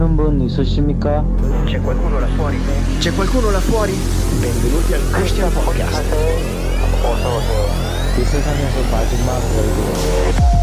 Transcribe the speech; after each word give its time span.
하는 0.00 0.16
분 0.16 0.40
있으십니까? 0.40 1.22
C'è 1.66 1.78
qualcuno 1.80 2.18
là 2.18 2.26
fuori? 2.28 2.58
C'è 2.98 3.12
qualcuno 3.12 3.50
là 3.50 3.60
fuori? 3.60 3.92
Benvenuti 4.40 4.94
al 4.94 5.00
Christian 5.12 5.52
Podcast. 5.52 6.02
이 8.18 8.24
세상에서 8.24 8.90
마지막 8.90 9.34
월드 9.54 10.59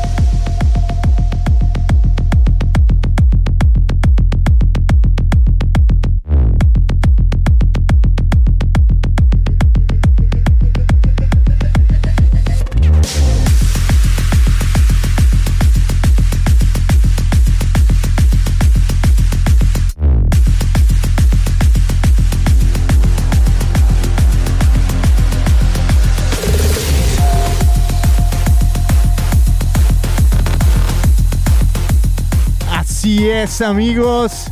amigos. 33.38 34.46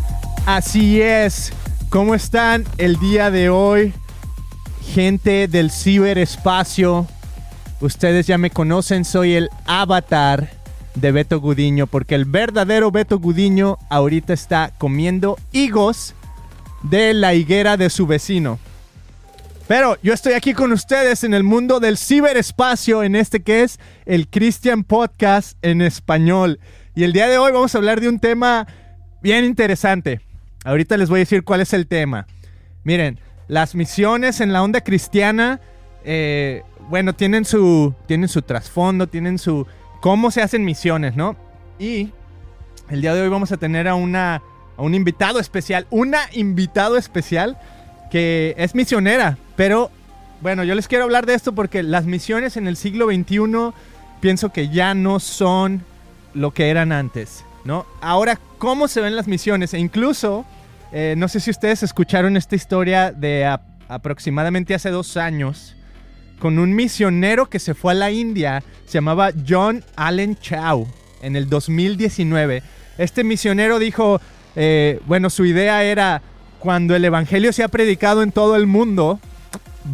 Así 0.47 1.01
es. 1.03 1.53
¿Cómo 1.89 2.15
están 2.15 2.65
el 2.79 3.01
día 3.01 3.33
de 3.33 3.49
hoy? 3.49 3.93
Gente 4.95 5.49
del 5.49 5.73
ciberespacio. 5.73 7.05
Ustedes 7.81 8.29
ya 8.29 8.39
me 8.39 8.51
conocen, 8.51 9.05
soy 9.05 9.35
el 9.35 9.51
avatar 9.67 10.53
de 10.95 11.11
Beto 11.11 11.41
Gudiño, 11.41 11.89
porque 11.89 12.15
el 12.15 12.27
verdadero 12.27 12.93
Beto 12.93 13.19
Gudiño 13.19 13.77
ahorita 13.91 14.33
está 14.33 14.71
comiendo 14.79 15.37
higos 15.51 16.15
de 16.85 17.13
la 17.13 17.35
higuera 17.35 17.77
de 17.77 17.91
su 17.91 18.07
vecino. 18.07 18.61
Pero 19.67 19.99
yo 20.01 20.15
estoy 20.15 20.35
aquí 20.35 20.55
con 20.55 20.71
ustedes 20.71 21.25
en 21.25 21.35
el 21.35 21.43
mundo 21.43 21.81
del 21.81 21.99
ciberespacio, 21.99 23.03
en 23.03 23.17
este 23.17 23.43
que 23.43 23.65
es 23.65 23.81
el 24.05 24.29
Christian 24.29 24.85
Podcast 24.85 25.59
en 25.63 25.83
español. 25.83 26.61
Y 26.97 27.05
el 27.05 27.13
día 27.13 27.29
de 27.29 27.37
hoy 27.37 27.53
vamos 27.53 27.75
a 27.75 27.79
hablar 27.79 28.01
de 28.01 28.09
un 28.09 28.19
tema 28.19 28.67
bien 29.21 29.45
interesante. 29.45 30.23
Ahorita 30.65 30.97
les 30.97 31.11
voy 31.11 31.19
a 31.19 31.21
decir 31.21 31.45
cuál 31.45 31.61
es 31.61 31.75
el 31.75 31.87
tema. 31.87 32.27
Miren, 32.85 33.21
las 33.49 33.75
misiones 33.75 34.41
en 34.41 34.55
la 34.55 34.63
onda 34.63 34.81
cristiana, 34.81 35.61
eh, 36.05 36.63
bueno, 36.89 37.15
tienen 37.15 37.45
su, 37.45 37.95
tienen 38.07 38.31
su 38.31 38.41
trasfondo, 38.41 39.09
tienen 39.09 39.39
su... 39.39 39.67
cómo 40.01 40.31
se 40.31 40.41
hacen 40.41 40.65
misiones, 40.65 41.17
¿no? 41.17 41.37
Y 41.79 42.13
el 42.89 43.03
día 43.03 43.13
de 43.13 43.21
hoy 43.21 43.29
vamos 43.29 43.53
a 43.53 43.59
tener 43.59 43.89
a 43.89 43.95
una, 43.95 44.37
a 44.79 44.83
un 44.83 44.95
invitado 44.95 45.39
especial, 45.39 45.87
una 45.91 46.21
invitado 46.33 46.97
especial 46.97 47.59
que 48.11 48.55
es 48.57 48.75
misionera, 48.75 49.37
pero 49.55 49.91
bueno, 50.41 50.65
yo 50.65 50.75
les 50.75 50.89
quiero 50.89 51.05
hablar 51.05 51.27
de 51.27 51.35
esto 51.35 51.55
porque 51.55 51.83
las 51.83 52.07
misiones 52.07 52.57
en 52.57 52.67
el 52.67 52.79
siglo 52.79 53.09
XXI 53.09 53.75
pienso 54.21 54.51
que 54.51 54.71
ya 54.71 54.95
no 54.95 55.21
son 55.21 55.85
lo 56.37 56.53
que 56.53 56.69
eran 56.71 56.93
antes, 56.93 57.45
¿no? 57.65 57.87
Ahora, 58.01 58.39
¿cómo 58.59 58.89
se 58.89 59.01
ven 59.01 59.17
las 59.17 59.27
misiones? 59.27 59.75
E 59.75 59.79
incluso, 59.79 60.45
eh, 60.93 61.15
no 61.17 61.29
sé 61.29 61.41
si 61.41 61.51
ustedes 61.51 61.83
escucharon 61.83 62.37
esta 62.37 62.55
historia 62.55 63.11
de 63.11 63.47
aproximadamente 63.89 64.75
hace 64.75 64.91
dos 64.91 65.17
años, 65.17 65.75
con 66.39 66.59
un 66.59 66.75
misionero 66.75 67.49
que 67.49 67.59
se 67.59 67.75
fue 67.75 67.93
a 67.93 67.97
la 67.97 68.11
India, 68.11 68.63
se 68.85 68.95
llamaba 68.95 69.31
John 69.49 69.83
Allen 69.97 70.37
Chow, 70.37 70.87
en 71.23 71.37
el 71.37 71.49
2019. 71.49 72.63
Este 72.99 73.25
misionero 73.25 73.79
dijo, 73.79 74.21
eh, 74.55 75.01
bueno, 75.07 75.31
su 75.31 75.47
idea 75.47 75.83
era, 75.83 76.23
cuando 76.59 76.95
el 76.95 77.05
Evangelio 77.05 77.53
sea 77.53 77.69
predicado 77.69 78.23
en 78.23 78.33
todo 78.33 78.57
el 78.57 78.67
mundo, 78.67 79.19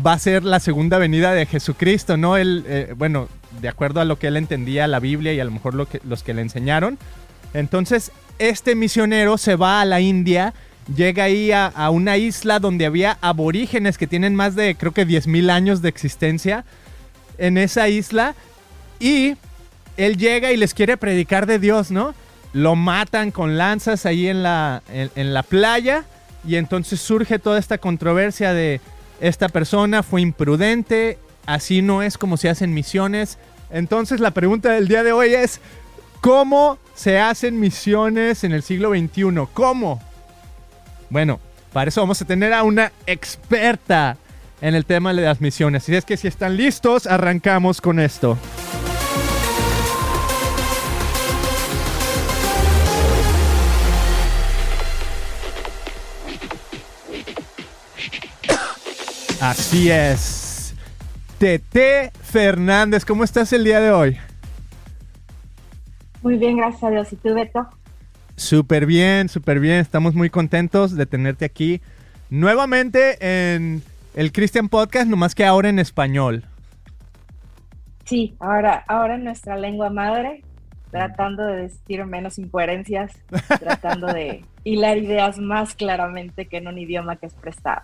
va 0.05 0.15
a 0.15 0.19
ser 0.19 0.43
la 0.43 0.59
segunda 0.59 0.99
venida 0.99 1.33
de 1.33 1.47
Jesucristo, 1.47 2.17
¿no? 2.17 2.37
Él, 2.37 2.65
eh, 2.67 2.95
bueno, 2.97 3.29
de 3.61 3.69
acuerdo 3.69 4.01
a 4.01 4.05
lo 4.05 4.19
que 4.19 4.29
él 4.29 4.37
entendía 4.37 4.87
la 4.87 5.01
Biblia 5.01 5.33
y 5.33 5.41
a 5.41 5.45
lo 5.45 5.51
mejor 5.51 5.87
que, 5.87 6.01
los 6.05 6.23
que 6.23 6.35
le 6.35 6.43
enseñaron. 6.43 6.99
Entonces, 7.55 8.13
este 8.39 8.75
misionero 8.75 9.39
se 9.39 9.57
va 9.57 9.81
a 9.81 9.85
la 9.85 10.01
India, 10.01 10.55
llega 10.95 11.25
ahí 11.25 11.53
a, 11.53 11.67
a 11.67 11.91
una 11.91 12.17
isla 12.17 12.59
donde 12.59 12.87
había 12.87 13.19
aborígenes 13.21 13.99
que 13.99 14.07
tienen 14.07 14.35
más 14.35 14.55
de, 14.55 14.75
creo 14.75 14.93
que 14.93 15.07
10.000 15.07 15.51
años 15.51 15.83
de 15.83 15.89
existencia 15.89 16.65
en 17.39 17.59
esa 17.59 17.89
isla. 17.89 18.35
Y 18.99 19.37
él 19.97 20.17
llega 20.17 20.53
y 20.53 20.57
les 20.57 20.75
quiere 20.75 20.97
predicar 20.97 21.47
de 21.47 21.59
Dios, 21.59 21.91
¿no? 21.91 22.15
Lo 22.53 22.77
matan 22.77 23.31
con 23.31 23.59
lanzas 23.59 24.07
ahí 24.07 24.29
en 24.29 24.43
la, 24.43 24.83
en 24.91 25.35
la 25.35 25.43
playa. 25.43 26.05
Y 26.47 26.57
entonces 26.57 27.01
surge 27.01 27.39
toda 27.39 27.59
esta 27.59 27.79
controversia 27.79 28.53
de 28.53 28.81
esta 29.23 29.49
persona 29.49 30.03
fue 30.03 30.21
imprudente, 30.21 31.17
así 31.47 31.83
no 31.83 32.03
es 32.03 32.19
como 32.19 32.37
se 32.37 32.49
hacen 32.49 32.75
misiones. 32.75 33.39
Entonces 33.71 34.21
la 34.21 34.33
pregunta 34.33 34.71
del 34.71 34.89
día 34.89 35.03
de 35.03 35.13
hoy 35.13 35.35
es, 35.35 35.61
¿cómo 36.21 36.79
se 36.95 37.19
hacen 37.19 37.59
misiones 37.59 38.45
en 38.45 38.53
el 38.53 38.63
siglo 38.63 38.91
XXI? 38.91 39.49
¿Cómo? 39.55 40.01
Bueno, 41.11 41.41
para 41.73 41.89
eso 41.89 42.01
vamos 42.01 42.21
a 42.23 42.25
tener 42.25 42.53
a 42.53 42.63
una 42.63 42.93
experta 43.07 44.17
en 44.61 44.75
el 44.75 44.85
tema 44.85 45.13
de 45.13 45.23
las 45.23 45.41
misiones. 45.41 45.83
Así 45.83 45.95
es 45.95 46.05
que 46.05 46.17
si 46.17 46.29
están 46.29 46.57
listos, 46.57 47.07
arrancamos 47.07 47.81
con 47.81 47.99
esto. 47.99 48.39
Así 59.41 59.91
es. 59.91 60.42
Tete 61.43 62.13
Fernández, 62.23 63.05
¿cómo 63.05 63.25
estás 63.25 63.53
el 63.53 63.65
día 63.65 63.81
de 63.81 63.91
hoy? 63.91 64.17
Muy 66.23 66.37
bien, 66.37 66.57
gracias 66.57 66.85
a 66.85 66.91
Dios. 66.91 67.13
¿Y 67.13 67.17
tú, 67.17 67.35
Beto? 67.35 67.69
Súper 68.37 68.87
bien, 68.87 69.29
súper 69.29 69.59
bien. 69.59 69.81
Estamos 69.81 70.15
muy 70.15 70.31
contentos 70.31 70.95
de 70.95 71.05
tenerte 71.05 71.45
aquí 71.45 71.81
nuevamente 72.31 73.17
en 73.19 73.83
el 74.15 74.31
Christian 74.31 74.69
Podcast, 74.69 75.09
nomás 75.09 75.35
que 75.35 75.45
ahora 75.45 75.69
en 75.69 75.81
español. 75.81 76.45
Sí, 78.05 78.37
ahora, 78.39 78.85
ahora 78.87 79.17
en 79.17 79.25
nuestra 79.25 79.57
lengua 79.57 79.91
madre, 79.91 80.45
tratando 80.93 81.45
de 81.45 81.63
decir 81.63 82.07
menos 82.07 82.39
incoherencias, 82.39 83.19
tratando 83.59 84.07
de 84.07 84.45
hilar 84.63 84.97
ideas 84.97 85.39
más 85.39 85.75
claramente 85.75 86.47
que 86.47 86.59
en 86.59 86.69
un 86.69 86.79
idioma 86.79 87.17
que 87.17 87.27
es 87.27 87.35
prestado. 87.35 87.83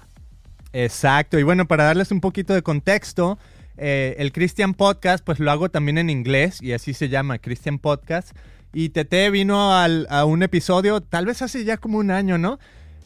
Exacto, 0.72 1.38
y 1.38 1.42
bueno, 1.42 1.66
para 1.66 1.84
darles 1.84 2.10
un 2.12 2.20
poquito 2.20 2.52
de 2.54 2.62
contexto, 2.62 3.38
eh, 3.76 4.16
el 4.18 4.32
Christian 4.32 4.74
Podcast, 4.74 5.24
pues 5.24 5.38
lo 5.40 5.50
hago 5.50 5.70
también 5.70 5.98
en 5.98 6.10
inglés 6.10 6.62
y 6.62 6.72
así 6.72 6.94
se 6.94 7.08
llama, 7.08 7.38
Christian 7.38 7.78
Podcast. 7.78 8.36
Y 8.74 8.90
Tete 8.90 9.30
vino 9.30 9.74
al- 9.74 10.06
a 10.10 10.24
un 10.26 10.42
episodio, 10.42 11.00
tal 11.00 11.24
vez 11.26 11.40
hace 11.40 11.64
ya 11.64 11.78
como 11.78 11.98
un 11.98 12.10
año, 12.10 12.36
¿no? 12.36 12.58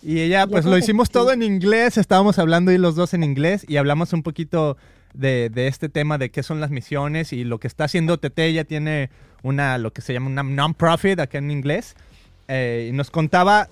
Y 0.02 0.18
ella, 0.20 0.48
pues 0.48 0.64
lo 0.64 0.76
hicimos 0.76 1.10
todo 1.10 1.30
en 1.32 1.42
inglés, 1.44 1.96
estábamos 1.96 2.40
hablando 2.40 2.72
ahí 2.72 2.78
los 2.78 2.96
dos 2.96 3.14
en 3.14 3.22
inglés 3.22 3.64
y 3.68 3.76
hablamos 3.76 4.12
un 4.12 4.24
poquito 4.24 4.76
de, 5.14 5.48
de 5.50 5.68
este 5.68 5.88
tema 5.88 6.18
de 6.18 6.30
qué 6.32 6.42
son 6.42 6.60
las 6.60 6.70
misiones 6.70 7.32
y 7.32 7.44
lo 7.44 7.60
que 7.60 7.68
está 7.68 7.84
haciendo 7.84 8.18
Tete, 8.18 8.46
ella 8.46 8.64
tiene 8.64 9.10
una, 9.44 9.78
lo 9.78 9.92
que 9.92 10.02
se 10.02 10.12
llama 10.12 10.26
una 10.28 10.42
non-profit 10.42 11.20
acá 11.20 11.38
en 11.38 11.52
inglés. 11.52 11.94
Eh, 12.48 12.88
y 12.90 12.92
nos 12.92 13.10
contaba 13.12 13.68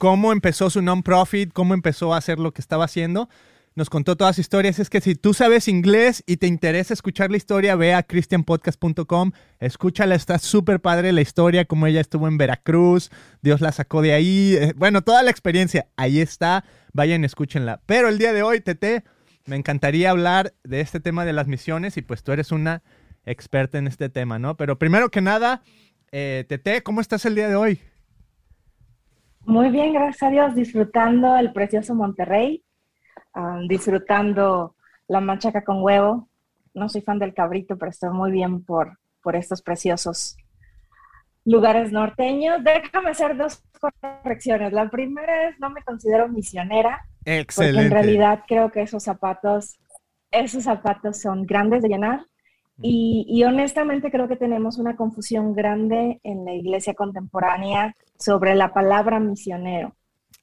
cómo 0.00 0.32
empezó 0.32 0.70
su 0.70 0.80
non-profit, 0.80 1.52
cómo 1.52 1.74
empezó 1.74 2.14
a 2.14 2.16
hacer 2.16 2.38
lo 2.38 2.52
que 2.54 2.62
estaba 2.62 2.86
haciendo. 2.86 3.28
Nos 3.74 3.90
contó 3.90 4.16
todas 4.16 4.30
las 4.30 4.38
historias. 4.38 4.78
Es 4.78 4.88
que 4.88 5.02
si 5.02 5.14
tú 5.14 5.34
sabes 5.34 5.68
inglés 5.68 6.24
y 6.26 6.38
te 6.38 6.46
interesa 6.46 6.94
escuchar 6.94 7.30
la 7.30 7.36
historia, 7.36 7.76
ve 7.76 7.92
a 7.92 8.02
christianpodcast.com, 8.02 9.32
escúchala, 9.58 10.14
está 10.14 10.38
súper 10.38 10.80
padre 10.80 11.12
la 11.12 11.20
historia, 11.20 11.66
como 11.66 11.86
ella 11.86 12.00
estuvo 12.00 12.28
en 12.28 12.38
Veracruz, 12.38 13.10
Dios 13.42 13.60
la 13.60 13.72
sacó 13.72 14.00
de 14.00 14.14
ahí. 14.14 14.56
eh, 14.58 14.72
Bueno, 14.74 15.02
toda 15.02 15.22
la 15.22 15.30
experiencia, 15.30 15.86
ahí 15.98 16.18
está, 16.20 16.64
vayan, 16.94 17.22
escúchenla. 17.22 17.82
Pero 17.84 18.08
el 18.08 18.16
día 18.16 18.32
de 18.32 18.42
hoy, 18.42 18.62
Tete, 18.62 19.04
me 19.44 19.56
encantaría 19.56 20.08
hablar 20.08 20.54
de 20.64 20.80
este 20.80 21.00
tema 21.00 21.26
de 21.26 21.34
las 21.34 21.46
misiones 21.46 21.98
y 21.98 22.02
pues 22.02 22.22
tú 22.22 22.32
eres 22.32 22.52
una 22.52 22.82
experta 23.26 23.76
en 23.76 23.86
este 23.86 24.08
tema, 24.08 24.38
¿no? 24.38 24.56
Pero 24.56 24.78
primero 24.78 25.10
que 25.10 25.20
nada, 25.20 25.62
eh, 26.10 26.46
Tete, 26.48 26.82
¿cómo 26.82 27.02
estás 27.02 27.26
el 27.26 27.34
día 27.34 27.48
de 27.48 27.56
hoy? 27.56 27.80
Muy 29.40 29.70
bien, 29.70 29.92
gracias 29.92 30.22
a 30.22 30.30
Dios, 30.30 30.54
disfrutando 30.54 31.36
el 31.36 31.52
precioso 31.52 31.94
Monterrey, 31.94 32.64
disfrutando 33.68 34.76
la 35.08 35.20
manchaca 35.20 35.64
con 35.64 35.82
huevo. 35.82 36.28
No 36.74 36.88
soy 36.88 37.00
fan 37.00 37.18
del 37.18 37.34
cabrito, 37.34 37.76
pero 37.76 37.90
estoy 37.90 38.10
muy 38.10 38.30
bien 38.30 38.64
por, 38.64 38.98
por 39.22 39.36
estos 39.36 39.62
preciosos 39.62 40.36
lugares 41.44 41.90
norteños. 41.90 42.62
Déjame 42.62 43.10
hacer 43.10 43.36
dos 43.36 43.62
correcciones. 43.80 44.72
La 44.72 44.88
primera 44.88 45.48
es, 45.48 45.58
no 45.58 45.70
me 45.70 45.82
considero 45.82 46.28
misionera, 46.28 47.00
porque 47.18 47.40
Excelente. 47.40 47.86
en 47.86 47.90
realidad 47.90 48.44
creo 48.46 48.70
que 48.70 48.82
esos 48.82 49.02
zapatos, 49.02 49.78
esos 50.30 50.64
zapatos 50.64 51.20
son 51.20 51.44
grandes 51.44 51.82
de 51.82 51.88
llenar 51.88 52.24
Y, 52.82 53.26
y, 53.28 53.44
honestamente 53.44 54.10
creo 54.10 54.28
que 54.28 54.36
tenemos 54.36 54.78
una 54.78 54.96
confusión 54.96 55.54
grande 55.54 56.20
en 56.22 56.44
la 56.44 56.54
iglesia 56.54 56.94
contemporánea 56.94 57.94
sobre 58.18 58.54
la 58.54 58.72
palabra 58.72 59.20
misionero. 59.20 59.94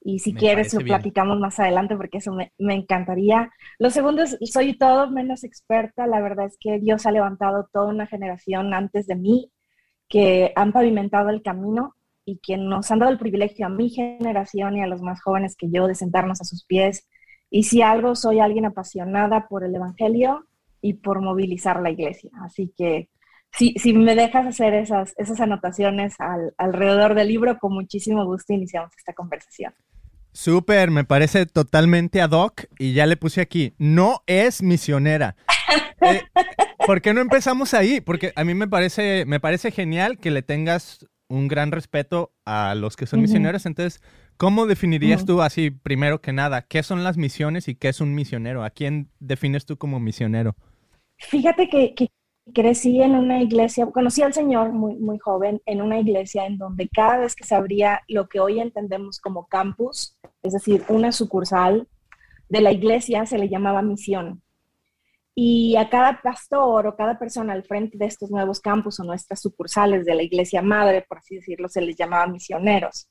Y 0.01 0.19
si 0.19 0.33
quieres 0.33 0.73
lo 0.73 0.81
platicamos 0.81 1.39
más 1.39 1.59
adelante 1.59 1.97
porque 1.97 2.19
eso 2.19 2.31
me, 2.31 2.53
me, 2.57 2.75
encantaría. 2.75 3.51
Lo 3.79 3.89
segundo 3.89 4.23
es, 4.23 4.37
soy 4.51 4.77
todo 4.77 5.09
menos 5.09 5.43
experta. 5.43 6.07
La 6.07 6.21
verdad 6.21 6.45
es 6.45 6.57
que 6.59 6.79
Dios 6.79 7.05
ha 7.05 7.11
levantado 7.11 7.67
toda 7.73 7.87
una 7.87 8.07
generación 8.07 8.73
antes 8.73 9.07
de 9.07 9.15
mí 9.15 9.51
que 10.07 10.53
han 10.55 10.71
pavimentado 10.71 11.29
el 11.29 11.41
camino 11.41 11.95
y 12.23 12.39
que 12.39 12.57
nos 12.57 12.91
han 12.91 12.99
dado 12.99 13.11
el 13.11 13.17
privilegio 13.17 13.65
a 13.65 13.69
mi 13.69 13.89
generación 13.89 14.77
y 14.77 14.81
a 14.81 14.87
los 14.87 15.01
más 15.01 15.21
jóvenes 15.21 15.55
que 15.55 15.69
yo 15.69 15.87
de 15.87 15.95
sentarnos 15.95 16.41
a 16.41 16.45
sus 16.45 16.65
pies. 16.65 17.07
Y 17.49 17.63
si 17.63 17.81
algo, 17.81 18.15
soy 18.15 18.39
alguien 18.39 18.65
apasionada 18.65 19.47
por 19.47 19.63
el 19.63 19.75
Evangelio 19.75 20.45
y 20.87 20.93
por 20.93 21.21
movilizar 21.21 21.81
la 21.81 21.91
iglesia. 21.91 22.31
Así 22.41 22.73
que 22.77 23.09
si, 23.51 23.73
si 23.73 23.91
me 23.91 24.15
dejas 24.15 24.45
hacer 24.45 24.73
esas, 24.73 25.13
esas 25.17 25.41
anotaciones 25.41 26.15
al, 26.19 26.53
alrededor 26.57 27.13
del 27.13 27.27
libro, 27.27 27.57
con 27.59 27.73
muchísimo 27.73 28.25
gusto 28.25 28.53
iniciamos 28.53 28.91
esta 28.97 29.13
conversación. 29.13 29.73
Súper, 30.31 30.89
me 30.89 31.03
parece 31.03 31.45
totalmente 31.45 32.21
ad 32.21 32.31
hoc 32.31 32.65
y 32.79 32.93
ya 32.93 33.05
le 33.05 33.17
puse 33.17 33.41
aquí, 33.41 33.73
no 33.77 34.23
es 34.27 34.61
misionera. 34.61 35.35
Eh, 35.99 36.21
¿Por 36.85 37.01
qué 37.01 37.13
no 37.13 37.19
empezamos 37.19 37.73
ahí? 37.73 37.99
Porque 37.99 38.31
a 38.35 38.45
mí 38.45 38.53
me 38.53 38.67
parece, 38.67 39.25
me 39.25 39.41
parece 39.41 39.71
genial 39.71 40.19
que 40.19 40.31
le 40.31 40.43
tengas 40.43 41.05
un 41.27 41.47
gran 41.47 41.71
respeto 41.71 42.33
a 42.45 42.75
los 42.75 42.95
que 42.95 43.05
son 43.05 43.21
misioneros. 43.21 43.65
Entonces, 43.65 44.01
¿cómo 44.37 44.67
definirías 44.67 45.25
tú 45.25 45.41
así, 45.41 45.71
primero 45.71 46.21
que 46.21 46.33
nada, 46.33 46.61
qué 46.61 46.83
son 46.83 47.03
las 47.03 47.17
misiones 47.17 47.67
y 47.67 47.75
qué 47.75 47.89
es 47.89 47.99
un 47.99 48.15
misionero? 48.15 48.63
¿A 48.63 48.69
quién 48.69 49.09
defines 49.19 49.65
tú 49.65 49.77
como 49.77 49.99
misionero? 49.99 50.55
Fíjate 51.17 51.69
que, 51.69 52.09
crecí 52.53 53.01
en 53.01 53.15
una 53.15 53.41
iglesia, 53.41 53.85
conocí 53.87 54.21
al 54.21 54.33
Señor 54.33 54.71
muy, 54.71 54.95
muy 54.95 55.19
joven 55.19 55.61
en 55.65 55.81
una 55.81 55.99
iglesia 55.99 56.45
en 56.45 56.57
donde 56.57 56.87
cada 56.87 57.17
vez 57.17 57.35
que 57.35 57.43
se 57.43 57.55
abría 57.55 58.03
lo 58.07 58.29
que 58.29 58.39
hoy 58.39 58.61
entendemos 58.61 59.19
como 59.19 59.47
campus, 59.47 60.17
es 60.43 60.53
decir, 60.53 60.85
una 60.87 61.11
sucursal 61.11 61.89
de 62.47 62.61
la 62.61 62.71
iglesia, 62.71 63.25
se 63.25 63.37
le 63.37 63.49
llamaba 63.49 63.81
misión. 63.81 64.41
Y 65.35 65.75
a 65.75 65.89
cada 65.89 66.21
pastor 66.21 66.87
o 66.87 66.95
cada 66.95 67.19
persona 67.19 67.53
al 67.53 67.63
frente 67.63 67.97
de 67.97 68.05
estos 68.05 68.31
nuevos 68.31 68.61
campus 68.61 68.99
o 68.99 69.03
nuestras 69.03 69.41
sucursales 69.41 70.05
de 70.05 70.15
la 70.15 70.23
iglesia 70.23 70.61
madre, 70.61 71.05
por 71.07 71.17
así 71.19 71.35
decirlo, 71.35 71.67
se 71.69 71.81
les 71.81 71.95
llamaba 71.97 72.27
misioneros. 72.27 73.09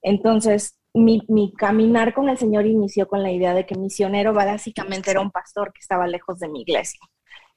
Entonces, 0.00 0.78
mi, 0.94 1.22
mi, 1.28 1.52
caminar 1.52 2.14
con 2.14 2.28
el 2.28 2.38
Señor 2.38 2.66
inició 2.66 3.08
con 3.08 3.22
la 3.22 3.32
idea 3.32 3.52
de 3.52 3.66
que 3.66 3.74
misionero 3.74 4.32
básicamente 4.32 5.10
era 5.10 5.20
un 5.20 5.30
pastor 5.30 5.72
que 5.72 5.80
estaba 5.80 6.06
lejos 6.06 6.38
de 6.38 6.48
mi 6.48 6.62
iglesia. 6.62 7.00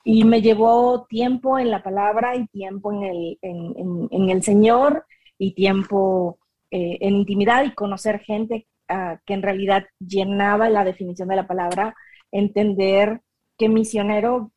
Y 0.03 0.23
me 0.23 0.41
llevó 0.41 1.05
tiempo 1.07 1.59
en 1.59 1.71
la 1.71 1.83
palabra 1.83 2.35
y 2.35 2.47
tiempo 2.47 2.91
en 2.93 3.03
el, 3.03 3.37
en, 3.41 4.29
el 4.29 4.43
Señor 4.43 5.05
y 5.37 5.53
tiempo 5.53 6.39
eh, 6.71 6.97
en 7.01 7.15
intimidad 7.15 7.63
y 7.65 7.73
conocer 7.73 8.19
gente 8.19 8.67
uh, 8.89 9.17
que 9.25 9.33
en 9.33 9.41
realidad 9.41 9.85
llenaba 9.99 10.69
la 10.69 10.83
definición 10.83 11.27
de 11.27 11.35
la 11.35 11.47
palabra, 11.47 11.95
entender 12.31 13.21
que 13.57 13.69
misionero, 13.69 14.51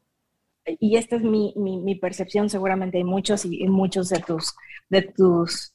y 0.65 0.97
esta 0.97 1.17
es 1.17 1.23
mi, 1.23 1.55
mi, 1.57 1.95
percepción, 1.97 2.49
seguramente 2.49 2.99
hay 2.99 3.05
muchos 3.05 3.45
y, 3.45 3.67
muchos 3.67 4.09
de 4.09 4.21
tus, 4.21 4.55
de 4.89 5.03
tus, 5.03 5.73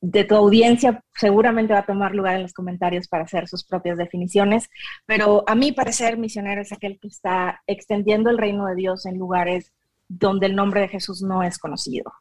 de 0.00 0.24
tu 0.24 0.36
audiencia 0.36 1.04
seguramente 1.14 1.72
va 1.72 1.80
a 1.80 1.86
tomar 1.86 2.14
lugar 2.14 2.36
en 2.36 2.42
los 2.42 2.52
comentarios 2.52 3.08
para 3.08 3.24
hacer 3.24 3.48
sus 3.48 3.64
propias 3.64 3.98
definiciones, 3.98 4.68
pero 5.06 5.44
a 5.46 5.54
mi 5.54 5.72
parecer 5.72 6.18
misionero 6.18 6.62
es 6.62 6.72
aquel 6.72 6.98
que 7.00 7.08
está 7.08 7.60
extendiendo 7.66 8.30
el 8.30 8.38
reino 8.38 8.66
de 8.66 8.76
Dios 8.76 9.06
en 9.06 9.18
lugares 9.18 9.72
donde 10.08 10.46
el 10.46 10.54
nombre 10.54 10.82
de 10.82 10.88
Jesús 10.88 11.22
no 11.22 11.42
es 11.42 11.58
conocido. 11.58 12.12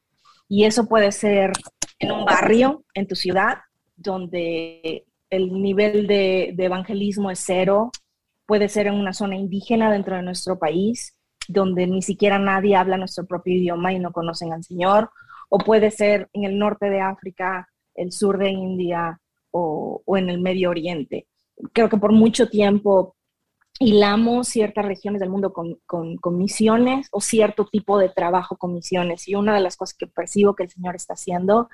Y 0.47 0.65
eso 0.65 0.87
puede 0.87 1.11
ser 1.11 1.51
en 1.99 2.11
un 2.11 2.25
barrio, 2.25 2.83
en 2.93 3.07
tu 3.07 3.15
ciudad, 3.15 3.59
donde 3.95 5.05
el 5.29 5.61
nivel 5.61 6.07
de 6.07 6.55
evangelismo 6.57 7.31
es 7.31 7.39
cero, 7.39 7.91
puede 8.45 8.67
ser 8.67 8.87
en 8.87 8.95
una 8.95 9.13
zona 9.13 9.37
indígena 9.37 9.91
dentro 9.91 10.15
de 10.15 10.23
nuestro 10.23 10.59
país, 10.59 11.15
donde 11.47 11.87
ni 11.87 12.01
siquiera 12.01 12.39
nadie 12.39 12.75
habla 12.75 12.97
nuestro 12.97 13.25
propio 13.25 13.55
idioma 13.55 13.93
y 13.93 13.99
no 13.99 14.11
conocen 14.11 14.53
al 14.53 14.63
Señor, 14.63 15.09
o 15.49 15.57
puede 15.57 15.91
ser 15.91 16.29
en 16.33 16.45
el 16.45 16.57
norte 16.57 16.89
de 16.89 17.01
África, 17.01 17.67
el 17.95 18.11
sur 18.11 18.37
de 18.37 18.49
India 18.49 19.19
o, 19.51 20.01
en 20.15 20.29
el 20.29 20.39
Medio 20.39 20.69
Oriente. 20.69 21.27
Creo 21.73 21.89
que 21.89 21.97
por 21.97 22.13
mucho 22.13 22.49
tiempo 22.49 23.15
hilamos 23.79 24.47
ciertas 24.47 24.85
regiones 24.85 25.19
del 25.19 25.29
mundo 25.29 25.51
con, 25.51 25.77
con, 25.85 26.17
con, 26.17 26.37
misiones 26.37 27.07
o 27.11 27.19
cierto 27.19 27.65
tipo 27.65 27.97
de 27.97 28.09
trabajo 28.09 28.55
con 28.55 28.73
misiones. 28.73 29.27
Y 29.27 29.35
una 29.35 29.53
de 29.53 29.61
las 29.61 29.75
cosas 29.75 29.97
que 29.97 30.07
percibo 30.07 30.55
que 30.55 30.63
el 30.63 30.69
Señor 30.69 30.95
está 30.95 31.13
haciendo 31.13 31.69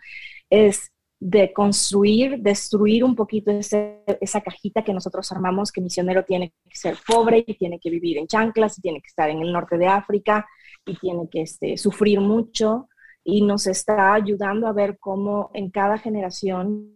es 0.50 0.92
de 1.20 1.52
construir, 1.52 2.40
destruir 2.40 3.04
un 3.04 3.16
poquito 3.16 3.52
ese, 3.52 4.04
esa 4.22 4.42
cajita 4.42 4.84
que 4.84 4.94
nosotros 4.94 5.32
armamos, 5.32 5.72
que 5.72 5.82
misionero 5.82 6.24
tiene 6.24 6.54
que 6.70 6.78
ser 6.78 6.96
pobre 7.08 7.44
y 7.46 7.56
tiene 7.56 7.80
que 7.80 7.90
vivir 7.90 8.18
en 8.18 8.28
chanclas 8.28 8.78
y 8.78 8.82
tiene 8.82 9.02
que 9.02 9.08
estar 9.08 9.30
en 9.30 9.42
el 9.42 9.52
norte 9.52 9.78
de 9.78 9.88
África 9.88 10.48
y 10.86 10.96
tiene 10.98 11.28
que 11.30 11.42
este, 11.42 11.78
sufrir 11.78 12.22
mucho 12.22 12.88
y 13.24 13.42
nos 13.42 13.66
está 13.68 14.14
ayudando 14.14 14.68
a 14.68 14.74
ver 14.74 15.00
cómo 15.00 15.50
en 15.54 15.72
cada 15.72 15.98
generación 15.98 16.94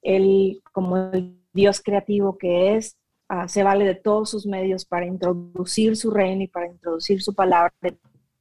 él, 0.00 0.62
como 0.72 0.96
el 0.96 1.38
Dios 1.52 1.82
creativo 1.82 2.38
que 2.38 2.76
es, 2.76 2.96
uh, 3.28 3.46
se 3.48 3.62
vale 3.62 3.84
de 3.84 3.94
todos 3.94 4.30
sus 4.30 4.46
medios 4.46 4.86
para 4.86 5.06
introducir 5.06 5.96
su 5.96 6.10
reino 6.10 6.42
y 6.42 6.48
para 6.48 6.68
introducir 6.68 7.22
su 7.22 7.34
palabra, 7.34 7.72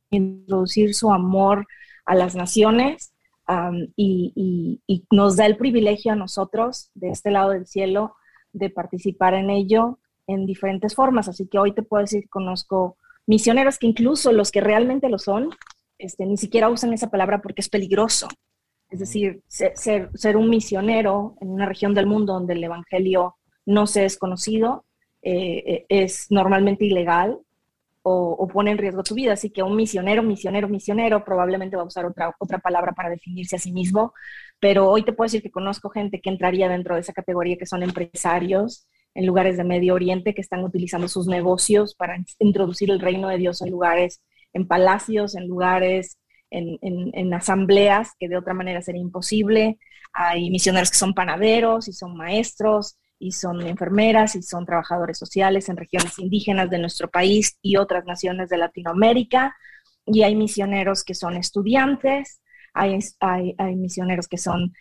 introducir 0.09 0.95
su 0.95 1.11
amor 1.11 1.67
a 2.05 2.15
las 2.15 2.33
naciones 2.35 3.10
Um, 3.51 3.87
y, 3.97 4.31
y, 4.33 4.81
y, 4.87 5.05
nos 5.11 5.35
da 5.35 5.45
el 5.45 5.57
privilegio 5.57 6.13
a 6.13 6.15
nosotros 6.15 6.89
de 6.93 7.09
este 7.09 7.31
lado 7.31 7.49
del 7.49 7.67
cielo 7.67 8.15
de 8.53 8.69
participar 8.69 9.33
en 9.33 9.49
ello 9.49 9.99
en 10.25 10.45
diferentes 10.45 10.95
formas. 10.95 11.27
Así 11.27 11.47
que 11.47 11.59
hoy 11.59 11.73
te 11.73 11.83
puedo 11.83 12.01
decir 12.01 12.21
que 12.21 12.29
conozco 12.29 12.97
misioneros 13.27 13.77
que 13.77 13.87
incluso 13.87 14.31
los 14.31 14.51
que 14.51 14.61
realmente 14.61 15.09
lo 15.09 15.19
son, 15.19 15.49
este, 15.97 16.25
ni 16.25 16.37
siquiera 16.37 16.69
usan 16.69 16.93
esa 16.93 17.09
palabra 17.09 17.41
porque 17.41 17.59
es 17.59 17.67
peligroso. 17.67 18.29
Es 18.89 18.99
decir, 18.99 19.41
ser, 19.47 19.73
ser, 19.75 20.09
ser 20.13 20.37
un 20.37 20.49
misionero 20.49 21.35
en 21.41 21.49
una 21.49 21.65
región 21.65 21.93
del 21.93 22.05
mundo 22.05 22.33
donde 22.33 22.53
el 22.53 22.63
Evangelio 22.63 23.35
no 23.65 23.85
se 23.85 24.05
es 24.05 24.17
conocido 24.17 24.85
eh, 25.23 25.85
es 25.89 26.27
normalmente 26.29 26.85
ilegal 26.85 27.39
o, 28.03 28.47
pone 28.47 28.71
en 28.71 28.77
riesgo 28.77 29.03
tu 29.03 29.15
vida. 29.15 29.33
Así 29.33 29.49
que 29.49 29.63
un 29.63 29.75
misionero, 29.75 30.23
misionero, 30.23 30.67
misionero 30.67 31.23
probablemente 31.23 31.75
va 31.75 31.83
a 31.83 31.85
usar 31.85 32.05
otra, 32.05 32.35
otra 32.39 32.59
palabra 32.59 32.93
para 32.93 33.09
definirse 33.09 33.55
a 33.55 33.59
sí 33.59 33.71
mismo, 33.71 34.13
pero 34.59 34.89
hoy 34.89 35.03
te 35.03 35.13
puedo 35.13 35.25
decir 35.27 35.41
que 35.41 35.51
conozco 35.51 35.89
gente 35.89 36.21
que 36.21 36.29
entraría 36.29 36.69
dentro 36.69 36.95
de 36.95 37.01
esa 37.01 37.13
categoría 37.13 37.57
que 37.57 37.65
son 37.65 37.83
empresarios 37.83 38.87
en 39.13 39.25
lugares 39.25 39.57
de 39.57 39.63
Medio 39.63 39.93
Oriente 39.93 40.33
que 40.33 40.41
están 40.41 40.63
utilizando 40.63 41.07
sus 41.07 41.27
negocios 41.27 41.95
para 41.95 42.17
introducir 42.39 42.89
el 42.91 42.99
reino 42.99 43.27
de 43.27 43.37
Dios 43.37 43.61
en 43.61 43.69
lugares, 43.69 44.21
en 44.53 44.67
palacios, 44.67 45.35
en 45.35 45.47
lugares, 45.47 46.17
en, 46.49 46.77
en 46.81 47.33
asambleas 47.33 48.11
que 48.19 48.29
de 48.29 48.37
otra 48.37 48.53
manera 48.53 48.81
sería 48.81 49.01
imposible. 49.01 49.79
Hay 50.13 50.49
misioneros 50.49 50.91
que 50.91 50.97
son 50.97 51.13
panaderos 51.13 51.87
y 51.87 51.93
son 51.93 52.15
maestros, 52.15 52.97
y 53.21 53.31
son 53.33 53.61
enfermeras 53.61 54.35
y 54.35 54.41
son 54.41 54.65
trabajadores 54.65 55.17
sociales 55.17 55.69
en 55.69 55.77
regiones 55.77 56.17
indígenas 56.17 56.71
de 56.71 56.79
nuestro 56.79 57.09
país 57.09 57.57
y 57.61 57.77
otras 57.77 58.03
naciones 58.05 58.49
de 58.49 58.57
Latinoamérica. 58.57 59.55
Y 60.07 60.23
hay 60.23 60.35
misioneros 60.35 61.03
que 61.03 61.13
son 61.13 61.37
estudiantes, 61.37 62.41
hay, 62.73 62.97
hay, 63.19 63.75
misioneros 63.75 64.27
que 64.27 64.37
son 64.37 64.73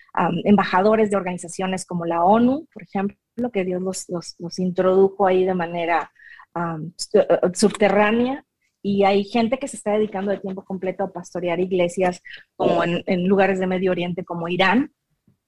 embajadores 0.44 1.10
de 1.10 1.16
organizaciones 1.16 1.84
como 1.84 2.06
la 2.06 2.24
ONU, 2.24 2.66
por 2.72 2.82
ejemplo, 2.82 3.16
que 3.52 3.64
Dios 3.64 4.08
los, 4.08 4.36
los, 4.38 4.58
introdujo 4.58 5.26
ahí 5.26 5.44
de 5.44 5.54
manera 5.54 6.10
um, 6.54 6.92
subterránea. 7.52 8.44
Y 8.82 9.04
hay 9.04 9.24
gente 9.24 9.58
que 9.58 9.68
se 9.68 9.76
está 9.76 9.92
dedicando 9.92 10.30
de 10.30 10.38
tiempo 10.38 10.64
completo 10.64 11.04
a 11.04 11.12
pastorear 11.12 11.60
iglesias 11.60 12.22
como 12.56 12.82
en 12.82 13.26
lugares 13.26 13.58
de 13.60 13.66
Medio 13.66 13.90
Oriente 13.90 14.24
como 14.24 14.48
Irán, 14.48 14.90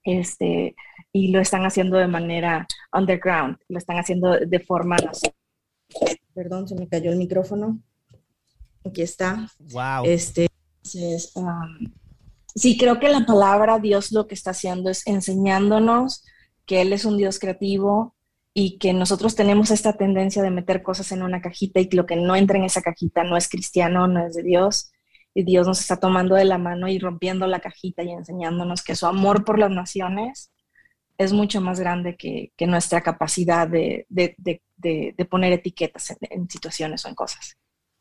este, 0.05 0.75
y 1.13 1.29
lo 1.29 1.41
están 1.41 1.65
haciendo 1.65 1.97
de 1.97 2.09
manera 2.09 2.67
underground, 2.93 3.57
lo 3.69 3.79
están 3.79 3.99
haciendo 3.99 4.39
de 4.39 4.61
forma, 4.61 4.97
no 4.97 5.15
sé. 5.15 5.35
Perdón, 6.35 6.67
se 6.67 6.75
me 6.75 6.89
cayó 6.89 7.11
el 7.11 7.19
micrófono. 7.19 7.81
Aquí 8.85 9.03
está. 9.03 9.49
Wow. 9.59 10.05
Este, 10.05 10.49
entonces, 10.83 11.33
um, 11.37 11.93
sí, 12.55 12.77
creo 12.77 12.99
que 12.99 13.09
la 13.09 13.25
palabra 13.27 13.79
Dios 13.79 14.11
lo 14.13 14.27
que 14.27 14.35
está 14.35 14.51
haciendo 14.51 14.91
es 14.91 15.07
enseñándonos 15.07 16.25
que 16.67 16.81
Él 16.81 16.93
es 16.93 17.05
un 17.05 17.17
Dios 17.17 17.39
creativo 17.39 18.17
y 18.55 18.79
que 18.79 18.93
nosotros 18.93 19.35
tenemos 19.35 19.71
esta 19.71 19.95
tendencia 19.95 20.43
de 20.43 20.51
meter 20.51 20.83
cosas 20.83 21.13
en 21.13 21.23
una 21.23 21.41
cajita 21.41 21.81
y 21.81 21.89
que 21.89 21.97
lo 21.97 22.07
que 22.07 22.17
no 22.17 22.37
entra 22.37 22.59
en 22.59 22.65
esa 22.65 22.83
cajita 22.83 23.25
no 23.25 23.37
es 23.37 23.49
cristiano, 23.49 24.09
no 24.09 24.27
es 24.27 24.35
de 24.35 24.43
Dios 24.43 24.91
y 25.35 25.45
Dios 25.45 25.67
nos 25.67 25.81
está 25.81 25.99
tomando 25.99 26.35
de 26.35 26.45
la 26.45 26.59
mano 26.59 26.89
y 26.89 26.99
rompiendo 26.99 27.47
la 27.47 27.61
cajita 27.61 28.03
y 28.03 28.11
enseñándonos 28.11 28.83
que 28.83 28.95
su 28.95 29.07
amor 29.07 29.45
por 29.45 29.59
las 29.59 29.71
naciones 29.71 30.53
es 31.19 31.33
mucho 31.33 31.61
más 31.61 31.81
grande 31.81 32.17
que, 32.17 32.53
que 32.57 32.67
nuestra 32.67 33.01
capacidad 33.01 33.69
de, 33.69 34.07
de, 34.09 34.35
de, 34.77 35.25
poner 35.31 35.53
etiquetas 35.53 36.17
en, 36.21 36.49
situaciones 36.49 37.05
o 37.05 37.09
en 37.09 37.15
cosas. 37.15 37.57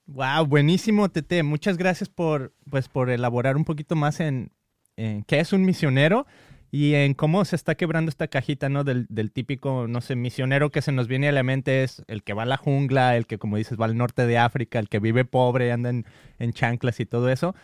Wow, 0.08 0.46
buenísimo, 0.46 1.10
Tete. 1.10 1.44
Muchas 1.44 1.78
gracias 1.78 2.10
por, 2.10 2.54
pues, 2.70 2.88
por 2.88 3.10
elaborar 3.10 3.56
un 3.56 3.66
poquito 3.66 3.96
más 3.96 4.20
en 4.20 4.52
qué 4.96 5.40
es 5.40 5.54
un 5.54 5.64
misionero 5.64 6.26
y 6.72 6.94
en 6.96 7.14
cómo 7.14 7.44
se 7.44 7.56
está 7.56 7.76
quebrando 7.76 8.10
esta 8.10 8.28
cajita, 8.28 8.70
¿no? 8.70 8.84
Del, 8.84 9.06
del, 9.10 9.32
típico, 9.32 9.88
no 9.88 10.00
sé, 10.00 10.16
misionero 10.16 10.70
que 10.70 10.82
se 10.82 10.94
nos 10.94 11.08
viene 11.08 11.28
a 11.28 11.34
la 11.34 11.44
mente 11.44 11.84
es 11.84 12.04
el 12.08 12.24
que 12.24 12.34
va 12.34 12.44
a 12.44 12.46
la 12.46 12.58
jungla, 12.58 13.18
el 13.18 13.28
que, 13.28 13.38
como 13.38 13.58
dices, 13.58 13.78
va 13.80 13.86
al 13.86 13.98
norte 13.98 14.26
de 14.26 14.38
África, 14.38 14.80
el 14.80 14.88
que 14.88 15.00
vive 15.00 15.26
pobre, 15.26 15.72
anda 15.72 15.90
en, 15.90 16.06
en 16.40 16.54
chanclas 16.54 17.00
y 17.02 17.06
todo 17.06 17.30
eso. 17.30 17.56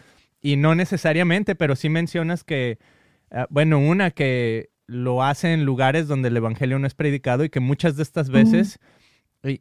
Y 0.41 0.57
no 0.57 0.75
necesariamente, 0.75 1.55
pero 1.55 1.75
sí 1.77 1.87
mencionas 1.87 2.43
que, 2.43 2.79
uh, 3.31 3.45
bueno, 3.49 3.79
una 3.79 4.11
que 4.11 4.69
lo 4.87 5.23
hace 5.23 5.53
en 5.53 5.63
lugares 5.63 6.07
donde 6.07 6.27
el 6.27 6.37
evangelio 6.37 6.77
no 6.77 6.87
es 6.87 6.93
predicado 6.93 7.43
y 7.45 7.49
que 7.49 7.59
muchas 7.59 7.95
de 7.95 8.03
estas 8.03 8.29
veces... 8.29 8.77
Uh 8.81 8.85
-huh 8.85 8.97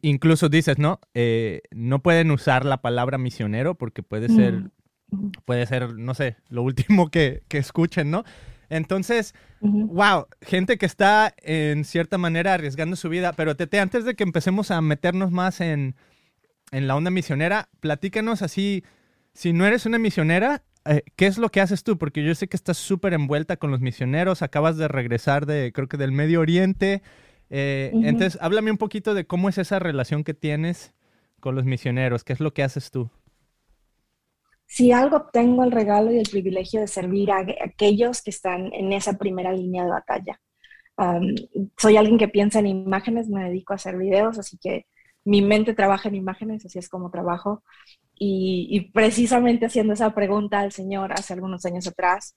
Incluso 0.01 0.49
dices, 0.49 0.79
¿no? 0.79 0.99
Eh, 1.13 1.61
no 1.71 2.01
pueden 2.01 2.31
usar 2.31 2.65
la 2.65 2.81
palabra 2.81 3.17
misionero 3.17 3.75
porque 3.75 4.03
puede 4.03 4.27
ser, 4.27 4.71
mm. 5.11 5.31
puede 5.45 5.65
ser, 5.65 5.93
no 5.97 6.13
sé, 6.13 6.37
lo 6.49 6.63
último 6.63 7.09
que, 7.09 7.43
que 7.47 7.57
escuchen, 7.57 8.11
¿no? 8.11 8.23
Entonces, 8.69 9.33
uh 9.61 9.67
-huh. 9.67 9.87
wow, 9.87 10.27
gente 10.41 10.77
que 10.77 10.85
está 10.85 11.33
en 11.41 11.85
cierta 11.85 12.17
manera 12.17 12.53
arriesgando 12.53 12.95
su 12.95 13.09
vida. 13.09 13.33
Pero 13.33 13.55
Tete, 13.55 13.79
antes 13.79 14.05
de 14.05 14.15
que 14.15 14.23
empecemos 14.23 14.71
a 14.71 14.81
meternos 14.81 15.31
más 15.31 15.61
en, 15.61 15.95
en 16.71 16.87
la 16.87 16.95
onda 16.95 17.11
misionera, 17.11 17.69
platícanos 17.79 18.41
así, 18.41 18.83
si 19.33 19.53
no 19.53 19.65
eres 19.65 19.85
una 19.85 19.99
misionera, 19.99 20.63
eh, 20.85 21.03
¿qué 21.15 21.27
es 21.27 21.37
lo 21.37 21.49
que 21.49 21.61
haces 21.61 21.83
tú? 21.83 21.97
Porque 21.97 22.23
yo 22.23 22.33
sé 22.35 22.47
que 22.47 22.57
estás 22.57 22.77
súper 22.77 23.13
envuelta 23.13 23.57
con 23.57 23.71
los 23.71 23.81
misioneros, 23.81 24.41
acabas 24.41 24.77
de 24.77 24.87
regresar 24.87 25.45
de, 25.45 25.71
creo 25.73 25.87
que 25.87 25.97
del 25.97 26.11
Medio 26.11 26.39
Oriente. 26.41 27.01
Eh, 27.49 27.91
uh 27.93 27.99
-huh. 27.99 28.07
Entonces, 28.07 28.37
háblame 28.41 28.71
un 28.71 28.77
poquito 28.77 29.13
de 29.13 29.25
cómo 29.25 29.49
es 29.49 29.57
esa 29.57 29.79
relación 29.79 30.23
que 30.23 30.33
tienes 30.33 30.93
con 31.39 31.55
los 31.55 31.65
misioneros, 31.65 32.23
qué 32.23 32.33
es 32.33 32.39
lo 32.39 32.53
que 32.53 32.63
haces 32.63 32.91
tú. 32.91 33.09
Si 34.67 34.91
algo 34.91 35.27
tengo 35.31 35.63
el 35.63 35.71
regalo 35.71 36.11
y 36.11 36.19
el 36.19 36.29
privilegio 36.29 36.81
de 36.81 36.87
servir 36.87 37.31
a 37.31 37.45
aquellos 37.63 38.21
que 38.21 38.29
están 38.29 38.71
en 38.73 38.93
esa 38.93 39.17
primera 39.17 39.51
línea 39.51 39.85
de 39.85 39.89
batalla. 39.89 40.41
Soy 41.77 41.97
alguien 41.97 42.17
que 42.17 42.27
piensa 42.27 42.59
en 42.59 42.67
imágenes, 42.67 43.29
me 43.29 43.45
dedico 43.45 43.73
a 43.73 43.77
hacer 43.77 43.97
videos, 43.97 44.37
así 44.37 44.57
que 44.57 44.85
mi 45.23 45.41
mente 45.41 45.73
trabaja 45.73 46.09
en 46.09 46.15
imágenes, 46.15 46.65
así 46.65 46.79
es 46.79 46.89
como 46.89 47.11
trabajo. 47.11 47.63
Y, 48.19 48.91
precisamente 48.93 49.67
haciendo 49.67 49.93
esa 49.93 50.13
pregunta 50.13 50.59
al 50.59 50.71
Señor 50.71 51.13
hace 51.13 51.33
algunos 51.33 51.65
años 51.65 51.87
atrás, 51.87 52.35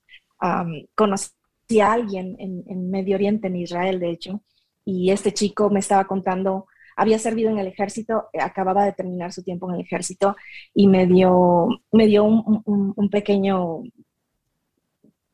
conocí 0.94 1.80
a 1.80 1.92
alguien 1.92 2.36
en, 2.38 2.64
en 2.66 2.90
Medio 2.90 3.16
Oriente, 3.16 3.48
en 3.48 3.56
Israel, 3.56 3.98
de 3.98 4.10
hecho, 4.10 4.42
y 4.84 5.10
este 5.10 5.32
chico 5.32 5.70
me 5.70 5.80
estaba 5.80 6.04
contando, 6.06 6.66
había 6.96 7.18
servido 7.18 7.50
en 7.50 7.58
el 7.58 7.66
ejército, 7.66 8.28
acababa 8.38 8.84
de 8.84 8.92
terminar 8.92 9.32
su 9.32 9.42
tiempo 9.42 9.68
en 9.68 9.76
el 9.76 9.82
ejército 9.82 10.36
y 10.74 10.86
me 10.86 11.06
dio, 11.06 11.68
me 11.92 12.06
dio 12.06 12.24
un, 12.24 12.62
un, 12.64 12.92
un, 12.96 13.10
pequeño 13.10 13.82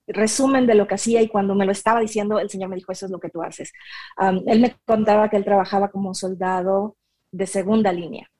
resumen 0.07 0.67
de 0.67 0.75
lo 0.75 0.87
que 0.87 0.95
hacía 0.95 1.23
y 1.23 1.29
cuando 1.29 1.55
me 1.55 1.67
lo 1.67 1.73
estaba 1.73 2.01
diciendo, 2.01 2.39
el 2.39 2.51
Señor 2.51 2.69
me 2.69 2.77
dijo, 2.77 2.93
eso 2.93 3.07
es 3.07 3.13
lo 3.13 3.21
que 3.21 3.31
tú 3.31 3.43
haces. 3.43 3.73
Um, 4.21 4.43
él 4.47 4.61
me 4.61 4.77
contaba 4.85 5.29
que 5.29 5.37
él 5.37 5.45
trabajaba 5.45 5.91
como 5.91 6.15
soldado 6.15 6.97
de 7.33 7.47
segunda 7.47 7.93
línea 7.93 8.31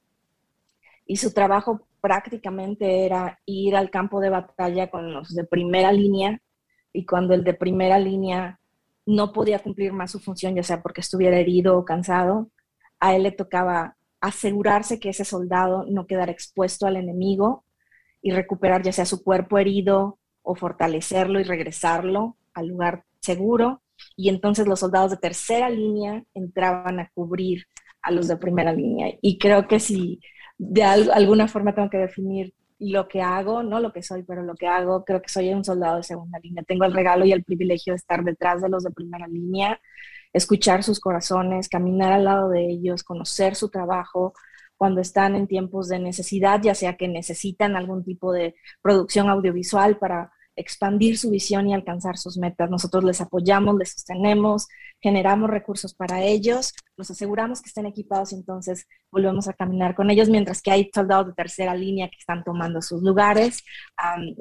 y 1.07 1.17
su 1.17 1.33
trabajo 1.33 1.87
prácticamente 2.01 3.07
era 3.07 3.41
ir 3.47 3.77
al 3.77 3.91
campo 3.91 4.21
de 4.21 4.31
batalla 4.31 4.91
con 4.91 5.13
los 5.13 5.35
de 5.35 5.45
primera 5.45 5.93
línea 5.93 6.41
y 6.93 7.05
cuando 7.07 7.35
el 7.35 7.45
de 7.45 7.55
primera 7.55 7.99
línea 7.99 8.61
no 9.07 9.33
podía 9.33 9.61
cumplir 9.61 9.93
más 9.93 10.11
su 10.11 10.19
función, 10.19 10.55
ya 10.55 10.63
sea 10.63 10.83
porque 10.83 11.01
estuviera 11.01 11.39
herido 11.39 11.79
o 11.79 11.85
cansado, 11.85 12.51
a 13.01 13.15
él 13.15 13.25
le 13.25 13.33
tocaba 13.33 13.97
asegurarse 14.21 14.99
que 14.99 15.11
ese 15.11 15.25
soldado 15.25 15.85
no 15.89 16.07
quedara 16.07 16.33
expuesto 16.33 16.87
al 16.87 16.97
enemigo 16.97 17.65
y 18.23 18.33
recuperar 18.33 18.83
ya 18.83 18.93
sea 18.93 19.07
su 19.07 19.23
cuerpo 19.23 19.59
herido 19.59 20.19
o 20.43 20.55
fortalecerlo 20.55 21.41
y 21.41 21.45
regresarlo 21.45 22.37
al 22.55 22.69
lugar 22.69 23.05
seguro. 23.21 23.83
Y 24.17 24.29
entonces 24.29 24.67
los 24.67 24.81
soldados 24.81 25.11
de 25.11 25.17
tercera 25.19 25.71
línea 25.71 26.25
entraban 26.35 27.01
a 27.01 27.11
cubrir 27.15 27.65
a 28.03 28.11
los 28.11 28.29
de 28.29 28.37
primera 28.37 28.73
línea. 28.73 29.15
Y 29.21 29.39
creo 29.39 29.67
que 29.69 29.81
si 29.81 30.21
de 30.59 30.83
alguna 30.83 31.49
forma 31.49 31.75
tengo 31.75 31.91
que 31.91 31.99
definir 31.99 32.55
lo 32.79 33.09
que 33.09 33.23
hago, 33.23 33.63
no 33.63 33.81
lo 33.81 33.93
que 33.93 34.03
soy, 34.03 34.23
pero 34.23 34.43
lo 34.43 34.55
que 34.55 34.67
hago, 34.67 35.05
creo 35.05 35.23
que 35.23 35.29
soy 35.29 35.53
un 35.53 35.65
soldado 35.65 35.97
de 35.97 36.03
segunda 36.03 36.39
línea. 36.39 36.63
Tengo 36.63 36.85
el 36.85 36.93
regalo 36.93 37.25
y 37.25 37.33
el 37.33 37.45
privilegio 37.45 37.93
de 37.93 37.97
estar 37.97 38.23
detrás 38.23 38.63
de 38.63 38.69
los 38.69 38.85
de 38.85 38.91
primera 38.91 39.27
línea, 39.27 39.81
escuchar 40.37 40.83
sus 40.83 41.01
corazones, 41.01 41.69
caminar 41.69 42.13
al 42.13 42.25
lado 42.25 42.51
de 42.51 42.69
ellos, 42.69 43.03
conocer 43.03 43.55
su 43.55 43.71
trabajo 43.71 44.35
cuando 44.77 45.01
están 45.01 45.35
en 45.35 45.47
tiempos 45.47 45.89
de 45.89 45.99
necesidad, 45.99 46.61
ya 46.63 46.75
sea 46.75 46.97
que 46.97 47.09
necesitan 47.09 47.77
algún 47.77 48.05
tipo 48.05 48.33
de 48.33 48.55
producción 48.83 49.31
audiovisual 49.31 49.99
para 49.99 50.31
expandir 50.57 51.19
su 51.19 51.31
visión 51.31 51.69
y 51.69 51.75
alcanzar 51.75 52.17
sus 52.17 52.39
metas. 52.39 52.71
Nosotros 52.71 53.05
les 53.05 53.21
apoyamos, 53.21 53.77
les 53.77 53.93
sostenemos, 53.93 54.69
generamos 55.01 55.51
recursos 55.51 55.95
para 55.95 56.23
ellos, 56.23 56.73
nos 56.97 57.11
aseguramos 57.11 57.61
que 57.61 57.69
estén 57.69 57.85
equipados 57.87 58.33
y 58.33 58.37
entonces 58.37 58.87
volvemos 59.11 59.49
a 59.49 59.53
caminar 59.53 59.95
con 59.95 60.11
ellos, 60.11 60.31
mientras 60.31 60.63
que 60.63 60.71
hay 60.71 60.91
soldados 60.95 61.27
de 61.27 61.35
tercera 61.35 61.75
línea 61.75 62.09
que 62.09 62.17
están 62.19 62.43
tomando 62.43 62.81
sus 62.81 63.03
lugares. 63.03 63.63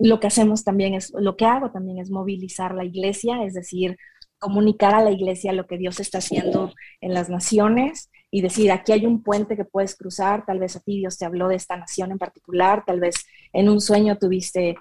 Lo 0.02 0.20
que 0.20 0.28
hacemos 0.28 0.64
también 0.64 0.94
es, 0.94 1.12
lo 1.18 1.36
que 1.36 1.46
hago 1.46 1.72
también 1.72 2.00
es 2.00 2.10
movilizar 2.10 2.74
la 2.74 2.86
iglesia, 2.86 3.44
es 3.44 3.54
decir, 3.54 3.98
comunicar 4.40 4.94
a 4.94 5.04
la 5.04 5.12
iglesia 5.12 5.54
lo 5.54 5.68
que 5.68 5.78
Dios 5.78 6.00
está 6.00 6.20
haciendo 6.20 6.74
en 7.02 7.14
las 7.14 7.30
naciones 7.30 8.10
y 8.32 8.42
decir, 8.42 8.72
aquí 8.72 8.92
hay 8.92 9.06
un 9.06 9.24
puente 9.24 9.56
que 9.56 9.66
puedes 9.66 9.96
cruzar, 9.96 10.46
tal 10.46 10.60
vez 10.60 10.76
a 10.76 10.80
ti 10.82 11.00
Dios 11.00 11.18
te 11.18 11.26
habló 11.26 11.48
de 11.48 11.56
esta 11.56 11.78
nación 11.78 12.12
en 12.12 12.18
particular, 12.18 12.84
tal 12.86 13.00
vez 13.00 13.26
en 13.54 13.70
un 13.70 13.82
sueño 13.82 14.18
tuviste 14.18 14.76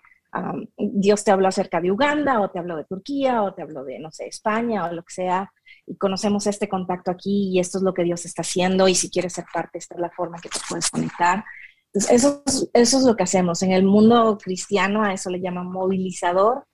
Dios 0.77 1.25
te 1.25 1.31
habló 1.31 1.49
acerca 1.49 1.81
de 1.81 1.91
Uganda 1.91 2.41
o 2.41 2.51
te 2.51 2.59
habló 2.59 2.77
de 2.77 2.85
Turquía 2.85 3.43
o 3.43 3.55
te 3.55 3.63
habló 3.63 3.85
de, 3.85 3.99
no 3.99 4.11
sé, 4.11 4.27
España 4.27 4.85
o 4.85 4.93
lo 4.93 5.03
que 5.03 5.15
sea, 5.15 5.53
y 5.87 5.97
conocemos 5.97 6.47
este 6.47 6.69
contacto 6.69 7.11
aquí 7.11 7.51
y 7.53 7.61
esto 7.61 7.79
es 7.79 7.85
lo 7.85 7.95
que 7.95 8.05
Dios 8.05 8.25
está 8.25 8.43
haciendo 8.43 8.89
y 8.89 8.95
si 8.95 9.11
quieres 9.11 9.35
ser 9.35 9.45
parte, 9.53 9.79
esta 9.79 9.95
es 9.95 10.01
la 10.01 10.11
forma 10.11 10.39
que 10.41 10.49
te 10.49 10.59
puedes 10.69 10.91
conectar. 10.91 11.45
Entonces, 11.93 12.25
eso, 12.25 12.43
eso 12.73 12.99
es 12.99 13.05
lo 13.05 13.15
que 13.15 13.23
hacemos. 13.23 13.63
En 13.63 13.73
el 13.73 13.85
mundo 13.85 14.37
cristiano 14.43 15.05
a 15.05 15.13
eso 15.13 15.31
le 15.31 15.41
llaman 15.41 15.71
movilizador. 15.71 16.67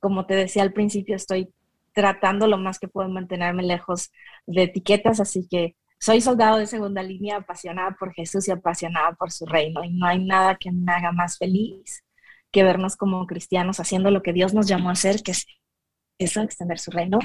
Como 0.00 0.26
te 0.26 0.34
decía 0.34 0.62
al 0.62 0.72
principio, 0.72 1.16
estoy 1.16 1.50
tratando 1.92 2.46
lo 2.46 2.58
más 2.58 2.78
que 2.78 2.88
puedo 2.88 3.08
mantenerme 3.08 3.62
lejos 3.62 4.10
de 4.46 4.64
etiquetas, 4.64 5.20
así 5.20 5.46
que 5.48 5.76
soy 5.98 6.20
soldado 6.20 6.58
de 6.58 6.66
segunda 6.66 7.02
línea, 7.02 7.36
apasionada 7.36 7.96
por 7.98 8.12
Jesús 8.14 8.48
y 8.48 8.52
apasionada 8.52 9.12
por 9.12 9.30
su 9.32 9.46
reino, 9.46 9.84
y 9.84 9.92
no 9.92 10.06
hay 10.06 10.24
nada 10.24 10.56
que 10.56 10.72
me 10.72 10.92
haga 10.92 11.12
más 11.12 11.38
feliz 11.38 12.04
que 12.50 12.64
vernos 12.64 12.96
como 12.96 13.26
cristianos 13.26 13.80
haciendo 13.80 14.10
lo 14.10 14.22
que 14.22 14.32
Dios 14.32 14.54
nos 14.54 14.66
llamó 14.66 14.88
a 14.88 14.92
hacer, 14.92 15.22
que 15.22 15.32
es 15.32 15.46
eso, 16.18 16.42
extender 16.42 16.78
su 16.78 16.90
reino. 16.90 17.18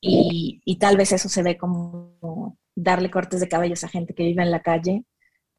Y, 0.00 0.78
tal 0.78 0.96
vez 0.96 1.12
eso 1.12 1.28
se 1.28 1.42
ve 1.42 1.56
como 1.58 2.56
darle 2.76 3.10
cortes 3.10 3.40
de 3.40 3.48
cabellos 3.48 3.84
a 3.84 3.88
gente 3.88 4.14
que 4.14 4.24
vive 4.24 4.42
en 4.42 4.50
la 4.50 4.62
calle 4.62 5.04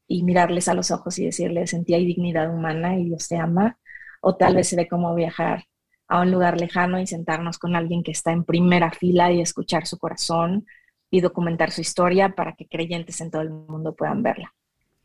y 0.06 0.22
mirarles 0.24 0.68
a 0.68 0.74
los 0.74 0.90
ojos 0.90 1.18
y 1.18 1.26
decirles, 1.26 1.70
sentí 1.70 1.94
hay 1.94 2.06
dignidad 2.06 2.52
humana 2.52 2.96
y 2.98 3.04
Dios 3.04 3.28
te 3.28 3.36
ama. 3.36 3.78
O 4.22 4.36
tal 4.36 4.54
vez 4.56 4.68
se 4.68 4.76
ve 4.76 4.88
como 4.88 5.14
viajar 5.14 5.64
a 6.10 6.20
un 6.20 6.32
lugar 6.32 6.60
lejano 6.60 7.00
y 7.00 7.06
sentarnos 7.06 7.56
con 7.56 7.76
alguien 7.76 8.02
que 8.02 8.10
está 8.10 8.32
en 8.32 8.42
primera 8.44 8.90
fila 8.90 9.30
y 9.30 9.40
escuchar 9.40 9.86
su 9.86 9.96
corazón 9.96 10.66
y 11.08 11.20
documentar 11.20 11.70
su 11.70 11.80
historia 11.80 12.30
para 12.34 12.54
que 12.54 12.66
creyentes 12.66 13.20
en 13.20 13.30
todo 13.30 13.42
el 13.42 13.50
mundo 13.50 13.94
puedan 13.94 14.20
verla. 14.22 14.52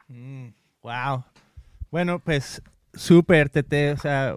Mm, 0.07 0.47
wow. 0.81 1.23
Bueno, 1.91 2.19
pues 2.19 2.61
súper, 2.91 3.49
Tete, 3.49 3.91
o 3.91 3.97
sea, 3.97 4.35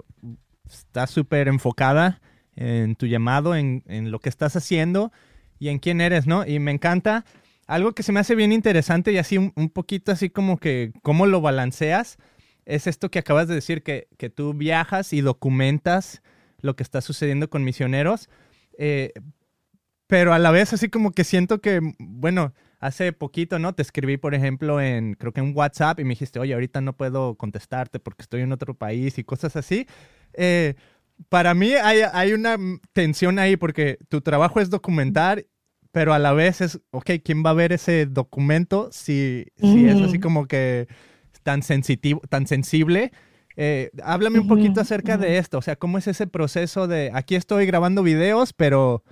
estás 0.66 1.10
súper 1.10 1.48
enfocada 1.48 2.20
en 2.54 2.96
tu 2.96 3.06
llamado, 3.06 3.56
en, 3.56 3.82
en, 3.86 4.10
lo 4.10 4.18
que 4.18 4.28
estás 4.28 4.54
haciendo 4.54 5.10
y 5.58 5.68
en 5.68 5.78
quién 5.78 6.02
eres, 6.02 6.26
¿no? 6.26 6.46
Y 6.46 6.58
me 6.58 6.70
encanta. 6.70 7.24
Algo 7.66 7.92
que 7.92 8.02
se 8.02 8.12
me 8.12 8.20
hace 8.20 8.34
bien 8.34 8.52
interesante 8.52 9.10
y 9.10 9.16
así 9.16 9.38
un, 9.38 9.54
un 9.56 9.70
poquito 9.70 10.12
así 10.12 10.28
como 10.28 10.58
que 10.58 10.92
cómo 11.02 11.24
lo 11.24 11.40
balanceas, 11.40 12.18
es 12.66 12.86
esto 12.86 13.10
que 13.10 13.20
acabas 13.20 13.48
de 13.48 13.54
decir, 13.54 13.82
que, 13.82 14.08
que 14.18 14.28
tú 14.28 14.52
viajas 14.52 15.14
y 15.14 15.22
documentas 15.22 16.22
lo 16.60 16.76
que 16.76 16.82
está 16.82 17.00
sucediendo 17.00 17.50
con 17.50 17.64
misioneros, 17.64 18.28
eh, 18.78 19.12
pero 20.06 20.32
a 20.32 20.38
la 20.38 20.50
vez 20.50 20.72
así 20.72 20.88
como 20.88 21.12
que 21.12 21.24
siento 21.24 21.60
que, 21.60 21.80
bueno, 21.98 22.54
hace 22.80 23.12
poquito, 23.12 23.58
¿no? 23.58 23.74
Te 23.74 23.82
escribí, 23.82 24.16
por 24.16 24.34
ejemplo, 24.34 24.80
en, 24.80 25.14
creo 25.14 25.32
que 25.32 25.40
en 25.40 25.56
WhatsApp 25.56 26.00
y 26.00 26.04
me 26.04 26.10
dijiste, 26.10 26.38
oye, 26.38 26.54
ahorita 26.54 26.80
no 26.80 26.94
puedo 26.94 27.34
contestarte 27.34 27.98
porque 28.00 28.22
estoy 28.22 28.42
en 28.42 28.52
otro 28.52 28.74
país 28.74 29.18
y 29.18 29.24
cosas 29.24 29.56
así. 29.56 29.86
Eh, 30.34 30.74
para 31.28 31.54
mí 31.54 31.72
hay, 31.74 32.02
hay, 32.12 32.32
una 32.32 32.56
tensión 32.92 33.38
ahí 33.38 33.56
porque 33.56 33.98
tu 34.08 34.20
trabajo 34.20 34.60
es 34.60 34.70
documentar, 34.70 35.46
pero 35.90 36.14
a 36.14 36.18
la 36.18 36.32
vez 36.32 36.60
es, 36.60 36.80
ok, 36.90 37.10
¿quién 37.24 37.44
va 37.44 37.50
a 37.50 37.54
ver 37.54 37.72
ese 37.72 38.06
documento 38.06 38.88
si, 38.92 39.46
mm. 39.58 39.72
si 39.72 39.88
es 39.88 40.00
así 40.00 40.20
como 40.20 40.46
que 40.46 40.86
tan 41.42 41.62
sensitivo, 41.62 42.20
tan 42.28 42.46
sensible? 42.46 43.12
Eh, 43.60 43.90
háblame 44.04 44.38
un 44.38 44.46
poquito 44.46 44.80
acerca 44.80 45.18
de 45.18 45.38
esto, 45.38 45.58
o 45.58 45.62
sea, 45.62 45.74
¿cómo 45.74 45.98
es 45.98 46.06
ese 46.06 46.28
proceso 46.28 46.86
de, 46.86 47.10
aquí 47.12 47.34
estoy 47.34 47.66
grabando 47.66 48.04
videos, 48.04 48.52
pero 48.52 49.02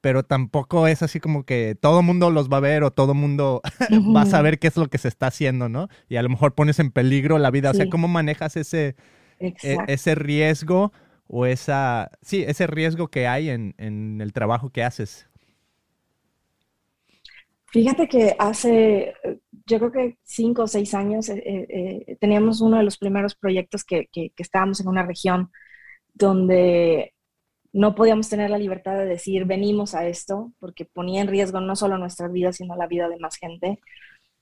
pero 0.00 0.22
tampoco 0.22 0.86
es 0.86 1.02
así 1.02 1.20
como 1.20 1.44
que 1.44 1.76
todo 1.80 2.02
mundo 2.02 2.30
los 2.30 2.48
va 2.48 2.58
a 2.58 2.60
ver 2.60 2.84
o 2.84 2.92
todo 2.92 3.14
mundo 3.14 3.62
va 4.16 4.22
a 4.22 4.26
saber 4.26 4.58
qué 4.60 4.68
es 4.68 4.76
lo 4.76 4.88
que 4.88 4.98
se 4.98 5.08
está 5.08 5.26
haciendo, 5.26 5.68
¿no? 5.68 5.88
Y 6.08 6.16
a 6.16 6.22
lo 6.22 6.28
mejor 6.28 6.54
pones 6.54 6.78
en 6.78 6.92
peligro 6.92 7.38
la 7.38 7.50
vida. 7.50 7.70
O 7.70 7.74
sea. 7.74 7.88
¿cómo 7.90 8.08
manejas 8.08 8.56
ese, 8.56 8.96
e- 9.40 9.78
ese 9.88 10.14
riesgo 10.14 10.92
o 11.26 11.46
esa, 11.46 12.10
sí, 12.22 12.44
ese 12.46 12.66
riesgo 12.66 13.08
que 13.08 13.26
hay 13.26 13.50
en, 13.50 13.74
en 13.78 14.20
el 14.20 14.32
trabajo 14.32 14.70
que 14.70 14.84
haces? 14.84 15.28
Fíjate 17.72 18.08
que 18.08 18.34
hace, 18.38 19.14
yo 19.66 19.78
creo 19.78 19.92
que 19.92 20.18
cinco 20.24 20.62
o 20.64 20.66
seis 20.66 20.94
años, 20.94 21.28
eh, 21.28 21.42
eh, 21.46 22.04
eh, 22.08 22.16
teníamos 22.20 22.60
uno 22.60 22.78
de 22.78 22.84
los 22.84 22.98
primeros 22.98 23.34
proyectos 23.34 23.84
que, 23.84 24.08
que- 24.12 24.30
que 24.30 24.42
estábamos 24.42 24.80
en 24.80 24.88
una 24.88 25.04
región 25.06 25.50
donde 26.14 27.14
no 27.72 27.94
podíamos 27.94 28.28
tener 28.30 28.50
la 28.50 28.58
libertad 28.58 28.96
de 28.98 29.06
decir 29.06 29.44
venimos 29.46 29.94
a 29.94 30.06
esto, 30.08 30.52
porque 30.60 30.84
ponía 30.86 31.22
en 31.22 31.28
riesgo 31.28 31.60
no 31.60 31.76
solo 31.76 31.98
nuestra 31.98 32.28
vida, 32.28 32.52
sino 32.52 32.76
la 32.76 32.86
vida 32.88 33.08
de 33.08 33.18
más 33.18 33.36
gente. 33.38 33.80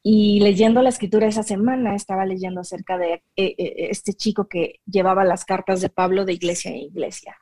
Y 0.03 0.41
leyendo 0.41 0.83
la 0.83 0.89
escritura 0.91 1.27
esa 1.27 1.43
semana, 1.43 1.95
estaba 1.95 2.25
leyendo 2.27 2.61
acerca 2.61 2.99
de 2.99 3.15
eh, 3.15 3.23
eh, 3.59 3.89
este 3.91 4.15
chico 4.15 4.49
que 4.49 4.81
llevaba 4.87 5.25
las 5.25 5.45
cartas 5.45 5.81
de 5.81 5.91
Pablo 5.91 6.25
de 6.25 6.35
iglesia 6.35 6.71
en 6.71 6.79
iglesia. 6.79 7.37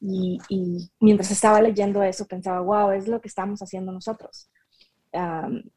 Y, 0.00 0.38
y 0.48 0.90
mientras 1.00 1.30
estaba 1.30 1.62
leyendo 1.62 2.02
eso, 2.02 2.26
pensaba, 2.26 2.60
wow, 2.60 2.90
es 2.92 3.08
lo 3.08 3.20
que 3.20 3.28
estamos 3.28 3.60
haciendo 3.62 3.92
nosotros. 3.92 4.50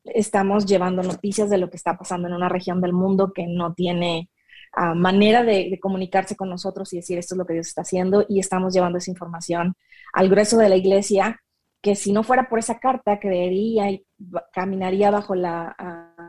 Estamos 0.06 0.65
llevando 0.65 1.03
noticias 1.03 1.50
de 1.50 1.58
lo 1.58 1.70
que 1.70 1.77
está 1.77 1.98
pasando 1.98 2.27
en 2.27 2.34
una 2.34 2.50
región 2.50 2.82
del 2.82 2.94
mundo 2.94 3.32
que 3.34 3.48
no 3.48 3.74
tiene 3.74 4.29
uh, 4.77 4.96
manera 4.96 5.44
de, 5.44 5.70
de, 5.70 5.79
comunicarse 5.79 6.36
con 6.36 6.50
nosotros 6.50 6.91
y 6.94 6.98
decir 6.98 7.17
esto 7.17 7.36
es 7.36 7.38
lo 7.38 7.46
que 7.46 7.53
Dios 7.53 7.67
está 7.67 7.82
haciendo 7.82 8.25
y 8.27 8.39
estamos 8.39 8.74
llevando 8.74 8.98
esa 8.98 9.12
información 9.12 9.75
al 10.13 10.29
grueso 10.29 10.58
de 10.58 10.70
la 10.70 10.75
iglesia 10.75 11.41
que 11.82 11.96
si 11.96 12.12
no 12.12 12.24
fuera 12.24 12.50
por 12.50 12.60
esa 12.60 12.79
carta 12.79 13.20
creería 13.20 13.91
y 13.91 14.06
caminaría 14.51 15.12
bajo 15.12 15.36
la 15.36 15.75
uh, 15.79 16.27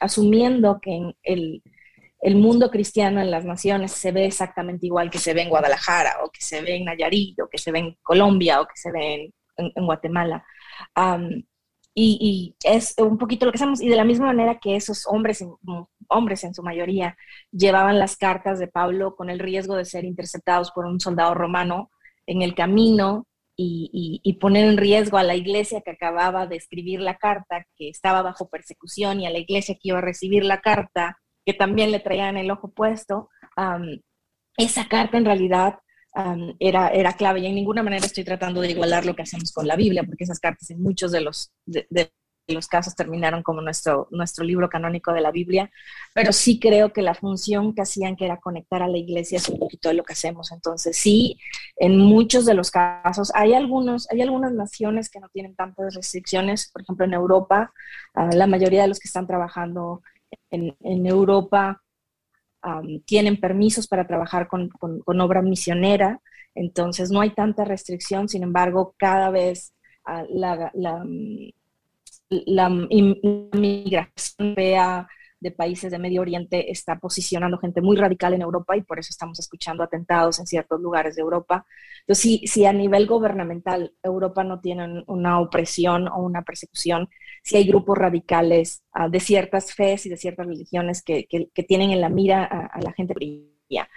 asumiendo 0.00 0.80
que 0.80 0.96
en 0.96 1.16
el, 1.22 1.62
el 2.20 2.36
mundo 2.36 2.70
cristiano 2.70 3.20
en 3.20 3.30
las 3.30 3.44
naciones 3.44 3.92
se 3.92 4.12
ve 4.12 4.26
exactamente 4.26 4.86
igual 4.86 5.10
que 5.10 5.18
se 5.18 5.34
ve 5.34 5.42
en 5.42 5.50
Guadalajara 5.50 6.16
o 6.24 6.30
que 6.30 6.40
se 6.40 6.60
ve 6.62 6.76
en 6.76 6.84
Nayarit 6.84 7.40
o 7.40 7.48
que 7.48 7.58
se 7.58 7.70
ve 7.70 7.78
en 7.78 7.98
Colombia 8.02 8.60
o 8.60 8.66
que 8.66 8.76
se 8.76 8.90
ve 8.90 9.32
en, 9.56 9.86
Guatemala. 9.86 10.44
Y, 12.00 12.56
es 12.64 12.94
un 12.98 13.18
poquito 13.18 13.46
lo 13.46 13.52
que 13.52 13.56
hacemos. 13.56 13.80
Y 13.80 13.88
de 13.88 13.96
la 13.96 14.04
misma 14.04 14.26
manera 14.26 14.58
que 14.58 14.76
esos 14.76 15.06
hombres, 15.06 15.44
hombres 16.08 16.44
en 16.44 16.54
su 16.54 16.62
mayoría, 16.62 17.16
llevaban 17.50 17.98
las 17.98 18.16
cartas 18.16 18.58
de 18.58 18.68
Pablo 18.68 19.16
con 19.16 19.30
el 19.30 19.38
riesgo 19.38 19.74
de 19.76 19.84
ser 19.84 20.04
interceptados 20.04 20.70
por 20.70 20.86
un 20.86 21.00
soldado 21.00 21.34
romano 21.34 21.90
en 22.26 22.42
el 22.42 22.54
camino 22.54 23.26
y, 23.60 24.38
poner 24.40 24.66
en 24.66 24.76
riesgo 24.76 25.18
a 25.18 25.24
la 25.24 25.34
iglesia 25.34 25.80
que 25.80 25.90
acababa 25.90 26.46
de 26.46 26.56
escribir 26.56 27.00
la 27.00 27.16
carta, 27.16 27.66
que 27.76 27.88
estaba 27.88 28.22
bajo 28.22 28.48
persecución, 28.48 29.20
y 29.20 29.26
a 29.26 29.30
la 29.30 29.38
iglesia 29.38 29.74
que 29.74 29.88
iba 29.88 29.98
a 29.98 30.02
recibir 30.02 30.44
la 30.44 30.60
carta, 30.60 31.18
que 31.44 31.54
también 31.54 31.90
le 31.90 31.98
traían 31.98 32.36
el 32.36 32.50
ojo 32.52 32.70
puesto. 32.70 33.30
Esa 34.56 34.86
carta 34.88 35.18
en 35.18 35.24
realidad 35.24 35.80
Era, 36.58 36.88
era 36.88 37.12
clave 37.12 37.40
y 37.40 37.46
en 37.46 37.54
ninguna 37.54 37.82
manera 37.82 38.06
estoy 38.06 38.24
tratando 38.24 38.60
de 38.60 38.72
igualar 38.72 39.06
lo 39.06 39.14
que 39.14 39.22
hacemos 39.22 39.52
con 39.52 39.66
la 39.68 39.76
Biblia, 39.76 40.02
porque 40.02 40.24
esas 40.24 40.40
cartas 40.40 40.68
en 40.70 40.82
muchos 40.82 41.12
de 41.12 41.20
los, 41.20 41.52
de, 41.64 41.86
los 42.54 42.66
casos 42.66 42.94
terminaron 42.94 43.42
como 43.42 43.60
nuestro, 43.60 44.08
nuestro 44.10 44.44
libro 44.44 44.68
canónico 44.68 45.12
de 45.12 45.20
la 45.20 45.30
Biblia, 45.30 45.70
pero 46.14 46.32
sí 46.32 46.58
creo 46.58 46.92
que 46.92 47.02
la 47.02 47.14
función 47.14 47.74
que 47.74 47.82
hacían, 47.82 48.16
que 48.16 48.24
era 48.24 48.38
conectar 48.38 48.82
a 48.82 48.88
la 48.88 48.98
iglesia, 48.98 49.36
es 49.36 49.48
un 49.48 49.58
poquito 49.58 49.90
de 49.90 49.94
lo 49.94 50.02
que 50.02 50.14
hacemos. 50.14 50.50
Entonces, 50.50 50.96
sí, 50.96 51.38
en 51.76 51.98
muchos 51.98 52.46
de 52.46 52.54
los 52.54 52.70
casos, 52.70 53.30
hay, 53.34 53.54
algunos, 53.54 54.10
hay 54.10 54.22
algunas 54.22 54.52
naciones 54.52 55.10
que 55.10 55.20
no 55.20 55.28
tienen 55.28 55.54
tantas 55.54 55.94
restricciones, 55.94 56.70
por 56.72 56.82
ejemplo, 56.82 57.04
en 57.04 57.14
Europa, 57.14 57.72
uh, 58.14 58.34
la 58.34 58.46
mayoría 58.46 58.82
de 58.82 58.88
los 58.88 58.98
que 58.98 59.08
están 59.08 59.26
trabajando 59.26 60.02
en, 60.50 60.76
en 60.80 61.06
Europa 61.06 61.82
Um, 62.60 63.00
tienen 63.04 63.38
permisos 63.38 63.86
para 63.86 64.06
trabajar 64.08 64.48
con, 64.48 64.68
con, 64.68 65.20
obra 65.20 65.42
misionera, 65.42 66.20
entonces 66.56 67.08
no 67.08 67.20
hay 67.20 67.30
tanta 67.30 67.64
restricción, 67.64 68.28
sin 68.28 68.42
embargo, 68.42 68.96
cada 68.98 69.30
vez 69.30 69.74
uh, 70.08 70.24
la, 70.28 70.72
la, 70.74 71.04
la, 72.28 72.68
migración 72.68 74.54
vea 74.56 75.06
de 75.40 75.50
países 75.50 75.90
de 75.90 75.98
Medio 75.98 76.20
Oriente 76.20 76.70
está 76.70 76.98
posicionando 76.98 77.58
gente 77.58 77.80
muy 77.80 77.96
radical 77.96 78.34
en 78.34 78.42
Europa 78.42 78.76
y 78.76 78.82
por 78.82 78.98
eso 78.98 79.10
estamos 79.10 79.38
escuchando 79.38 79.82
atentados 79.82 80.38
en 80.40 80.46
ciertos 80.46 80.80
lugares 80.80 81.16
de 81.16 81.22
Europa. 81.22 81.64
Entonces, 82.00 82.22
si, 82.22 82.46
si 82.46 82.66
a 82.66 82.72
nivel 82.72 83.06
gubernamental 83.06 83.94
Europa 84.02 84.42
no 84.44 84.60
tiene 84.60 85.04
una 85.06 85.40
opresión 85.40 86.08
o 86.08 86.18
una 86.18 86.42
persecución, 86.42 87.08
si 87.42 87.56
hay 87.56 87.66
grupos 87.66 87.96
radicales 87.96 88.82
uh, 88.98 89.08
de 89.08 89.20
ciertas 89.20 89.72
fes 89.74 90.06
y 90.06 90.08
de 90.08 90.16
ciertas 90.16 90.46
religiones 90.46 91.02
que, 91.02 91.26
que, 91.26 91.62
tienen 91.62 91.90
en 91.90 92.00
la 92.00 92.08
mira 92.08 92.44
a, 92.44 92.66
a 92.66 92.80
la 92.80 92.92
gente 92.92 93.14
brilla. 93.14 93.88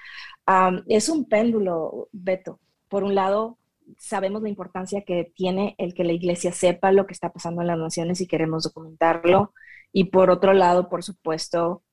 Um, 0.47 0.84
es 0.88 1.10
un 1.10 1.27
péndulo, 1.27 2.10
Beto. 2.12 2.60
Por 2.88 3.04
un 3.04 3.15
lado, 3.15 3.58
sabemos 3.97 4.41
la 4.41 4.49
importancia 4.49 5.01
que 5.01 5.32
tiene 5.36 5.75
el 5.77 5.93
que 5.93 6.04
la 6.04 6.13
iglesia 6.13 6.51
sepa 6.51 6.91
lo 6.91 7.06
que 7.06 7.13
está 7.13 7.32
pasando 7.32 7.62
en 7.62 7.67
las 7.67 7.77
naciones 7.77 8.21
y 8.21 8.27
queremos 8.27 8.63
documentarlo. 8.63 9.54
Y 9.93 10.06
por 10.06 10.30
otro 10.30 10.54
lado, 10.54 10.89
por 10.89 11.04
supuesto, 11.04 11.84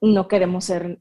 no 0.00 0.28
queremos 0.28 0.64
ser 0.64 0.98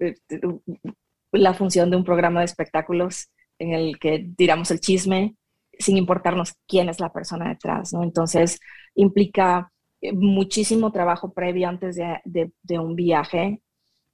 la 1.32 1.54
función 1.54 1.90
de 1.90 1.98
un 1.98 2.04
programa 2.04 2.40
de 2.40 2.46
espectáculos 2.46 3.30
en 3.60 3.74
el 3.74 4.00
que 4.00 4.30
tiramos 4.38 4.72
el 4.72 4.80
chisme 4.80 5.36
sin 5.80 5.98
importarnos 5.98 6.56
quién 6.68 6.90
es 6.90 7.00
la 7.00 7.14
persona 7.14 7.50
detrás, 7.50 7.94
¿no? 7.94 8.04
Entonces, 8.04 8.60
implica 8.96 9.72
muchísimo 10.14 10.92
trabajo 10.92 11.34
previo 11.34 11.68
antes 11.68 11.96
de, 11.96 12.20
de, 12.26 12.52
de 12.64 12.80
un 12.80 12.96
viaje, 12.96 13.62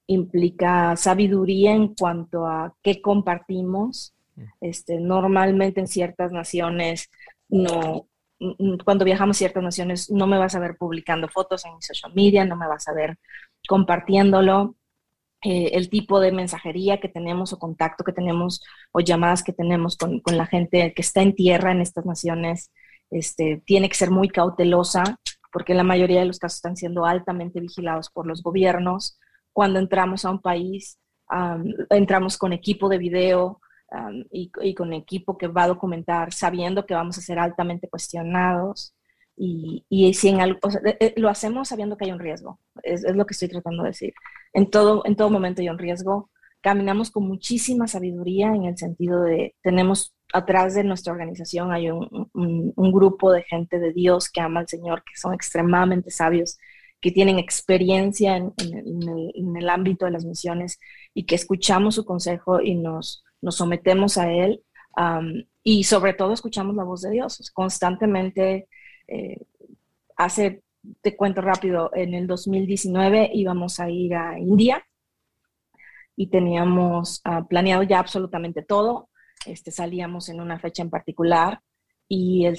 implica 0.08 0.96
sabiduría 0.96 1.74
en 1.74 1.94
cuanto 1.96 2.46
a 2.46 2.74
qué 2.82 3.02
compartimos. 3.02 4.14
Este, 4.62 5.00
normalmente 5.00 5.80
en 5.80 5.88
ciertas 5.88 6.32
naciones 6.32 7.10
no, 7.50 8.08
cuando 8.84 9.06
viajamos 9.06 9.38
ciertas 9.38 9.64
naciones 9.64 10.10
no 10.10 10.28
me 10.28 10.38
vas 10.38 10.56
a 10.56 10.60
ver 10.60 10.78
publicando 10.78 11.28
fotos 11.28 11.66
en 11.66 11.76
mi 11.76 11.82
social 11.82 12.14
media, 12.14 12.46
no 12.46 12.56
me 12.56 12.68
vas 12.68 12.88
a 12.88 12.94
ver 12.94 13.18
compartiéndolo. 13.68 14.76
Eh, 15.46 15.72
el 15.74 15.90
tipo 15.90 16.22
de 16.22 16.32
mensajería 16.32 17.02
que 17.02 17.10
tenemos 17.10 17.52
o 17.52 17.60
contacto 17.60 18.06
que 18.06 18.14
tenemos 18.14 18.64
o 18.94 19.02
llamadas 19.02 19.44
que 19.44 19.52
tenemos 19.52 19.98
con, 19.98 20.22
con, 20.22 20.38
la 20.38 20.46
gente 20.46 20.94
que 20.94 21.02
está 21.02 21.22
en 21.22 21.36
tierra 21.36 21.74
en 21.74 21.82
estas 21.82 22.06
naciones 22.06 22.72
este, 23.12 23.62
tiene 23.66 23.90
que 23.90 23.96
ser 23.96 24.10
muy 24.10 24.30
cautelosa 24.30 25.20
porque 25.54 25.76
la 25.76 25.84
mayoría 25.84 26.20
de 26.20 26.26
los 26.26 26.40
casos 26.40 26.58
están 26.58 26.76
siendo 26.76 27.06
altamente 27.06 27.60
vigilados 27.60 28.10
por 28.10 28.26
los 28.26 28.42
gobiernos. 28.42 29.20
Cuando 29.54 29.80
entramos 29.80 30.26
a 30.26 30.32
un 30.32 30.42
país, 30.42 30.98
um, 31.30 31.64
entramos 31.92 32.38
con 32.38 32.54
equipo 32.54 32.90
de 32.90 32.98
video, 32.98 33.62
Um, 33.94 34.26
y, 34.32 34.52
y, 34.62 34.74
con 34.74 34.92
equipo 34.92 35.38
que 35.38 35.48
va 35.48 35.64
a 35.64 35.68
documentar, 35.68 36.34
sabiendo 36.34 36.88
que 36.88 36.96
vamos 36.96 37.20
a 37.20 37.22
ser 37.22 37.38
altamente 37.38 37.88
cuestionados. 37.88 38.96
Y, 39.38 39.86
y 39.88 40.14
si 40.16 40.30
en 40.30 40.42
algo, 40.42 40.60
o 40.64 40.72
sea, 40.72 40.82
eh, 41.00 41.14
lo 41.16 41.30
hacemos 41.30 41.68
sabiendo 41.70 41.96
que 41.96 42.06
hay 42.06 42.12
un 42.12 42.20
riesgo, 42.20 42.60
es, 42.82 43.04
es, 43.04 43.16
lo 43.16 43.26
que 43.28 43.34
estoy 43.34 43.50
tratando 43.50 43.84
de 43.84 43.90
decir. 43.90 44.14
En 44.52 44.72
todo, 44.72 45.04
en 45.06 45.16
todo 45.16 45.30
momento 45.30 45.62
hay 45.62 45.70
un 45.70 45.78
riesgo. 45.78 46.32
Caminamos 46.62 47.12
con 47.12 47.28
muchísima 47.28 47.88
sabiduría 47.88 48.48
en 48.48 48.66
el 48.66 48.78
sentido 48.78 49.22
de, 49.22 49.56
tenemos 49.62 50.16
atrás 50.34 50.74
de 50.74 50.84
nuestra 50.84 51.14
organización, 51.14 51.72
hay 51.72 51.92
un, 51.92 52.30
un, 52.34 52.74
un 52.76 52.92
grupo 52.92 53.32
de 53.32 53.44
gente 53.44 53.80
de 53.80 53.94
Dios 53.94 54.30
que 54.30 54.42
ama 54.42 54.62
al 54.62 54.68
Señor, 54.68 55.04
que 55.04 55.20
son 55.20 55.36
extremadamente 55.36 56.10
sabios, 56.10 56.58
que 57.00 57.12
tienen 57.12 57.38
experiencia 57.38 58.38
en, 58.38 58.54
en, 58.58 58.78
en, 58.80 59.10
el, 59.10 59.32
en 59.36 59.58
el 59.58 59.70
ámbito 59.70 60.06
de 60.06 60.12
las 60.12 60.26
misiones 60.26 60.80
y 61.14 61.26
que 61.26 61.36
escuchamos 61.36 61.96
su 61.96 62.06
consejo 62.06 62.62
y 62.62 62.76
nos, 62.76 63.24
nos 63.44 63.58
sometemos 63.58 64.18
a 64.18 64.32
Él 64.32 64.64
y 65.64 65.84
sobre 65.84 66.14
todo 66.14 66.34
escuchamos 66.34 66.76
la 66.76 66.84
voz 66.84 67.02
de 67.02 67.12
Dios. 67.12 67.52
Constantemente, 67.54 68.68
eh, 69.08 69.38
hace, 70.16 70.64
te 71.02 71.16
cuento 71.16 71.42
rápido, 71.42 71.92
en 71.94 72.14
el 72.14 72.26
2019 72.26 73.32
íbamos 73.34 73.80
a 73.80 73.90
ir 73.90 74.16
a 74.16 74.40
India 74.40 74.86
y 76.16 76.28
teníamos 76.28 77.22
uh, 77.26 77.46
planeado 77.48 77.84
ya 77.84 78.00
absolutamente 78.00 78.64
todo. 78.64 79.10
Este, 79.46 79.72
salíamos 79.72 80.30
en 80.30 80.40
una 80.40 80.60
fecha 80.60 80.84
en 80.84 80.90
particular 80.90 81.62
y 82.08 82.46
el 82.46 82.58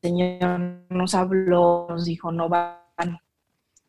Señor 0.00 0.84
nos 0.88 1.14
habló, 1.14 1.86
nos 1.88 2.04
dijo, 2.04 2.30
no 2.30 2.48
van. 2.48 2.78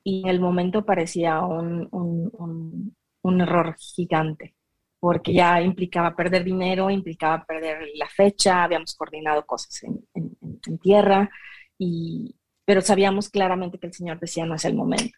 Y 0.04 0.24
en 0.24 0.30
el 0.30 0.40
momento 0.40 0.86
parecía 0.86 1.42
un, 1.42 1.88
un, 1.92 2.96
un 3.22 3.42
error 3.42 3.76
gigante 3.78 4.56
porque 5.04 5.34
ya 5.34 5.62
implicaba 5.62 6.16
perder 6.16 6.46
dinero, 6.46 6.90
implicaba 6.90 7.44
perder 7.44 7.90
la 7.96 8.08
fecha, 8.08 8.64
habíamos 8.64 8.96
coordinado 8.96 9.46
cosas 9.46 9.84
en, 9.84 10.00
en, 10.14 10.38
en, 10.66 10.78
tierra, 10.78 11.30
y, 11.78 12.38
pero 12.64 12.80
sabíamos 12.80 13.30
claramente 13.30 13.78
que 13.78 13.88
el 13.88 13.94
Señor 13.94 14.18
decía 14.18 14.46
no 14.46 14.56
es 14.56 14.64
el 14.64 14.76
momento. 14.76 15.18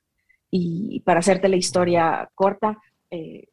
Y 0.50 1.02
para 1.02 1.20
hacerte 1.20 1.50
la 1.50 1.58
historia 1.58 2.28
corta, 2.34 2.80
eh, 3.12 3.50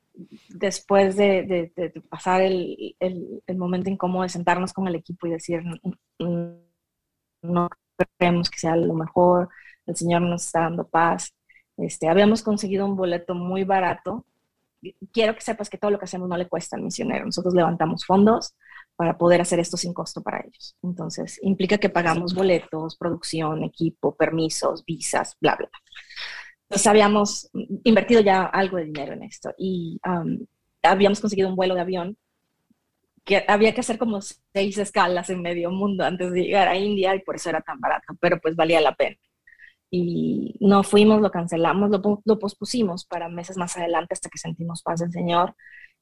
después 0.49 1.17
de, 1.17 1.43
de, 1.43 1.71
de 1.77 2.01
pasar 2.01 2.41
el, 2.41 2.97
el, 2.99 3.43
el, 3.47 3.57
momento 3.59 3.91
incómodo 3.91 4.23
de 4.23 4.31
sentarnos 4.31 4.73
con 4.73 4.89
el 4.89 4.95
equipo 4.95 5.27
y 5.27 5.33
decir, 5.33 5.63
no 6.19 7.69
creemos 8.17 8.49
que 8.49 8.59
sea 8.59 8.75
lo 8.75 8.95
mejor, 8.95 9.51
el 9.85 9.97
Señor 9.97 10.23
nos 10.23 10.47
está 10.47 10.61
dando 10.61 10.89
paz. 10.89 11.35
Este, 11.77 12.09
habíamos 12.09 12.43
conseguido 12.43 12.87
un 12.87 12.97
boleto 12.97 13.35
muy 13.35 13.65
barato. 13.65 14.25
Quiero 15.13 15.35
que 15.35 15.41
sepas 15.41 15.71
que 15.71 15.79
todo 15.79 15.91
lo 15.91 15.99
que 15.99 16.05
hacemos 16.05 16.29
no 16.29 16.37
le 16.37 16.49
cuesta 16.49 16.77
al 16.77 16.83
misionero. 16.83 17.25
Nosotros 17.25 17.55
levantamos 17.55 18.05
fondos 18.05 18.55
para 18.97 19.17
poder 19.17 19.41
hacer 19.41 19.61
esto 19.61 19.77
sin 19.77 19.95
costo 19.95 20.23
para 20.23 20.41
ellos. 20.41 20.77
Entonces, 20.83 21.39
implica 21.43 21.79
que 21.79 21.89
pagamos 21.89 22.35
boletos, 22.35 22.97
producción, 22.97 23.63
equipo, 23.65 24.15
permisos, 24.15 24.85
visas, 24.85 25.37
bla, 25.41 25.57
bla. 25.57 25.71
Entonces, 26.69 26.87
habíamos 26.87 27.51
invertido 27.85 28.21
ya 28.21 28.45
algo 28.45 28.77
de 28.77 28.85
dinero 28.85 29.13
en 29.13 29.23
esto 29.23 29.53
y 29.57 30.01
um, 30.07 30.45
habíamos 30.83 31.21
conseguido 31.21 31.49
un 31.49 31.57
vuelo 31.57 31.75
de 31.75 31.81
avión 31.81 32.17
que 33.25 33.45
había 33.47 33.73
que 33.73 33.81
hacer 33.81 33.99
como 33.99 34.21
seis 34.21 34.79
escalas 34.79 35.31
en 35.31 35.43
medio 35.43 35.71
mundo 35.71 36.05
antes 36.05 36.33
de 36.33 36.43
llegar 36.43 36.69
a 36.69 36.77
India 36.77 37.15
y 37.15 37.21
por 37.21 37.37
eso 37.37 37.51
era 37.51 37.61
tan 37.61 37.81
barato, 37.81 38.15
pero 38.21 38.41
pues 38.41 38.57
valía 38.57 38.81
la 38.81 38.95
pena. 38.95 39.17
Y 39.95 40.57
no 40.61 40.83
fuimos, 40.85 41.21
lo 41.21 41.31
cancelamos, 41.31 41.91
lo, 41.91 42.23
lo 42.25 42.39
pospusimos 42.39 43.05
para 43.05 43.29
meses 43.29 43.59
más 43.59 43.77
adelante 43.77 44.15
hasta 44.15 44.31
que 44.31 44.39
sentimos 44.39 44.83
paz 44.83 45.01
del 45.01 45.13
Señor. 45.13 45.55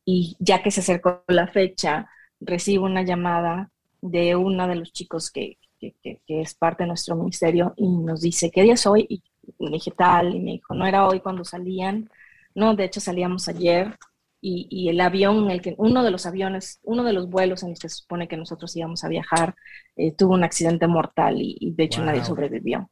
Y 0.05 0.37
ya 0.39 0.63
que 0.63 0.71
se 0.71 0.81
acercó 0.81 1.25
la 1.27 1.49
fecha, 1.49 2.09
recibo 2.41 2.87
una 2.87 3.03
llamada 3.03 3.73
de 4.01 4.37
uno 4.37 4.69
de 4.69 4.77
los 4.77 4.93
chicos 4.93 5.33
que, 5.33 5.59
que, 5.81 5.95
que, 6.03 6.41
es 6.41 6.55
parte 6.55 6.85
de 6.85 6.89
nuestro 6.89 7.17
ministerio 7.17 7.75
y 7.77 7.89
nos 7.89 8.21
dice, 8.21 8.53
¿qué 8.53 8.63
día 8.63 8.75
es 8.75 8.87
hoy? 8.87 9.07
Y 9.09 9.23
me 9.59 9.71
dije 9.71 9.91
tal, 9.91 10.37
y 10.37 10.41
me 10.41 10.53
dijo, 10.53 10.73
no 10.75 10.87
era 10.87 11.09
hoy 11.09 11.19
cuando 11.19 11.45
salían, 11.45 12.09
no, 12.55 12.77
de 12.77 12.85
hecho 12.85 13.01
salíamos 13.01 13.49
ayer, 13.49 13.97
y, 14.43 14.69
y, 14.71 14.89
el 14.89 15.01
avión, 15.01 15.51
el 15.51 15.61
que, 15.61 15.75
uno 15.79 16.03
de 16.03 16.11
los 16.11 16.27
aviones, 16.27 16.81
uno 16.83 17.05
de 17.05 17.13
los 17.13 17.29
vuelos 17.29 17.63
en 17.63 17.71
los 17.71 17.79
que 17.79 17.91
se 17.91 17.97
supone 17.97 18.27
que 18.29 18.39
nosotros 18.39 18.75
íbamos 18.75 19.05
a 19.05 19.09
viajar, 19.09 19.55
eh, 19.97 20.13
tuvo 20.13 20.35
un 20.35 20.45
accidente 20.45 20.87
mortal 20.87 21.37
y, 21.41 21.57
y 21.61 21.73
de 21.73 21.85
hecho 21.85 22.01
wow. 22.01 22.07
nadie 22.07 22.25
sobrevivió. 22.25 22.89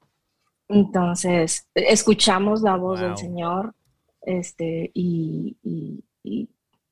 Entonces, 0.69 1.67
escuchamos 1.75 2.63
la 2.63 2.77
voz 2.77 3.01
wow. 3.01 3.09
del 3.09 3.17
Señor 3.17 3.75
este, 4.23 4.91
y, 4.93 5.57
y, 5.63 6.49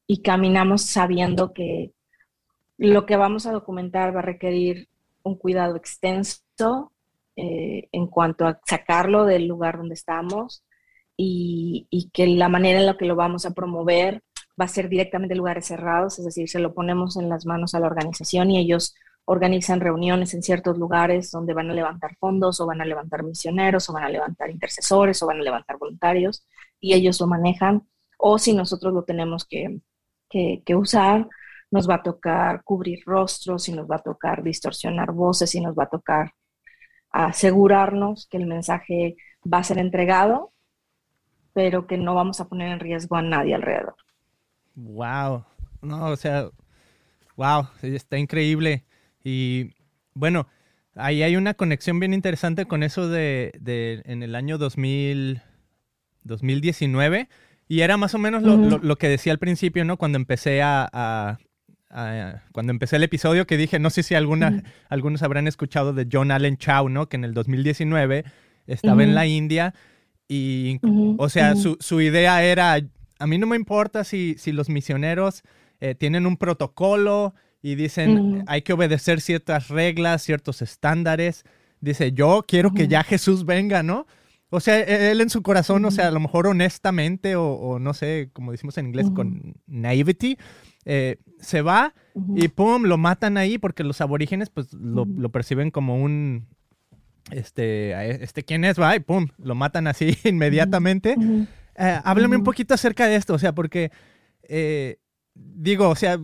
y, 0.06 0.22
caminamos 0.22 0.82
sabiendo 0.82 1.52
que 1.52 1.92
lo 2.78 3.04
que 3.04 3.16
vamos 3.16 3.46
a 3.46 3.52
documentar 3.52 4.14
va 4.14 4.20
a 4.20 4.22
requerir 4.22 4.88
un 5.22 5.36
cuidado 5.36 5.76
extenso 5.76 6.92
eh, 7.36 7.88
en 7.92 8.06
cuanto 8.06 8.46
a 8.46 8.58
sacarlo 8.64 9.24
del 9.26 9.46
lugar 9.46 9.76
donde 9.76 9.94
estamos 9.94 10.64
y, 11.16 11.86
y, 11.90 12.08
que 12.10 12.26
la 12.26 12.48
manera 12.48 12.80
en 12.80 12.86
la 12.86 12.96
que 12.96 13.04
lo 13.04 13.16
vamos 13.16 13.44
a 13.44 13.52
promover 13.52 14.22
va 14.58 14.64
a 14.64 14.68
ser 14.68 14.88
directamente 14.88 15.34
en 15.34 15.38
lugares 15.38 15.66
cerrados, 15.66 16.18
es 16.18 16.24
decir, 16.24 16.48
se 16.48 16.60
lo 16.60 16.72
ponemos 16.72 17.18
en 17.18 17.28
las 17.28 17.44
manos 17.44 17.74
a 17.74 17.80
la 17.80 17.88
organización 17.88 18.50
y 18.50 18.58
ellos 18.58 18.94
organizan 19.26 19.80
reuniones 19.80 20.34
en 20.34 20.42
ciertos 20.42 20.78
lugares 20.78 21.30
donde 21.32 21.52
van 21.52 21.68
a 21.70 21.74
levantar 21.74 22.16
fondos 22.16 22.60
o 22.60 22.66
van 22.66 22.80
a 22.80 22.84
levantar 22.84 23.24
misioneros 23.24 23.90
o 23.90 23.92
van 23.92 24.04
a 24.04 24.08
levantar 24.08 24.50
intercesores 24.50 25.20
o 25.22 25.26
van 25.26 25.40
a 25.40 25.42
levantar 25.42 25.78
voluntarios 25.78 26.46
y 26.80 26.94
ellos 26.94 27.20
lo 27.20 27.26
manejan. 27.26 27.86
O 28.18 28.38
si 28.38 28.54
nosotros 28.54 28.94
lo 28.94 29.02
tenemos 29.02 29.44
que, 29.44 29.80
que, 30.30 30.74
usar, 30.76 31.28
nos 31.70 31.90
va 31.90 31.96
a 31.96 32.02
tocar 32.02 32.62
cubrir 32.62 33.00
rostros 33.04 33.68
y 33.68 33.72
nos 33.72 33.90
va 33.90 33.96
a 33.96 34.02
tocar 34.02 34.44
distorsionar 34.44 35.12
voces 35.12 35.54
y 35.56 35.60
nos 35.60 35.76
va 35.76 35.84
a 35.84 35.90
tocar 35.90 36.32
asegurarnos 37.10 38.28
que 38.30 38.36
el 38.36 38.46
mensaje 38.46 39.16
va 39.52 39.58
a 39.58 39.64
ser 39.64 39.78
entregado, 39.78 40.52
pero 41.52 41.86
que 41.88 41.98
no 41.98 42.14
vamos 42.14 42.40
a 42.40 42.48
poner 42.48 42.70
en 42.70 42.80
riesgo 42.80 43.16
a 43.16 43.22
nadie 43.22 43.54
alrededor. 43.54 43.96
Wow. 44.76 45.44
No, 45.82 46.10
o 46.10 46.16
sea, 46.16 46.48
wow, 47.36 47.66
está 47.82 48.18
increíble. 48.18 48.84
Y 49.28 49.74
bueno, 50.14 50.46
ahí 50.94 51.24
hay 51.24 51.34
una 51.34 51.54
conexión 51.54 51.98
bien 51.98 52.14
interesante 52.14 52.66
con 52.66 52.84
eso 52.84 53.08
de, 53.08 53.50
de 53.60 54.02
en 54.04 54.22
el 54.22 54.36
año 54.36 54.56
2000, 54.56 55.42
2019. 56.22 57.28
Y 57.66 57.80
era 57.80 57.96
más 57.96 58.14
o 58.14 58.18
menos 58.18 58.44
lo, 58.44 58.56
lo, 58.56 58.78
lo 58.78 58.96
que 58.96 59.08
decía 59.08 59.32
al 59.32 59.40
principio, 59.40 59.84
¿no? 59.84 59.96
Cuando 59.96 60.14
empecé 60.14 60.62
a, 60.62 60.88
a, 60.92 61.38
a, 61.90 62.42
cuando 62.52 62.70
empecé 62.70 62.94
el 62.94 63.02
episodio, 63.02 63.48
que 63.48 63.56
dije, 63.56 63.80
no 63.80 63.90
sé 63.90 64.04
si 64.04 64.14
alguna, 64.14 64.50
uh 64.50 64.52
-huh. 64.52 64.64
algunos 64.90 65.24
habrán 65.24 65.48
escuchado 65.48 65.92
de 65.92 66.06
John 66.10 66.30
Allen 66.30 66.56
Chow, 66.56 66.88
¿no? 66.88 67.08
Que 67.08 67.16
en 67.16 67.24
el 67.24 67.34
2019 67.34 68.24
estaba 68.68 68.94
uh 68.94 68.98
-huh. 69.00 69.02
en 69.02 69.14
la 69.16 69.26
India 69.26 69.74
y, 70.28 70.78
o 71.18 71.28
sea, 71.28 71.56
su, 71.56 71.76
su 71.80 72.00
idea 72.00 72.44
era, 72.44 72.78
a 73.18 73.26
mí 73.26 73.38
no 73.38 73.48
me 73.48 73.56
importa 73.56 74.04
si, 74.04 74.36
si 74.38 74.52
los 74.52 74.68
misioneros 74.68 75.42
eh, 75.80 75.96
tienen 75.96 76.26
un 76.26 76.36
protocolo 76.36 77.34
y 77.66 77.74
dicen 77.74 78.44
hay 78.46 78.62
que 78.62 78.72
obedecer 78.72 79.20
ciertas 79.20 79.66
reglas, 79.68 80.22
ciertos 80.22 80.62
estándares. 80.62 81.42
Dice, 81.80 82.12
yo 82.12 82.44
quiero 82.46 82.72
que 82.72 82.86
ya 82.86 83.02
Jesús 83.02 83.44
venga, 83.44 83.82
¿no? 83.82 84.06
O 84.50 84.60
sea, 84.60 84.78
e-, 84.78 85.10
él 85.10 85.20
en 85.20 85.30
su 85.30 85.42
corazón, 85.42 85.84
o 85.84 85.90
sea, 85.90 86.06
a 86.06 86.10
lo 86.12 86.20
mejor 86.20 86.46
honestamente 86.46 87.34
o, 87.34 87.54
o 87.54 87.78
no 87.80 87.92
sé, 87.92 88.30
como 88.32 88.52
decimos 88.52 88.78
en 88.78 88.86
inglés, 88.86 89.10
con 89.10 89.54
naivety, 89.66 90.38
eh, 90.84 91.16
se 91.40 91.60
va 91.60 91.92
y 92.36 92.46
pum, 92.46 92.84
lo 92.84 92.98
matan 92.98 93.36
ahí 93.36 93.58
porque 93.58 93.82
los 93.82 94.00
aborígenes 94.00 94.48
pues 94.48 94.72
lo, 94.72 95.04
lo 95.04 95.30
perciben 95.30 95.72
como 95.72 96.00
un, 96.00 96.46
este, 97.32 98.22
este, 98.22 98.44
¿quién 98.44 98.64
es? 98.64 98.78
Va 98.80 98.94
y 98.94 99.00
pum, 99.00 99.26
lo 99.38 99.56
matan 99.56 99.88
así 99.88 100.16
inmediatamente. 100.24 101.16
Eh, 101.76 102.00
háblame 102.04 102.36
un 102.36 102.44
poquito 102.44 102.74
acerca 102.74 103.08
de 103.08 103.16
esto, 103.16 103.34
o 103.34 103.38
sea, 103.40 103.56
porque, 103.56 103.90
eh, 104.44 104.98
digo, 105.34 105.88
o 105.88 105.96
sea, 105.96 106.20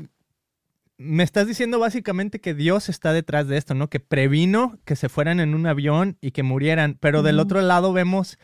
me 1.03 1.23
estás 1.23 1.47
diciendo 1.47 1.79
básicamente 1.79 2.41
que 2.41 2.55
Dios 2.55 2.89
está 2.89 3.13
detrás 3.13 3.49
de 3.49 3.57
esto, 3.57 3.75
¿no? 3.75 3.89
Que 3.89 4.01
previno 4.01 4.79
que 4.85 4.97
se 4.97 5.09
fueran 5.09 5.41
en 5.41 5.55
un 5.55 5.67
avión 5.67 6.17
y 6.21 6.31
que 6.31 6.43
murieran, 6.43 6.97
pero 7.01 7.19
uh 7.19 7.23
-huh. 7.23 7.27
del 7.27 7.41
otro 7.41 7.61
lado 7.61 7.93
vemos 7.93 8.39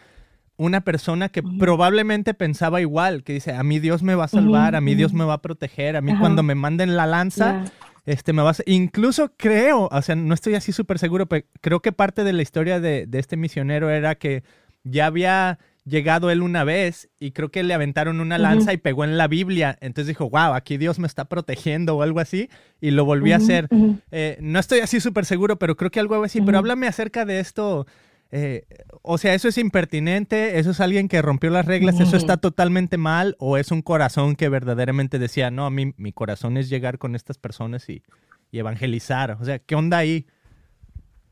una 0.57 0.81
persona 0.81 1.29
que 1.29 1.41
uh 1.41 1.45
-huh. 1.45 1.59
probablemente 1.59 2.35
pensaba 2.35 2.81
igual, 2.81 3.23
que 3.23 3.35
dice, 3.35 3.53
a 3.53 3.63
mí 3.63 3.79
Dios 3.79 4.03
me 4.03 4.15
va 4.15 4.25
a 4.25 4.29
salvar, 4.29 4.73
uh 4.73 4.75
-huh. 4.75 4.79
a 4.79 4.81
mí 4.81 4.95
Dios 4.95 5.13
me 5.15 5.25
va 5.25 5.35
a 5.35 5.43
proteger, 5.43 5.97
a 5.97 6.01
mí 6.01 6.17
cuando 6.19 6.43
me 6.43 6.55
manden 6.55 6.97
la 6.97 7.07
lanza, 7.07 7.63
yeah. 7.63 7.73
este 8.07 8.33
me 8.33 8.43
va 8.43 8.51
a... 8.51 8.55
Incluso 8.67 9.33
creo, 9.37 9.89
o 9.91 10.03
sea, 10.03 10.17
no 10.17 10.35
estoy 10.35 10.55
así 10.57 10.73
súper 10.73 10.99
seguro, 10.99 11.27
pero 11.27 11.47
creo 11.61 11.81
que 11.81 11.93
parte 11.93 12.25
de 12.25 12.33
la 12.33 12.43
historia 12.43 12.81
de, 12.81 13.07
de 13.07 13.19
este 13.19 13.37
misionero 13.37 13.89
era 13.89 14.17
que 14.17 14.43
ya 14.83 15.07
había 15.07 15.59
llegado 15.89 16.31
él 16.31 16.43
una 16.43 16.65
vez 16.65 17.09
y 17.19 17.33
creo 17.33 17.51
que 17.51 17.63
le 17.63 17.75
aventaron 17.75 18.21
una 18.21 18.39
lanza 18.39 18.71
uh 18.71 18.75
-huh. 18.75 18.75
y 18.75 18.79
pegó 18.79 19.05
en 19.05 19.17
la 19.17 19.27
Biblia. 19.29 19.77
Entonces 19.81 20.09
dijo, 20.09 20.29
wow, 20.31 20.55
aquí 20.55 20.77
Dios 20.77 20.99
me 20.99 21.07
está 21.07 21.25
protegiendo 21.25 21.97
o 21.97 22.03
algo 22.03 22.21
así. 22.21 22.49
Y 22.81 22.91
lo 22.91 23.05
volví 23.05 23.31
uh 23.31 23.35
-huh. 23.35 23.41
a 23.41 23.43
hacer. 23.43 23.69
Uh 23.71 23.77
-huh. 23.77 24.01
eh, 24.11 24.39
no 24.41 24.59
estoy 24.59 24.81
así 24.81 25.01
súper 25.01 25.25
seguro, 25.25 25.59
pero 25.59 25.77
creo 25.77 25.91
que 25.91 26.01
algo 26.01 26.23
así. 26.23 26.41
Pero 26.41 26.59
háblame 26.59 26.87
acerca 26.87 27.25
de 27.25 27.41
esto. 27.41 27.87
Eh, 28.31 28.67
o 29.03 29.17
sea, 29.17 29.33
¿eso 29.33 29.49
es 29.49 29.57
impertinente? 29.57 30.59
¿Eso 30.59 30.73
es 30.73 30.81
alguien 30.81 31.09
que 31.09 31.23
rompió 31.23 31.49
las 31.51 31.65
reglas? 31.65 31.99
¿Eso 31.99 32.17
está 32.17 32.37
totalmente 32.37 32.99
mal? 32.99 33.37
¿O 33.39 33.57
es 33.57 33.71
un 33.71 33.81
corazón 33.81 34.37
que 34.37 34.51
verdaderamente 34.51 35.19
decía, 35.19 35.51
no, 35.51 35.65
a 35.65 35.71
mí 35.71 35.95
mi 35.97 36.13
corazón 36.13 36.59
es 36.59 36.69
llegar 36.69 36.99
con 36.99 37.15
estas 37.15 37.39
personas 37.39 37.89
y, 37.89 38.03
y 38.51 38.59
evangelizar? 38.59 39.39
O 39.41 39.45
sea, 39.45 39.59
¿qué 39.59 39.75
onda 39.75 39.97
ahí? 39.97 40.27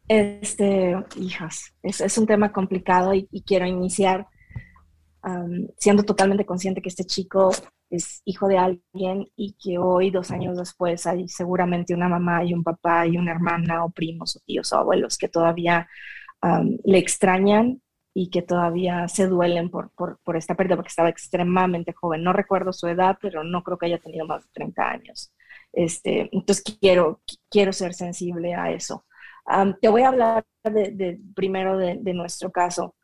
Este, 0.08 0.96
hijas, 1.20 1.74
es, 1.82 2.00
es 2.00 2.16
un 2.16 2.26
tema 2.26 2.52
complicado 2.52 3.12
y, 3.12 3.28
y 3.30 3.42
quiero 3.42 3.66
iniciar 3.66 4.28
siendo 5.78 6.02
totalmente 6.04 6.46
consciente 6.46 6.80
que 6.80 6.88
este 6.88 7.04
chico 7.04 7.50
es 7.90 8.22
hijo 8.24 8.48
de 8.48 8.58
alguien 8.58 9.28
y 9.36 9.54
que 9.54 9.78
hoy, 9.78 10.10
dos 10.10 10.30
años 10.30 10.56
después, 10.56 11.06
hay 11.06 11.28
seguramente 11.28 11.94
una 11.94 12.08
mamá 12.08 12.44
y 12.44 12.54
un 12.54 12.62
papá 12.62 13.06
y 13.06 13.16
una 13.16 13.32
hermana 13.32 13.84
o 13.84 13.90
primos 13.90 14.36
o 14.36 14.40
tíos 14.44 14.72
o 14.72 14.78
abuelos 14.78 15.18
que 15.18 15.28
todavía 15.28 15.88
le 16.84 16.98
extrañan 16.98 17.82
y 18.14 18.30
que 18.30 18.42
todavía 18.42 19.08
se 19.08 19.26
duelen 19.26 19.68
por, 19.70 19.90
por, 19.92 20.36
esta 20.36 20.54
pérdida 20.54 20.76
porque 20.76 20.88
estaba 20.88 21.08
extremadamente 21.08 21.92
joven. 21.92 22.22
No 22.22 22.32
recuerdo 22.32 22.72
su 22.72 22.86
edad, 22.86 23.18
pero 23.20 23.44
no 23.44 23.62
creo 23.62 23.78
que 23.78 23.86
haya 23.86 23.98
tenido 23.98 24.26
más 24.26 24.44
de 24.44 24.50
30 24.52 24.90
años. 24.90 25.32
Este, 25.72 26.28
entonces 26.32 26.64
quiero, 26.80 27.20
quiero 27.50 27.72
ser 27.72 27.94
sensible 27.94 28.54
a 28.54 28.70
eso. 28.70 29.04
Te 29.80 29.88
voy 29.88 30.02
a 30.02 30.08
hablar 30.08 30.44
primero 31.34 31.78
de 31.78 32.14
nuestro 32.14 32.50
caso 32.50 32.95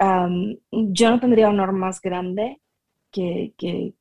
yo 0.00 1.10
no 1.10 1.20
tendría 1.20 1.48
honor 1.48 1.72
más 1.72 2.00
grande 2.00 2.60
que, 3.10 3.54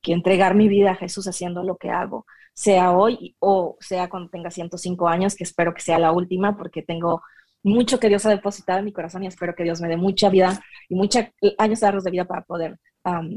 entregar 0.03 0.55
mi 0.55 0.67
vida 0.67 0.91
a 0.91 0.95
Jesús 0.95 1.27
haciendo 1.27 1.63
lo 1.63 1.77
que 1.77 1.89
hago, 1.89 2.25
sea 2.53 2.91
hoy 2.91 3.35
o 3.39 3.77
sea 3.79 4.09
cuando 4.09 4.29
tenga 4.29 4.51
105 4.51 5.07
años, 5.07 5.35
que 5.35 5.43
espero 5.43 5.73
que 5.73 5.81
sea 5.81 5.99
la 5.99 6.12
última, 6.12 6.57
porque 6.57 6.81
tengo 6.83 7.21
mucho 7.63 7.99
que 7.99 8.07
Dios 8.09 8.25
ha 8.25 8.29
depositado 8.29 8.79
en 8.79 8.85
mi 8.85 8.93
corazón 8.93 9.23
y 9.23 9.27
espero 9.27 9.53
que 9.55 9.63
Dios 9.63 9.81
me 9.81 9.89
dé 9.89 9.97
mucha 9.97 10.29
vida 10.29 10.62
y 10.88 10.95
muchos 10.95 11.25
años 11.57 11.81
largos 11.81 12.03
de 12.03 12.12
vida 12.12 12.25
para 12.25 12.43
poder 12.43 12.79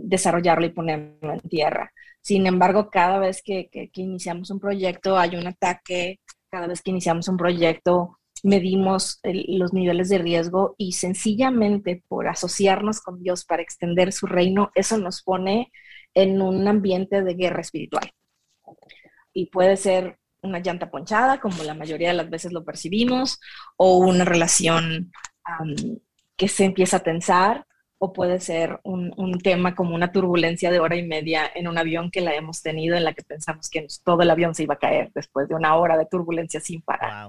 desarrollarlo 0.04 0.66
y 0.66 0.70
ponerlo 0.70 1.32
en 1.32 1.40
tierra. 1.40 1.92
Sin 2.20 2.46
embargo, 2.46 2.90
cada 2.90 3.18
vez 3.18 3.42
que, 3.42 3.68
que, 3.70 3.90
que 3.90 4.02
iniciamos 4.02 4.50
un 4.50 4.60
proyecto 4.60 5.18
hay 5.18 5.34
un 5.36 5.46
ataque, 5.46 6.20
cada 6.50 6.66
vez 6.66 6.82
que 6.82 6.90
iniciamos 6.90 7.26
un 7.28 7.36
proyecto 7.36 8.18
medimos 8.42 9.20
los 9.22 9.72
niveles 9.72 10.08
de 10.08 10.18
riesgo 10.18 10.74
y 10.76 10.92
sencillamente 10.92 12.02
por 12.08 12.28
asociarnos 12.28 13.00
con 13.00 13.22
Dios 13.22 13.44
para 13.44 13.62
extender 13.62 14.12
su 14.12 14.26
reino, 14.26 14.70
eso 14.74 14.98
nos 14.98 15.22
pone 15.22 15.70
en 16.14 16.42
un 16.42 16.66
ambiente 16.66 17.22
de 17.22 17.34
guerra 17.34 17.60
espiritual. 17.60 18.12
Y 19.32 19.46
puede 19.46 19.76
ser 19.76 20.18
una 20.42 20.58
llanta 20.58 20.90
ponchada, 20.90 21.40
como 21.40 21.62
la 21.62 21.74
mayoría 21.74 22.08
de 22.08 22.14
las 22.14 22.28
veces 22.28 22.52
lo 22.52 22.64
percibimos, 22.64 23.38
o 23.76 23.98
una 23.98 24.24
relación 24.24 25.12
que 26.36 26.48
se 26.48 26.64
empieza 26.64 26.98
a 26.98 27.02
tensar, 27.02 27.66
o 28.04 28.12
puede 28.12 28.40
ser 28.40 28.80
un, 28.82 29.38
tema 29.44 29.76
como 29.76 29.94
una 29.94 30.10
turbulencia 30.10 30.72
de 30.72 30.80
hora 30.80 30.96
y 30.96 31.06
media 31.06 31.48
en 31.54 31.68
un 31.68 31.78
avión 31.78 32.10
que 32.10 32.20
la 32.20 32.34
hemos 32.34 32.60
tenido, 32.60 32.96
en 32.96 33.04
la 33.04 33.12
que 33.12 33.22
pensamos 33.22 33.70
que 33.70 33.86
todo 34.02 34.22
el 34.22 34.30
avión 34.30 34.56
se 34.56 34.64
iba 34.64 34.74
a 34.74 34.78
caer 34.78 35.12
después 35.14 35.48
de 35.48 35.54
una 35.54 35.76
hora 35.76 35.96
de 35.96 36.06
turbulencia 36.06 36.58
sin 36.58 36.82
parar. 36.82 37.28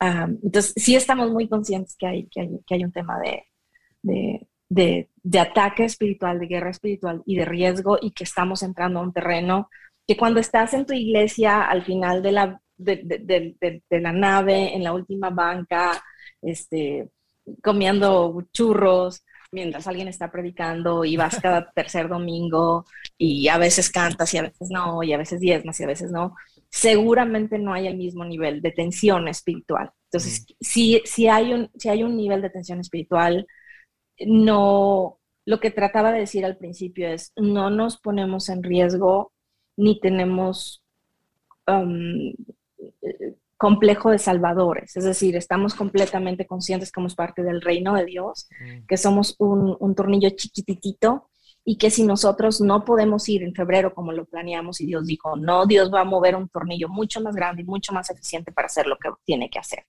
entonces, 0.00 0.74
sí 0.76 0.94
estamos 0.94 1.32
muy 1.32 1.48
conscientes 1.48 1.96
que 1.98 2.06
hay, 2.06 2.28
que 2.28 2.42
hay, 2.42 2.50
que 2.64 2.74
hay 2.76 2.84
un 2.84 2.92
tema 2.92 3.18
de, 3.18 3.48
de, 4.68 5.08
de, 5.24 5.40
ataque 5.40 5.84
espiritual, 5.84 6.38
de 6.38 6.46
guerra 6.46 6.70
espiritual 6.70 7.24
y 7.26 7.34
de 7.34 7.44
riesgo, 7.44 7.98
y 8.00 8.12
que 8.12 8.22
estamos 8.22 8.62
entrando 8.62 9.00
a 9.00 9.02
un 9.02 9.12
terreno 9.12 9.68
que 10.06 10.16
cuando 10.16 10.38
estás 10.38 10.72
en 10.72 10.86
tu 10.86 10.92
iglesia 10.92 11.62
al 11.64 11.84
final 11.84 12.22
de 12.22 12.30
la, 12.30 12.60
de, 12.76 13.82
la 13.90 14.12
nave, 14.12 14.72
en 14.72 14.84
la 14.84 14.92
última 14.92 15.30
banca, 15.30 16.00
este, 16.42 17.10
comiendo 17.60 18.44
churros, 18.52 19.24
mientras 19.52 19.86
alguien 19.86 20.08
está 20.08 20.30
predicando 20.30 21.04
y 21.04 21.16
vas 21.16 21.40
cada 21.40 21.70
tercer 21.74 22.08
domingo 22.08 22.84
y 23.18 23.48
a 23.48 23.58
veces 23.58 23.90
cantas 23.90 24.32
y 24.34 24.38
a 24.38 24.42
veces 24.42 24.68
no, 24.70 25.02
y 25.02 25.12
a 25.12 25.18
veces 25.18 25.40
diezmas 25.40 25.78
y 25.80 25.84
a 25.84 25.88
veces 25.88 26.10
no, 26.10 26.34
seguramente 26.70 27.58
no 27.58 27.72
hay 27.72 27.86
el 27.86 27.96
mismo 27.96 28.24
nivel 28.24 28.60
de 28.62 28.72
tensión 28.72 29.28
espiritual. 29.28 29.90
Entonces, 30.10 30.46
si, 30.60 31.00
si, 31.04 31.28
hay 31.28 31.52
un, 31.52 31.70
si 31.76 31.88
hay 31.88 32.02
un 32.02 32.16
nivel 32.16 32.42
de 32.42 32.50
tensión 32.50 32.80
espiritual, 32.80 33.46
no, 34.20 35.18
lo 35.44 35.60
que 35.60 35.70
trataba 35.70 36.12
de 36.12 36.20
decir 36.20 36.44
al 36.44 36.56
principio 36.56 37.08
es, 37.08 37.32
no 37.36 37.70
nos 37.70 37.98
ponemos 37.98 38.48
en 38.48 38.62
riesgo 38.62 39.32
ni 39.76 40.00
tenemos 40.00 40.82
um, 41.66 42.32
complejo 43.56 44.10
de 44.10 44.18
salvadores, 44.18 44.96
es 44.96 45.04
decir, 45.04 45.36
estamos 45.36 45.74
completamente 45.74 46.46
conscientes 46.46 46.90
que 46.90 47.00
somos 47.00 47.14
parte 47.14 47.42
del 47.42 47.62
reino 47.62 47.94
de 47.94 48.04
Dios, 48.04 48.48
mm. 48.60 48.86
que 48.86 48.96
somos 48.96 49.34
un, 49.38 49.76
un, 49.80 49.94
tornillo 49.94 50.30
chiquititito 50.30 51.30
y 51.64 51.78
que 51.78 51.90
si 51.90 52.04
nosotros 52.04 52.60
no 52.60 52.84
podemos 52.84 53.28
ir 53.28 53.42
en 53.42 53.54
febrero 53.54 53.94
como 53.94 54.12
lo 54.12 54.26
planeamos 54.26 54.80
y 54.80 54.86
Dios 54.86 55.06
dijo, 55.06 55.36
no, 55.36 55.66
Dios 55.66 55.92
va 55.92 56.02
a 56.02 56.04
mover 56.04 56.36
un 56.36 56.48
tornillo 56.48 56.88
mucho 56.88 57.20
más 57.20 57.34
grande 57.34 57.62
y 57.62 57.64
mucho 57.64 57.92
más 57.92 58.10
eficiente 58.10 58.52
para 58.52 58.66
hacer 58.66 58.86
lo 58.86 58.98
que 58.98 59.10
tiene 59.24 59.48
que 59.48 59.58
hacer. 59.58 59.84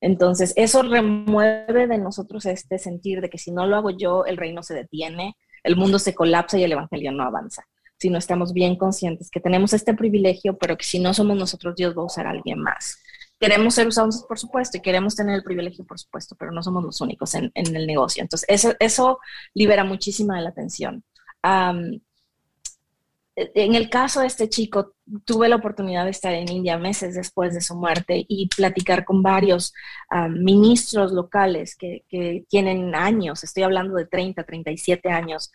Entonces, 0.00 0.52
eso 0.56 0.82
remueve 0.82 1.86
de 1.86 1.98
nosotros 1.98 2.46
este 2.46 2.78
sentir 2.78 3.20
de 3.20 3.28
que 3.28 3.38
si 3.38 3.50
no 3.50 3.66
lo 3.66 3.76
hago 3.76 3.90
yo, 3.90 4.24
el 4.26 4.36
reino 4.36 4.62
se 4.62 4.74
detiene, 4.74 5.36
el 5.64 5.76
mundo 5.76 5.98
se 5.98 6.14
colapsa 6.14 6.56
y 6.56 6.64
el 6.64 6.72
evangelio 6.72 7.12
no 7.12 7.24
avanza 7.24 7.64
si 7.98 8.10
no 8.10 8.18
estamos 8.18 8.52
bien 8.52 8.76
conscientes 8.76 9.30
que 9.30 9.40
tenemos 9.40 9.72
este 9.72 9.92
privilegio, 9.92 10.56
pero 10.56 10.76
que 10.76 10.84
si 10.84 11.00
no 11.00 11.12
somos 11.12 11.36
nosotros, 11.36 11.74
Dios 11.74 11.96
va 11.96 12.02
a 12.02 12.06
usar 12.06 12.26
a 12.26 12.30
alguien 12.30 12.60
más. 12.60 12.98
Queremos 13.40 13.74
ser 13.74 13.86
usados, 13.86 14.24
por 14.28 14.38
supuesto, 14.38 14.78
y 14.78 14.80
queremos 14.80 15.14
tener 15.14 15.34
el 15.34 15.44
privilegio, 15.44 15.84
por 15.84 15.98
supuesto, 15.98 16.34
pero 16.36 16.50
no 16.50 16.62
somos 16.62 16.84
los 16.84 17.00
únicos 17.00 17.34
en, 17.34 17.52
el 17.54 17.86
negocio. 17.86 18.22
Entonces, 18.22 18.76
eso, 18.80 19.20
libera 19.54 19.84
muchísima 19.84 20.36
de 20.36 20.42
la 20.42 20.50
atención. 20.50 21.04
en 21.44 22.02
el 23.74 23.90
caso 23.90 24.20
de 24.20 24.26
este 24.26 24.48
chico, 24.48 24.94
tuve 25.24 25.48
la 25.48 25.56
oportunidad 25.56 26.04
de 26.04 26.10
estar 26.10 26.34
en 26.34 26.50
India 26.50 26.78
meses 26.78 27.14
después 27.14 27.54
de 27.54 27.60
su 27.60 27.76
muerte 27.76 28.24
y 28.28 28.48
platicar 28.48 29.04
con 29.04 29.22
varios 29.22 29.72
ministros 30.30 31.12
locales 31.12 31.76
que, 31.76 32.04
tienen 32.48 32.94
años, 32.94 33.44
estoy 33.44 33.62
hablando 33.62 33.94
de 33.94 34.06
30, 34.06 34.42
37 34.42 35.10
años, 35.10 35.52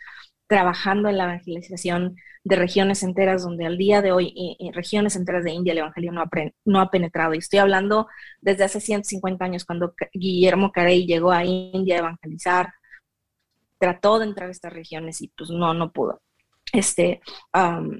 trabajando 0.53 1.09
en 1.09 1.17
la 1.17 1.23
evangelización 1.23 2.15
de 2.43 2.55
regiones 2.55 3.01
enteras 3.01 3.41
donde 3.41 3.65
al 3.65 3.75
día 3.75 4.03
de 4.03 4.11
hoy 4.11 4.55
regiones 4.71 5.15
enteras 5.15 5.43
de 5.43 5.49
India 5.49 5.71
el 5.71 5.79
Evangelio 5.79 6.11
no 6.11 6.79
ha, 6.79 6.91
penetrado. 6.91 7.33
Y 7.33 7.39
estoy 7.39 7.57
hablando 7.57 8.05
desde 8.39 8.63
hace 8.63 8.79
150 8.79 9.43
años 9.43 9.65
cuando 9.65 9.95
Guillermo 10.13 10.71
Carey 10.71 11.07
llegó 11.07 11.31
a 11.31 11.43
India 11.43 11.95
a 11.95 11.99
evangelizar, 11.99 12.71
trató 13.79 14.19
de 14.19 14.25
entrar 14.25 14.49
a 14.49 14.51
estas 14.51 14.71
regiones 14.71 15.23
y 15.23 15.29
pues 15.29 15.49
no, 15.49 15.73
no 15.73 15.91
pudo. 15.91 16.21
Este, 16.71 17.19
uh, 17.55 17.99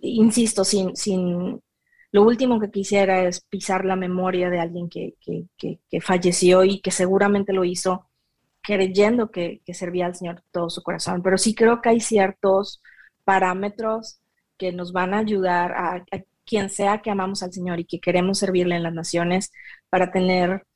insisto, 0.00 0.64
sin, 0.64 0.96
sin, 0.96 1.62
lo 2.10 2.22
último 2.24 2.58
que 2.58 2.72
quisiera 2.72 3.22
es 3.22 3.42
pisar 3.42 3.84
la 3.84 3.94
memoria 3.94 4.50
de 4.50 4.58
alguien 4.58 4.88
que, 4.88 5.14
que, 5.20 5.78
que 5.88 6.00
falleció 6.00 6.64
y 6.64 6.80
que 6.80 6.90
seguramente 6.90 7.52
lo 7.52 7.64
hizo 7.64 8.08
creyendo 8.62 9.30
que, 9.30 9.60
servía 9.72 10.06
al 10.06 10.14
Señor 10.14 10.42
todo 10.52 10.70
su 10.70 10.82
corazón, 10.82 11.22
pero 11.22 11.36
sí 11.36 11.54
creo 11.54 11.82
que 11.82 11.90
hay 11.90 12.00
ciertos 12.00 12.82
parámetros 13.24 14.20
que 14.56 14.72
nos 14.72 14.92
van 14.92 15.14
a 15.14 15.18
ayudar 15.18 15.72
a, 15.72 16.04
quien 16.44 16.70
sea 16.70 17.02
que 17.02 17.10
amamos 17.10 17.42
al 17.42 17.52
Señor 17.52 17.80
y 17.80 17.84
que 17.84 18.00
queremos 18.00 18.38
servirle 18.38 18.76
en 18.76 18.82
las 18.82 18.92
naciones 18.92 19.52
para 19.90 20.10
tener 20.10 20.66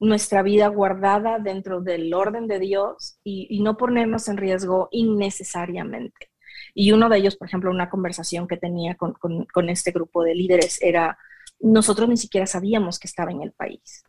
nuestra 0.00 0.42
vida 0.42 0.66
guardada 0.68 1.38
dentro 1.38 1.80
del 1.80 2.12
orden 2.12 2.48
de 2.48 2.58
Dios 2.58 3.18
y, 3.22 3.60
no 3.62 3.76
ponernos 3.76 4.28
en 4.28 4.36
riesgo 4.36 4.88
innecesariamente. 4.90 6.30
Y 6.74 6.92
uno 6.92 7.08
de 7.08 7.18
ellos, 7.18 7.36
por 7.36 7.48
ejemplo, 7.48 7.70
una 7.70 7.90
conversación 7.90 8.48
que 8.48 8.56
tenía 8.56 8.96
con, 8.96 9.14
con 9.14 9.68
este 9.68 9.92
grupo 9.92 10.22
de 10.24 10.34
líderes 10.34 10.80
era, 10.82 11.18
nosotros 11.60 12.08
ni 12.08 12.16
siquiera 12.16 12.46
sabíamos 12.46 12.98
que 12.98 13.06
estaba 13.06 13.30
en 13.30 13.42
el 13.42 13.52
país. 13.52 14.04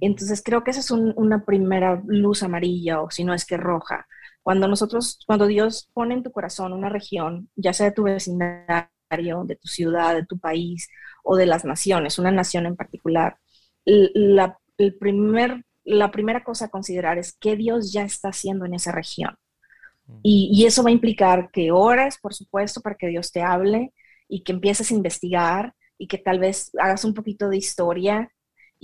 Entonces 0.00 0.42
creo 0.44 0.64
que 0.64 0.72
esa 0.72 0.80
es 0.80 0.90
una 0.90 1.44
primera 1.44 2.02
luz 2.06 2.42
amarilla 2.42 3.00
o 3.00 3.10
si 3.10 3.24
no 3.24 3.34
es 3.34 3.44
que 3.44 3.56
roja. 3.56 4.06
Cuando 4.42 4.68
nosotros, 4.68 5.20
cuando 5.26 5.46
Dios 5.46 5.88
pone 5.94 6.14
en 6.14 6.22
tu 6.22 6.32
corazón 6.32 6.72
una 6.72 6.88
región, 6.88 7.48
ya 7.56 7.72
sea 7.72 7.86
de 7.86 7.92
tu 7.92 8.02
vecindario, 8.02 9.44
de 9.44 9.56
tu 9.56 9.68
ciudad, 9.68 10.14
de 10.14 10.26
tu 10.26 10.38
país 10.38 10.88
o 11.22 11.36
de 11.36 11.46
las 11.46 11.64
naciones, 11.64 12.18
una 12.18 12.32
nación 12.32 12.66
en 12.66 12.76
particular, 12.76 13.38
la, 13.84 14.58
el 14.78 14.94
primer, 14.96 15.64
la 15.84 16.10
primera 16.10 16.42
cosa 16.42 16.66
a 16.66 16.70
considerar 16.70 17.18
es 17.18 17.36
qué 17.38 17.56
Dios 17.56 17.92
ya 17.92 18.02
está 18.02 18.28
haciendo 18.28 18.64
en 18.66 18.74
esa 18.74 18.92
región. 18.92 19.34
Mm. 20.06 20.18
Y, 20.22 20.50
y, 20.52 20.66
eso 20.66 20.82
va 20.82 20.90
a 20.90 20.92
implicar 20.92 21.50
que 21.50 21.70
ores, 21.70 22.18
por 22.20 22.34
supuesto, 22.34 22.80
para 22.80 22.96
que 22.96 23.08
Dios 23.08 23.30
te 23.32 23.42
hable 23.42 23.92
y 24.28 24.42
que 24.42 24.52
empieces 24.52 24.90
a 24.90 24.94
investigar 24.94 25.74
y 25.96 26.08
que 26.08 26.18
tal 26.18 26.38
vez 26.38 26.70
hagas 26.78 27.04
un 27.04 27.14
poquito 27.14 27.48
de 27.48 27.56
historia 27.56 28.30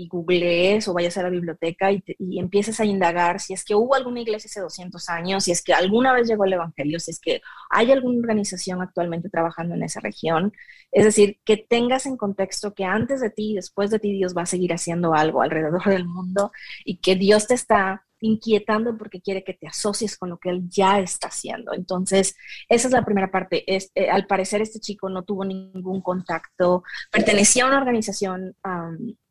y 0.01 0.09
googlees 0.09 0.89
o 0.89 0.95
vayas 0.95 1.17
a 1.19 1.23
la 1.23 1.29
biblioteca 1.29 1.93
y, 1.93 2.03
empieces 2.39 2.81
a 2.81 2.85
indagar 2.85 3.39
si 3.41 3.53
es 3.53 3.65
que 3.65 3.75
hubo 3.75 3.95
alguna 3.95 4.21
iglesia 4.21 4.49
hace 4.49 4.61
200 4.61 5.09
años, 5.11 5.45
si 5.45 5.53
es 5.53 5.63
que 5.63 5.75
alguna 5.75 6.13
vez 6.13 6.27
llegó 6.29 6.45
el 6.45 6.55
Evangelio, 6.55 6.99
si 6.99 7.11
es 7.11 7.21
que 7.21 7.43
hay 7.69 7.93
alguna 7.93 8.19
organización 8.21 8.81
actualmente 8.81 9.29
trabajando 9.29 9.75
en 9.75 9.83
esa 9.83 10.01
región. 10.01 10.53
Es 10.91 11.05
decir, 11.05 11.39
que 11.45 11.57
tengas 11.57 12.07
en 12.07 12.17
contexto 12.17 12.75
que 12.75 12.85
antes 12.85 13.21
de 13.21 13.31
ti 13.31 13.53
y 13.53 13.55
después 13.57 13.91
de 13.91 13.99
ti 13.99 14.13
Dios 14.13 14.35
va 14.37 14.43
a 14.43 14.47
seguir 14.47 14.73
haciendo 14.73 15.15
algo 15.15 15.43
alrededor 15.43 15.85
del 15.85 16.07
mundo 16.07 16.51
y 16.85 16.99
que 16.99 17.17
Dios 17.17 17.47
te 17.47 17.55
está 17.55 18.07
inquietando 18.21 18.97
porque 18.97 19.21
quiere 19.21 19.43
que 19.43 19.55
te 19.55 19.67
asocies 19.67 20.17
con 20.17 20.31
lo 20.31 20.39
que 20.39 20.51
él 20.51 20.69
ya 20.69 21.01
está 21.01 21.29
haciendo. 21.29 21.73
Entonces, 21.73 22.37
esa 22.69 22.89
es 22.89 22.93
la 22.93 23.05
primera 23.05 23.31
parte. 23.31 23.65
Es, 23.75 23.91
eh, 23.95 24.11
al 24.11 24.27
parecer, 24.27 24.61
este 24.63 24.81
chico 24.81 25.09
no 25.09 25.23
tuvo 25.25 25.45
ningún 25.45 26.03
contacto, 26.03 26.83
pertenecía 27.11 27.65
a 27.65 27.69
una 27.69 27.79
organización 27.79 28.55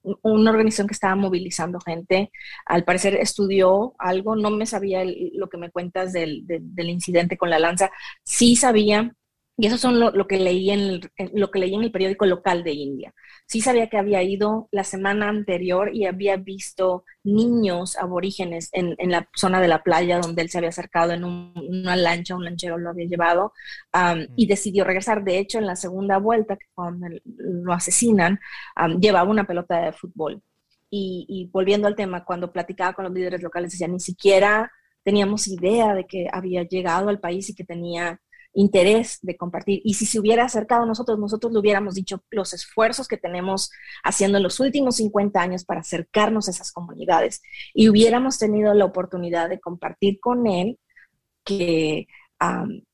una 0.01 0.51
organización 0.51 0.87
que 0.87 0.93
estaba 0.93 1.15
movilizando 1.15 1.79
gente. 1.79 2.31
Al 2.65 2.83
parecer 2.83 3.15
estudió 3.15 3.93
algo, 3.99 4.35
no 4.35 4.49
me 4.49 4.65
sabía 4.65 5.03
lo 5.05 5.49
que 5.49 5.57
me 5.57 5.71
cuentas 5.71 6.13
del, 6.13 6.43
del, 6.45 6.89
incidente 6.89 7.37
con 7.37 7.49
la 7.49 7.59
lanza, 7.59 7.91
sí 8.23 8.55
sabía, 8.55 9.13
y 9.59 9.67
eso 9.67 9.77
son 9.77 9.99
lo, 9.99 10.27
que 10.27 10.37
leí 10.37 10.71
en 10.71 11.01
lo 11.33 11.51
que 11.51 11.59
leí 11.59 11.75
en 11.75 11.83
el 11.83 11.91
periódico 11.91 12.25
local 12.25 12.63
de 12.63 12.71
India 12.71 13.13
sí 13.49 13.61
sabía 13.61 13.89
que 13.89 13.97
había 13.97 14.21
ido 14.21 14.69
la 14.71 14.83
semana 14.83 15.27
anterior 15.27 15.89
y 15.91 16.05
había 16.05 16.37
visto 16.37 17.03
niños 17.23 17.97
aborígenes 17.97 18.69
en, 18.73 18.95
la 19.09 19.27
zona 19.35 19.59
de 19.59 19.67
la 19.67 19.81
playa 19.81 20.19
donde 20.19 20.43
él 20.43 20.51
se 20.51 20.59
había 20.59 20.69
acercado 20.69 21.13
en 21.13 21.23
una 21.23 21.95
lancha, 21.95 22.35
un 22.35 22.45
lanchero 22.45 22.77
lo 22.77 22.91
había 22.91 23.07
llevado 23.07 23.51
y 24.35 24.45
decidió 24.45 24.83
regresar. 24.83 25.23
De 25.23 25.39
hecho, 25.39 25.57
en 25.57 25.65
la 25.65 25.75
segunda 25.75 26.19
vuelta, 26.19 26.59
cuando 26.75 27.07
lo 27.25 27.73
asesinan, 27.73 28.39
llevaba 28.99 29.27
una 29.27 29.47
pelota 29.47 29.81
de 29.81 29.93
fútbol. 29.93 30.43
Y, 30.91 31.25
y 31.27 31.49
volviendo 31.51 31.87
al 31.87 31.95
tema, 31.95 32.23
cuando 32.23 32.53
platicaba 32.53 32.93
con 32.93 33.05
los 33.05 33.13
líderes 33.13 33.41
locales, 33.41 33.71
decía, 33.71 33.87
ni 33.87 33.99
siquiera 33.99 34.71
teníamos 35.03 35.47
idea 35.47 35.95
de 35.95 36.05
que 36.05 36.27
había 36.31 36.63
llegado 36.63 37.09
al 37.09 37.19
país 37.19 37.49
y 37.49 37.55
que 37.55 37.63
tenía 37.63 38.21
interés 38.53 39.19
de 39.21 39.37
compartir. 39.37 39.81
Y 39.83 39.93
si 39.93 40.05
se 40.05 40.19
hubiera 40.19 40.45
acercado 40.45 40.83
a 40.83 40.85
nosotros, 40.85 41.19
nosotros 41.19 41.53
le 41.53 41.59
hubiéramos 41.59 41.95
dicho 41.95 42.23
los 42.31 42.53
esfuerzos 42.53 43.07
que 43.07 43.17
tenemos 43.17 43.71
haciendo 44.03 44.37
en 44.37 44.43
los 44.43 44.59
últimos 44.59 44.97
50 44.97 45.39
años 45.39 45.65
para 45.65 45.81
acercarnos 45.81 46.47
a 46.47 46.51
esas 46.51 46.71
comunidades 46.71 47.41
y 47.73 47.89
hubiéramos 47.89 48.37
tenido 48.37 48.73
la 48.73 48.85
oportunidad 48.85 49.49
de 49.49 49.59
compartir 49.59 50.19
con 50.19 50.47
él 50.47 50.79
que 51.43 52.07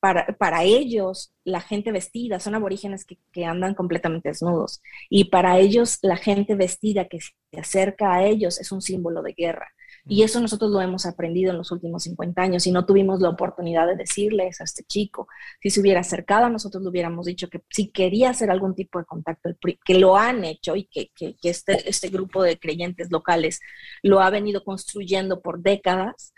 para, 0.00 0.26
para, 0.38 0.64
ellos 0.64 1.32
la 1.44 1.60
gente 1.60 1.92
vestida, 1.92 2.40
son 2.40 2.56
aborígenes 2.56 3.04
que, 3.04 3.18
que, 3.30 3.44
andan 3.44 3.74
completamente 3.74 4.30
desnudos, 4.30 4.82
y 5.08 5.26
para 5.26 5.58
ellos 5.58 5.98
la 6.02 6.16
gente 6.16 6.56
vestida 6.56 7.06
que 7.06 7.20
se 7.20 7.60
acerca 7.60 8.12
a 8.14 8.24
ellos 8.24 8.60
es 8.60 8.72
un 8.72 8.82
símbolo 8.82 9.22
de 9.22 9.34
guerra. 9.34 9.68
Y 10.08 10.22
eso 10.22 10.40
nosotros 10.40 10.70
lo 10.70 10.80
hemos 10.80 11.04
aprendido 11.04 11.50
en 11.50 11.58
los 11.58 11.72
últimos 11.72 12.04
50 12.04 12.40
años 12.40 12.66
y 12.66 12.70
no 12.70 12.86
tuvimos 12.86 13.20
la 13.20 13.30
oportunidad 13.30 13.88
de 13.88 13.96
decirles 13.96 14.60
a 14.60 14.64
este 14.64 14.84
chico. 14.84 15.26
Si 15.60 15.70
se 15.70 15.80
hubiera 15.80 16.00
acercado, 16.00 16.48
nosotros 16.48 16.82
le 16.84 16.90
hubiéramos 16.90 17.26
dicho 17.26 17.48
que 17.48 17.62
si 17.70 17.90
quería 17.90 18.30
hacer 18.30 18.50
algún 18.50 18.76
tipo 18.76 19.00
de 19.00 19.04
contacto, 19.04 19.50
que 19.84 19.98
lo 19.98 20.16
han 20.16 20.44
hecho 20.44 20.76
y 20.76 20.84
que, 20.84 21.10
que, 21.14 21.34
este, 21.42 21.88
este 21.88 22.08
grupo 22.08 22.42
de 22.44 22.56
creyentes 22.58 23.10
locales 23.10 23.58
lo 24.02 24.20
ha 24.20 24.30
venido 24.30 24.62
construyendo 24.62 25.42
por 25.42 25.60
décadas, 25.60 26.32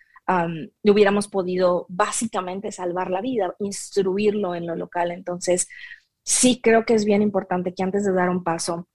le 0.82 0.90
hubiéramos 0.90 1.28
podido 1.28 1.84
básicamente 1.90 2.72
salvar 2.72 3.10
la 3.10 3.20
vida, 3.20 3.54
instruirlo 3.58 4.54
en 4.54 4.66
lo 4.66 4.76
local. 4.76 5.10
Entonces, 5.10 5.68
sí 6.24 6.60
creo 6.62 6.86
que 6.86 6.94
es 6.94 7.04
bien 7.04 7.20
importante 7.20 7.74
que 7.74 7.82
antes 7.82 8.04
de 8.04 8.12
dar 8.12 8.30
un 8.30 8.44
paso 8.44 8.88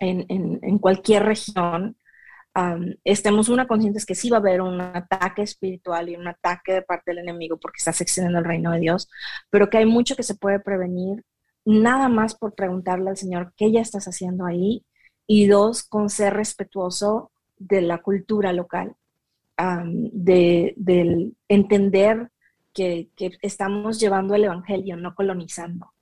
en, 0.00 0.26
en, 0.28 0.58
en 0.62 0.78
cualquier 0.78 1.24
región, 1.24 1.96
estemos 3.04 3.48
una 3.48 3.68
conscientes 3.68 4.04
que 4.04 4.14
sí 4.14 4.28
va 4.28 4.38
a 4.38 4.40
haber 4.40 4.60
un 4.60 4.80
ataque 4.80 5.42
espiritual 5.42 6.08
y 6.08 6.16
un 6.16 6.26
ataque 6.26 6.72
de 6.72 6.82
parte 6.82 7.12
del 7.12 7.18
enemigo 7.18 7.58
porque 7.58 7.78
estás 7.78 8.00
excediendo 8.00 8.38
el 8.38 8.44
reino 8.44 8.72
de 8.72 8.80
Dios, 8.80 9.08
pero 9.50 9.70
que 9.70 9.78
hay 9.78 9.86
mucho 9.86 10.16
que 10.16 10.22
se 10.22 10.34
puede 10.34 10.58
prevenir 10.58 11.24
nada 11.64 12.08
más 12.08 12.34
por 12.34 12.54
preguntarle 12.54 13.10
al 13.10 13.16
Señor 13.16 13.52
qué 13.56 13.70
ya 13.70 13.80
estás 13.80 14.06
haciendo 14.06 14.46
ahí 14.46 14.84
y 15.26 15.46
dos, 15.46 15.84
con 15.84 16.10
ser 16.10 16.34
respetuoso 16.34 17.30
de 17.56 17.82
la 17.82 17.98
cultura 17.98 18.52
local, 18.52 18.96
de, 20.12 20.74
del 20.76 21.36
entender 21.48 22.30
que, 22.72 23.10
que 23.14 23.32
estamos 23.42 24.00
llevando 24.00 24.34
el 24.34 24.44
Evangelio, 24.44 24.96
no 24.96 25.14
colonizando, 25.14 25.92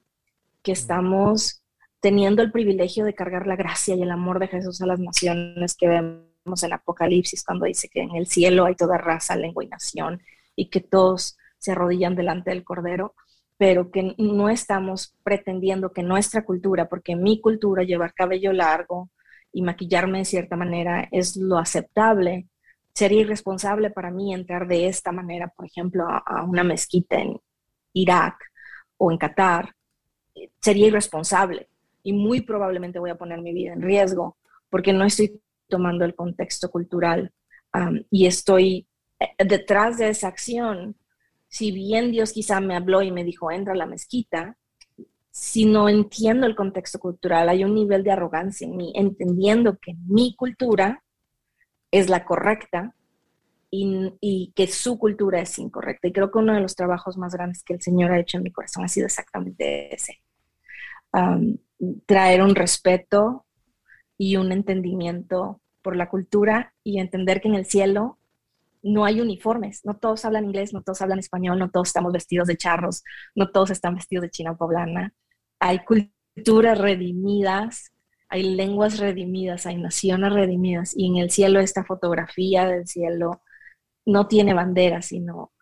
que 0.63 0.73
estamos 0.73 1.63
teniendo 2.01 2.43
el 2.43 2.53
privilegio 2.53 3.05
de 3.05 3.15
cargar 3.15 3.47
la 3.47 3.57
gracia 3.57 3.97
y 3.97 4.03
el 4.03 4.13
amor 4.13 4.39
de 4.39 4.49
Jesús 4.49 4.81
a 4.81 4.87
las 4.87 5.01
naciones 5.01 5.77
que 5.77 5.89
vemos 5.89 6.28
en 6.63 6.73
Apocalipsis 6.73 7.45
cuando 7.45 7.67
dice 7.67 7.89
que 7.89 8.01
en 8.01 8.17
el 8.17 8.27
cielo 8.27 8.65
hay 8.65 8.75
toda 8.75 8.99
raza, 8.99 9.37
lengua 9.37 9.65
y 9.65 9.69
nación 9.69 10.23
y 10.57 10.71
que 10.71 10.81
todos 10.81 11.37
se 11.59 11.73
arrodillan 11.73 12.17
delante 12.17 12.51
del 12.51 12.65
Cordero, 12.65 13.15
pero 13.57 13.91
que 13.91 14.15
no 14.19 14.49
estamos 14.49 15.15
pretendiendo 15.25 15.93
que 15.93 16.03
nuestra 16.03 16.45
cultura, 16.45 16.89
porque 16.89 17.17
mi 17.17 17.41
cultura, 17.41 17.83
llevar 17.83 18.15
cabello 18.15 18.53
largo 18.53 19.11
y 19.53 19.63
maquillarme 19.63 20.19
de 20.19 20.25
cierta 20.25 20.57
manera 20.57 21.09
es 21.11 21.37
lo 21.37 21.59
aceptable, 21.59 22.47
sería 22.95 23.21
irresponsable 23.21 23.91
para 23.91 24.11
mí 24.11 24.35
entrar 24.35 24.67
de 24.67 24.87
esta 24.87 25.13
manera, 25.13 25.49
por 25.49 25.67
ejemplo, 25.67 26.05
a, 26.09 26.43
una 26.45 26.65
mezquita 26.65 27.21
en 27.21 27.41
Irak 27.93 28.37
o 28.97 29.11
en 29.13 29.19
Qatar, 29.19 29.75
sería 30.61 30.87
irresponsable 30.87 31.69
y 32.03 32.13
muy 32.13 32.41
probablemente 32.41 32.99
voy 32.99 33.11
a 33.11 33.19
poner 33.19 33.41
mi 33.41 33.53
vida 33.53 33.73
en 33.73 33.83
riesgo 33.83 34.37
porque 34.71 34.93
no 34.93 35.05
estoy 35.05 35.41
tomando 35.69 36.05
el 36.05 36.15
contexto 36.15 36.71
cultural 36.71 37.33
y 38.11 38.27
estoy 38.27 38.89
eh, 39.21 39.45
detrás 39.45 39.99
de 39.99 40.09
esa 40.09 40.29
acción. 40.29 40.97
Si 41.49 41.73
bien 41.73 42.11
Dios 42.11 42.33
quizá 42.33 42.61
me 42.61 42.77
habló 42.77 43.03
y 43.03 43.11
me 43.11 43.25
dijo, 43.25 43.51
entra 43.51 43.73
a 43.73 43.77
la 43.77 43.87
mezquita, 43.87 44.57
si 45.31 45.67
no 45.67 45.89
entiendo 45.89 46.47
el 46.47 46.57
contexto 46.57 46.99
cultural, 46.99 47.49
hay 47.49 47.65
un 47.65 47.75
nivel 47.75 48.03
de 48.03 48.11
arrogancia 48.11 48.67
en 48.67 48.77
mí, 48.77 48.93
entendiendo 48.97 49.79
que 49.79 49.95
mi 50.07 50.35
cultura 50.35 51.05
es 51.91 52.09
la 52.09 52.25
correcta 52.25 52.95
y, 53.71 54.13
y, 54.21 54.53
que 54.57 54.67
su 54.67 54.99
cultura 54.99 55.41
es 55.41 55.59
incorrecta. 55.59 56.09
Y 56.09 56.13
creo 56.13 56.31
que 56.31 56.39
uno 56.39 56.55
de 56.55 56.61
los 56.61 56.75
trabajos 56.75 57.17
más 57.17 57.35
grandes 57.35 57.63
que 57.63 57.75
el 57.75 57.83
Señor 57.83 58.11
ha 58.11 58.19
hecho 58.19 58.39
en 58.39 58.43
mi 58.43 58.53
corazón 58.53 58.85
ha 58.85 58.89
sido 58.89 59.07
exactamente 59.07 59.95
ese. 59.95 60.21
traer 62.07 62.43
un 62.43 62.55
respeto 62.55 63.47
y 64.19 64.37
un 64.37 64.53
entendimiento 64.53 65.61
por 65.81 65.97
la 65.97 66.11
cultura 66.11 66.75
y 66.85 66.99
entender 66.99 67.41
que 67.41 67.49
en 67.49 67.55
el 67.55 67.67
cielo 67.67 68.19
no 68.83 69.05
hay 69.05 69.21
uniformes, 69.21 69.85
no 69.85 69.97
todos 69.97 70.25
hablan 70.25 70.45
inglés, 70.45 70.73
no 70.73 70.83
todos 70.83 71.01
hablan 71.03 71.19
español, 71.19 71.59
no 71.59 71.71
todos 71.71 71.89
estamos 71.89 72.13
vestidos 72.13 72.49
de 72.49 72.57
charros, 72.57 73.05
no 73.35 73.51
todos 73.51 73.71
están 73.71 73.95
vestidos 73.95 74.23
de 74.23 74.31
china 74.31 74.57
poblana. 74.57 75.15
Hay 75.61 75.81
culturas 75.81 76.79
redimidas, 76.79 77.93
hay 78.29 78.43
lenguas 78.55 78.99
redimidas, 78.99 79.67
hay 79.67 79.77
naciones 79.77 80.33
redimidas 80.33 80.95
y 80.97 81.07
en 81.07 81.17
el 81.17 81.31
cielo 81.31 81.61
esta 81.61 81.85
fotografía 81.85 82.67
del 82.67 82.87
cielo 82.87 83.43
no 84.05 84.27
tiene 84.27 84.55
banderas, 84.55 85.07
sino 85.07 85.53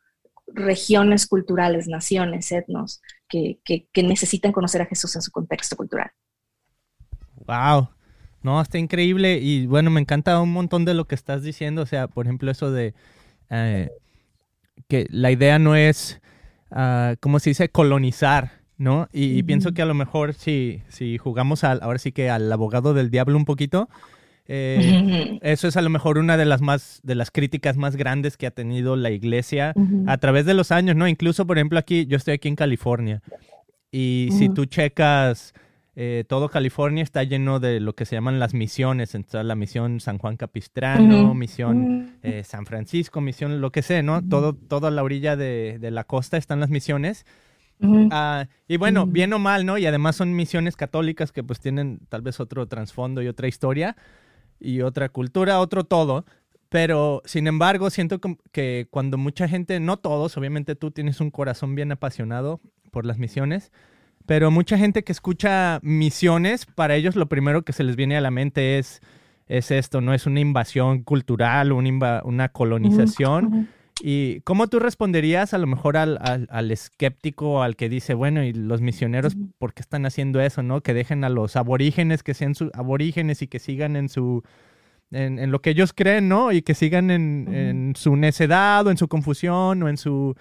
regiones 0.47 1.27
culturales, 1.27 1.89
naciones, 1.89 2.53
etnos 2.53 3.03
que, 3.29 3.61
que, 3.65 3.89
que 3.93 4.03
necesitan 4.03 4.53
conocer 4.53 4.83
a 4.83 4.87
Jesús 4.87 5.15
en 5.17 5.23
su 5.23 5.31
contexto 5.31 5.77
cultural. 5.77 6.11
Wow, 7.47 7.89
no, 8.47 8.61
está 8.61 8.79
increíble 8.79 9.41
y 9.43 9.67
bueno, 9.67 9.91
me 9.91 10.01
encanta 10.01 10.41
un 10.41 10.53
montón 10.53 10.85
de 10.85 10.95
lo 10.95 11.07
que 11.07 11.17
estás 11.17 11.43
diciendo. 11.43 11.83
O 11.83 11.87
sea, 11.87 12.07
por 12.07 12.27
ejemplo, 12.27 12.49
eso 12.49 12.71
de 12.71 12.95
eh, 13.51 13.91
que 14.87 15.09
la 15.11 15.33
idea 15.33 15.59
no 15.59 15.75
es, 15.75 16.21
uh, 16.71 17.17
¿cómo 17.19 17.41
se 17.41 17.51
dice?, 17.51 17.71
colonizar, 17.71 18.53
¿no? 18.79 19.09
Y, 19.13 19.43
pienso 19.43 19.73
que 19.73 19.83
a 19.83 19.85
lo 19.85 19.95
mejor 19.95 20.33
si, 20.33 20.81
si 20.89 21.19
jugamos 21.19 21.65
al, 21.65 21.81
ahora 21.83 21.99
sí 21.99 22.13
que 22.13 22.31
al 22.31 22.53
abogado 22.53 22.95
del 22.95 23.11
diablo 23.11 23.37
un 23.37 23.47
poquito, 23.47 23.89
eh, 24.47 25.41
eso 25.43 25.67
es 25.67 25.77
a 25.77 25.83
lo 25.83 25.91
mejor 25.91 26.17
una 26.17 26.37
de 26.37 26.45
las 26.45 26.61
más, 26.61 27.01
de 27.03 27.17
las 27.17 27.33
críticas 27.33 27.77
más 27.77 27.97
grandes 27.97 28.37
que 28.37 28.47
ha 28.47 28.53
tenido 28.53 28.95
la 28.95 29.11
iglesia 29.11 29.75
a 30.07 30.19
través 30.19 30.47
de 30.47 30.55
los 30.55 30.71
años, 30.71 30.95
¿no? 30.95 31.09
Incluso, 31.09 31.49
por 31.49 31.59
ejemplo, 31.59 31.81
aquí, 31.81 32.07
yo 32.07 32.17
estoy 32.17 32.35
aquí 32.35 32.47
en 32.47 32.55
California 32.55 33.23
y 33.91 34.29
si 34.39 34.49
tú 34.51 34.67
checas 34.67 35.53
eh, 35.99 36.25
todo 36.29 36.51
California 36.51 37.03
está 37.03 37.25
lleno 37.25 37.59
de 37.59 37.81
lo 37.81 37.95
que 37.95 38.05
se 38.05 38.17
llaman 38.17 38.39
las 38.39 38.53
misiones, 38.53 39.15
entonces 39.15 39.47
la 39.47 39.55
misión 39.55 39.99
San 40.01 40.19
Juan 40.19 40.37
Capistrano, 40.37 41.33
misión 41.33 42.19
eh, 42.23 42.45
San 42.45 42.67
Francisco, 42.67 43.23
misión 43.23 43.63
lo 43.63 43.73
que 43.73 43.81
sea, 43.81 44.03
¿no? 44.03 44.21
Todo, 44.23 44.53
toda 44.53 44.91
la 44.91 45.03
orilla 45.03 45.37
de, 45.37 45.79
la 45.91 46.05
costa 46.05 46.37
están 46.37 46.61
las 46.61 46.69
misiones. 46.69 47.25
Ah, 48.11 48.47
y 48.69 48.77
bueno, 48.77 49.07
bien 49.07 49.33
o 49.33 49.39
mal, 49.39 49.65
¿no? 49.65 49.79
Y 49.79 49.87
además 49.87 50.17
son 50.17 50.37
misiones 50.37 50.77
católicas 50.77 51.33
que 51.33 51.43
pues 51.43 51.61
tienen 51.61 52.01
tal 52.11 52.21
vez 52.21 52.41
otro 52.41 52.69
trasfondo 52.69 53.23
y 53.23 53.29
otra 53.29 53.49
historia 53.49 53.97
y 54.61 54.83
otra 54.83 55.09
cultura, 55.09 55.61
otro 55.61 55.85
todo. 55.85 56.27
Pero, 56.69 57.23
sin 57.25 57.47
embargo, 57.47 57.89
siento 57.89 58.21
que 58.53 58.87
cuando 58.91 59.17
mucha 59.17 59.49
gente, 59.49 59.81
no 59.81 59.97
todos, 59.97 60.37
obviamente 60.37 60.75
tú 60.75 60.91
tienes 60.91 61.23
un 61.23 61.31
corazón 61.31 61.75
bien 61.75 61.91
apasionado 61.91 62.61
por 62.91 63.07
las 63.07 63.17
misiones, 63.17 63.73
pero 64.27 64.51
mucha 64.51 64.77
gente 64.77 65.05
que 65.05 65.13
escucha 65.13 65.79
misiones, 65.83 66.67
para 66.67 66.97
ellos 66.97 67.17
lo 67.17 67.27
primero 67.27 67.63
que 67.63 67.73
se 67.73 67.85
les 67.85 67.97
viene 67.97 68.17
a 68.17 68.21
la 68.21 68.31
mente 68.31 68.79
es, 68.79 69.01
es 69.47 69.71
esto, 69.71 70.01
¿no? 70.01 70.13
Es 70.13 70.27
una 70.27 70.41
invasión 70.41 71.03
cultural, 71.03 71.73
una, 71.73 72.23
una 72.25 72.49
colonización. 72.49 73.69
¿Y 74.03 74.41
cómo 74.41 74.67
tú 74.67 74.79
responderías 74.79 75.55
a 75.55 75.59
lo 75.59 75.67
mejor 75.67 75.97
al, 75.97 76.19
al, 76.51 76.71
escéptico, 76.71 77.63
al 77.63 77.77
que 77.77 77.89
dice, 77.89 78.13
bueno, 78.13 78.43
y 78.45 78.53
los 78.53 78.83
misioneros, 78.83 79.37
¿por 79.59 79.73
qué 79.73 79.81
están 79.81 80.05
haciendo 80.05 80.41
eso, 80.41 80.63
no? 80.63 80.83
Que 80.83 80.93
dejen 80.93 81.25
a 81.25 81.31
los 81.31 81.57
aborígenes, 81.57 82.23
que 82.23 82.35
sean 82.35 82.55
sus 82.55 82.71
aborígenes 82.75 83.41
y 83.43 83.47
que 83.47 83.59
sigan 83.59 83.97
en 83.97 84.09
su... 84.09 84.43
En, 85.13 85.53
lo 85.53 85.63
que 85.63 85.71
ellos 85.71 85.93
creen, 85.93 86.29
¿no? 86.29 86.51
Y 86.51 86.63
que 86.63 86.75
sigan 86.75 87.13
en, 87.13 87.49
en, 87.55 87.97
su 87.97 88.17
necedad 88.17 88.85
o 88.87 88.91
en 88.91 88.97
su 88.97 89.07
confusión 89.07 89.83
o 89.85 89.89
en 89.89 89.97
su 89.97 90.35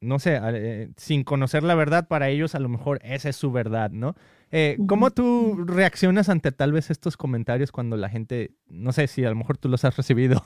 no 0.00 0.18
sé, 0.18 0.38
eh, 0.40 0.90
sin 0.96 1.24
conocer 1.24 1.62
la 1.62 1.74
verdad, 1.74 2.06
para 2.06 2.28
ellos 2.28 2.54
a 2.54 2.60
lo 2.60 2.68
mejor 2.68 3.00
esa 3.02 3.28
es 3.28 3.36
su 3.36 3.50
verdad, 3.50 3.90
¿no? 3.90 4.14
Eh, 4.50 4.78
¿Cómo 4.86 5.10
tú 5.10 5.64
reaccionas 5.66 6.28
ante 6.28 6.52
tal 6.52 6.72
vez 6.72 6.90
estos 6.90 7.16
comentarios 7.16 7.72
cuando 7.72 7.96
la 7.96 8.08
gente, 8.08 8.52
no 8.68 8.92
sé 8.92 9.06
si 9.08 9.24
a 9.24 9.30
lo 9.30 9.36
mejor 9.36 9.58
tú 9.58 9.68
los 9.68 9.84
has 9.84 9.96
recibido 9.96 10.42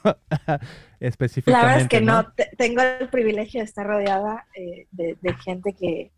específicamente? 1.00 1.52
La 1.66 1.66
verdad 1.66 1.82
es 1.82 1.88
que 1.88 2.00
no, 2.00 2.26
tengo 2.56 2.82
el 2.82 3.08
privilegio 3.10 3.60
de 3.60 3.64
estar 3.64 3.86
rodeada 3.86 4.46
eh, 4.56 4.86
de, 4.90 5.34
gente 5.44 5.74
que, 5.74 6.10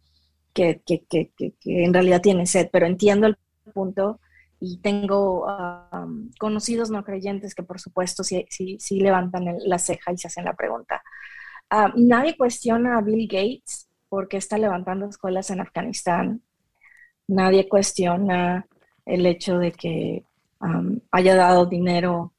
que, 0.54 0.80
que, 0.86 1.32
en 1.64 1.92
realidad 1.92 2.22
tiene 2.22 2.46
sed, 2.46 2.70
pero 2.72 2.86
entiendo 2.86 3.26
el 3.26 3.36
punto 3.74 4.20
y 4.60 4.78
tengo 4.78 5.46
conocidos 6.38 6.90
no 6.90 7.04
creyentes 7.04 7.54
que 7.54 7.64
por 7.64 7.80
supuesto 7.80 8.24
sí, 8.24 8.46
sí, 8.48 8.78
sí 8.80 9.00
levantan 9.00 9.44
la 9.66 9.78
ceja 9.78 10.12
y 10.12 10.16
se 10.16 10.28
hacen 10.28 10.44
la 10.44 10.54
pregunta. 10.54 11.02
Ah, 11.76 11.92
nadie 11.96 12.36
cuestiona 12.36 12.96
a 12.96 13.00
Bill 13.00 13.26
Gates 13.26 13.88
porque 14.08 14.36
está 14.36 14.56
levantando 14.58 15.06
escuelas 15.08 15.50
en 15.50 15.60
Afganistán. 15.60 16.40
Nadie 17.26 17.68
cuestiona 17.68 18.64
el 19.04 19.26
hecho 19.26 19.58
de 19.58 19.72
que 19.72 20.24
haya 21.10 21.34
dado 21.34 21.66
dinero 21.66 22.32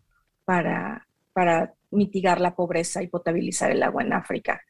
para, 0.46 1.06
para 1.34 1.74
mitigar 1.92 2.40
la 2.40 2.56
pobreza 2.56 3.04
y 3.04 3.08
potabilizar 3.08 3.72
el 3.72 3.84
agua 3.84 4.04
en 4.04 4.14
África. 4.14 4.62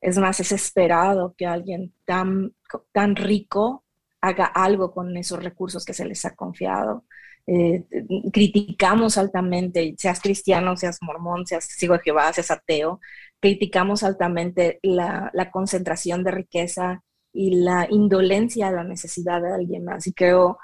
Es 0.00 0.16
más, 0.16 0.40
es 0.40 0.52
esperado 0.52 1.34
que 1.36 1.44
alguien 1.44 1.92
tan, 2.06 2.54
tan 2.92 3.16
rico 3.16 3.84
haga 4.22 4.46
algo 4.46 4.90
con 4.90 5.14
esos 5.18 5.44
recursos 5.44 5.84
que 5.84 5.92
se 5.92 6.06
les 6.06 6.24
ha 6.24 6.34
confiado. 6.34 7.04
Eh, 7.46 7.84
criticamos 8.32 9.18
altamente, 9.18 9.94
seas 9.98 10.18
cristiano, 10.22 10.78
seas 10.78 10.96
mormón, 11.02 11.46
seas 11.46 11.66
sigo 11.66 11.92
de 11.92 12.00
Jehová, 12.02 12.32
seas 12.32 12.50
ateo, 12.50 13.00
criticamos 13.44 14.02
altamente 14.02 14.80
la, 14.82 15.30
concentración 15.52 16.24
de 16.24 16.30
riqueza 16.30 17.02
y 17.30 17.56
la 17.56 17.86
indolencia 17.90 18.70
de 18.70 18.76
la 18.76 18.84
necesidad 18.84 19.42
de 19.42 19.52
alguien 19.52 19.84
más. 19.84 20.06
Y 20.06 20.14
creo 20.14 20.58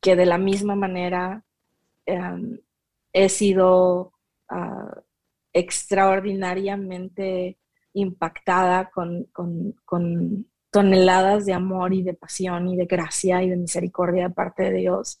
que 0.00 0.16
de 0.16 0.26
la 0.26 0.36
misma 0.36 0.74
manera 0.74 1.44
em, 2.06 2.58
he 3.12 3.28
sido 3.28 4.14
ah, 4.48 5.00
extraordinariamente 5.52 7.56
impactada 7.92 8.90
con, 8.90 9.28
con, 9.32 10.46
toneladas 10.72 11.46
de 11.46 11.52
amor 11.52 11.94
y 11.94 12.02
de 12.02 12.14
pasión 12.14 12.66
y 12.66 12.76
de 12.76 12.86
gracia 12.86 13.44
y 13.44 13.48
de 13.48 13.56
misericordia 13.56 14.28
de 14.28 14.34
parte 14.34 14.64
de 14.64 14.72
Dios 14.72 15.20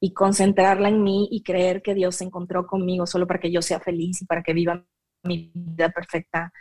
y 0.00 0.12
concentrarla 0.12 0.88
en 0.88 1.04
mí 1.04 1.28
y 1.30 1.44
creer 1.44 1.82
que 1.82 1.94
Dios 1.94 2.16
se 2.16 2.24
encontró 2.24 2.66
conmigo 2.66 3.06
solo 3.06 3.28
para 3.28 3.38
que 3.38 3.52
yo 3.52 3.62
sea 3.62 3.78
feliz 3.78 4.22
y 4.22 4.26
para 4.26 4.42
que 4.42 4.54
viva 4.54 4.84
mi 5.22 5.50
vida 5.54 5.90
perfecta 5.90 6.52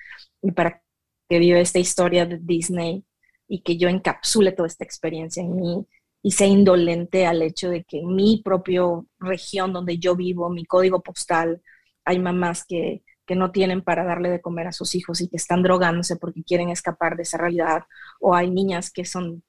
y 0.41 0.51
para 0.51 0.82
que 1.30 1.39
viva 1.39 1.60
esta 1.60 1.80
historia 1.80 2.26
de 2.26 2.39
Disney 2.41 3.05
y 3.47 3.62
que 3.62 3.78
yo 3.78 3.89
encapsule 3.89 4.51
toda 4.51 4.68
esta 4.68 4.84
experiencia 4.84 5.43
en 5.43 5.55
mí 5.55 5.88
y 6.22 6.32
sea 6.32 6.47
indolente 6.47 7.26
al 7.26 7.41
hecho 7.41 7.70
de 7.70 7.84
que 7.84 7.99
en 7.99 8.16
mi 8.16 8.41
propia 8.43 8.82
región 9.20 9.74
donde 9.74 9.97
yo 9.99 10.16
vivo, 10.16 10.49
mi 10.49 10.66
código 10.66 11.01
postal, 11.01 11.62
hay 12.05 12.20
mamás 12.20 12.66
que, 12.66 13.03
que 13.26 13.36
no 13.36 13.51
tienen 13.51 13.82
para 13.84 14.03
darle 14.03 14.30
de 14.30 14.41
comer 14.41 14.68
a 14.68 14.72
sus 14.72 14.95
hijos 14.95 15.22
y 15.22 15.30
que 15.30 15.38
están 15.38 15.62
drogándose 15.64 16.16
porque 16.16 16.43
quieren 16.43 16.70
escapar 16.70 17.18
de 17.18 17.24
esa 17.24 17.38
realidad, 17.38 17.84
o 18.20 18.34
hay 18.34 18.49
niñas 18.49 18.91
que 18.91 19.05
son 19.05 19.43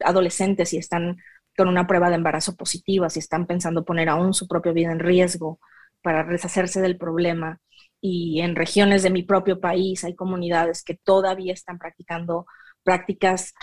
adolescentes 0.00 0.72
y 0.72 0.78
están 0.78 1.18
con 1.56 1.68
una 1.68 1.86
prueba 1.86 2.08
de 2.08 2.16
embarazo 2.16 2.56
positiva, 2.56 3.10
si 3.10 3.18
están 3.18 3.46
pensando 3.46 3.84
poner 3.84 4.08
aún 4.08 4.34
su 4.34 4.48
propia 4.48 4.72
vida 4.72 4.92
en 4.92 4.98
riesgo 4.98 5.60
para 6.02 6.24
deshacerse 6.24 6.80
del 6.80 6.96
problema. 6.96 7.60
Y 8.06 8.42
en 8.42 8.54
regiones 8.54 9.02
de 9.02 9.08
mi 9.08 9.22
propio 9.22 9.58
país 9.60 10.04
hay 10.04 10.14
comunidades 10.14 10.84
que 10.84 10.94
todavía 10.94 11.54
están 11.54 11.78
practicando 11.78 12.44
prácticas 12.82 13.54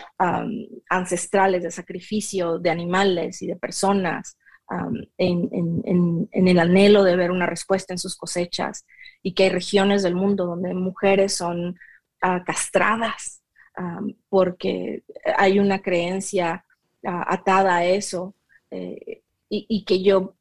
ancestrales 0.89 1.61
de 1.61 1.69
sacrificio 1.69 2.57
de 2.57 2.71
animales 2.71 3.43
y 3.43 3.45
de 3.45 3.55
personas 3.55 4.35
en, 5.19 6.27
el 6.31 6.59
anhelo 6.59 7.03
de 7.03 7.15
ver 7.15 7.29
una 7.29 7.45
respuesta 7.45 7.93
en 7.93 7.99
sus 7.99 8.17
cosechas 8.17 8.87
y 9.21 9.35
que 9.35 9.43
hay 9.43 9.49
regiones 9.49 10.01
del 10.01 10.15
mundo 10.15 10.47
donde 10.47 10.73
mujeres 10.73 11.35
son 11.35 11.77
ah, 12.23 12.43
castradas 12.43 13.43
porque 14.27 15.03
hay 15.37 15.59
una 15.59 15.83
creencia 15.83 16.65
atada 17.03 17.75
a 17.75 17.85
eso 17.85 18.33
eh, 18.71 19.21
y, 19.49 19.85
que 19.85 20.01
yo 20.01 20.33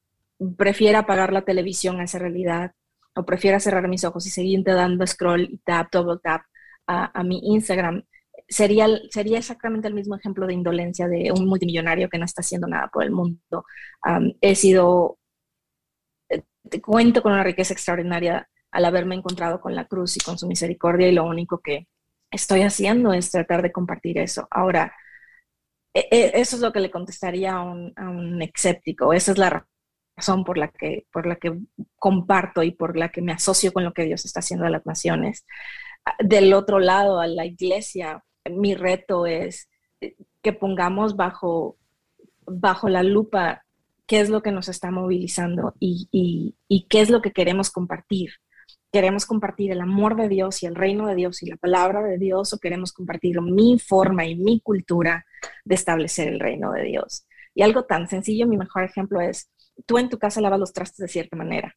prefiera 0.56 1.00
apagar 1.00 1.34
la 1.34 1.42
televisión 1.42 2.00
a 2.00 2.04
esa 2.04 2.18
realidad 2.18 2.72
o 3.14 3.24
prefiera 3.24 3.60
cerrar 3.60 3.88
mis 3.88 4.04
ojos 4.04 4.26
y 4.26 4.30
seguir 4.30 4.62
dando 4.64 5.06
scroll 5.06 5.42
y 5.42 5.58
tap, 5.58 5.92
double 5.92 6.20
tap 6.22 6.42
a, 6.86 7.22
mi 7.22 7.38
Instagram, 7.54 8.02
sería, 8.48 8.88
sería 9.10 9.38
exactamente 9.38 9.88
el 9.88 9.94
mismo 9.94 10.16
ejemplo 10.16 10.46
de 10.46 10.54
indolencia 10.54 11.06
de 11.08 11.30
un 11.32 11.46
multimillonario 11.46 12.08
que 12.08 12.18
no 12.18 12.24
está 12.24 12.40
haciendo 12.42 12.66
nada 12.66 12.88
por 12.88 13.04
el 13.04 13.12
mundo. 13.12 13.64
he 14.40 14.54
sido, 14.56 15.18
eh, 16.28 16.42
te 16.68 16.80
cuento 16.80 17.22
con 17.22 17.32
una 17.32 17.44
riqueza 17.44 17.74
extraordinaria 17.74 18.48
al 18.72 18.84
haberme 18.84 19.14
encontrado 19.16 19.60
con 19.60 19.74
la 19.74 19.86
cruz 19.86 20.16
y 20.16 20.20
con 20.20 20.38
su 20.38 20.46
misericordia 20.46 21.08
y 21.08 21.12
lo 21.12 21.24
único 21.24 21.60
que 21.60 21.88
estoy 22.30 22.62
haciendo 22.62 23.12
es 23.12 23.30
tratar 23.30 23.62
de 23.62 23.72
compartir 23.72 24.18
eso. 24.18 24.46
Ahora, 24.50 24.92
e, 25.94 26.08
e, 26.10 26.40
eso 26.40 26.56
es 26.56 26.62
lo 26.62 26.72
que 26.72 26.80
le 26.80 26.90
contestaría 26.90 27.52
a 27.54 27.62
un, 27.62 27.92
a 27.96 28.08
un 28.10 28.40
escéptico. 28.42 29.12
Esa 29.12 29.32
es 29.32 29.38
la 29.38 29.66
por 30.44 30.58
la, 30.58 30.68
que, 30.68 31.06
por 31.12 31.26
la 31.26 31.36
que 31.36 31.58
comparto 31.96 32.62
y 32.62 32.72
por 32.72 32.96
la 32.96 33.10
que 33.10 33.22
me 33.22 33.32
asocio 33.32 33.72
con 33.72 33.84
lo 33.84 33.92
que 33.92 34.04
Dios 34.04 34.24
está 34.24 34.40
haciendo 34.40 34.66
a 34.66 34.70
las 34.70 34.86
naciones. 34.86 35.44
Del 36.18 36.52
otro 36.54 36.78
lado, 36.78 37.20
a 37.20 37.26
la 37.26 37.46
iglesia, 37.46 38.24
mi 38.50 38.74
reto 38.74 39.26
es 39.26 39.68
que 40.42 40.52
pongamos 40.52 41.16
bajo, 41.16 41.76
bajo 42.46 42.88
la 42.88 43.02
lupa 43.02 43.64
qué 44.06 44.20
es 44.20 44.28
lo 44.28 44.42
que 44.42 44.52
nos 44.52 44.68
está 44.68 44.90
movilizando 44.90 45.74
y, 45.78 46.08
y 46.68 46.86
qué 46.88 47.00
es 47.00 47.10
lo 47.10 47.22
que 47.22 47.32
queremos 47.32 47.70
compartir 47.70 48.30
queremos 48.92 49.26
compartir 49.26 49.70
el 49.70 49.80
amor 49.80 50.16
de 50.16 50.28
Dios 50.28 50.62
y 50.62 50.66
el 50.66 50.74
reino 50.74 51.06
de 51.06 51.14
Dios 51.14 51.42
y 51.42 51.46
la 51.46 51.56
palabra 51.56 52.02
de 52.02 52.18
Dios 52.18 52.52
o 52.52 52.58
queremos 52.58 52.92
compartir 52.92 53.40
mi 53.40 53.78
forma 53.78 54.26
y 54.26 54.34
mi 54.34 54.60
cultura 54.60 55.24
de 55.64 55.74
establecer 55.74 56.28
el 56.28 56.40
reino 56.40 56.72
de 56.72 56.82
Dios. 56.84 57.26
Y 57.54 57.62
algo 57.62 57.84
tan 57.84 58.08
sencillo, 58.08 58.46
mi 58.46 58.56
mejor 58.56 58.84
ejemplo 58.84 59.20
es, 59.20 59.50
tú 59.86 59.98
en 59.98 60.08
tu 60.08 60.18
casa 60.18 60.40
lavas 60.40 60.60
los 60.60 60.72
trastes 60.72 60.98
de 60.98 61.08
cierta 61.08 61.36
manera. 61.36 61.76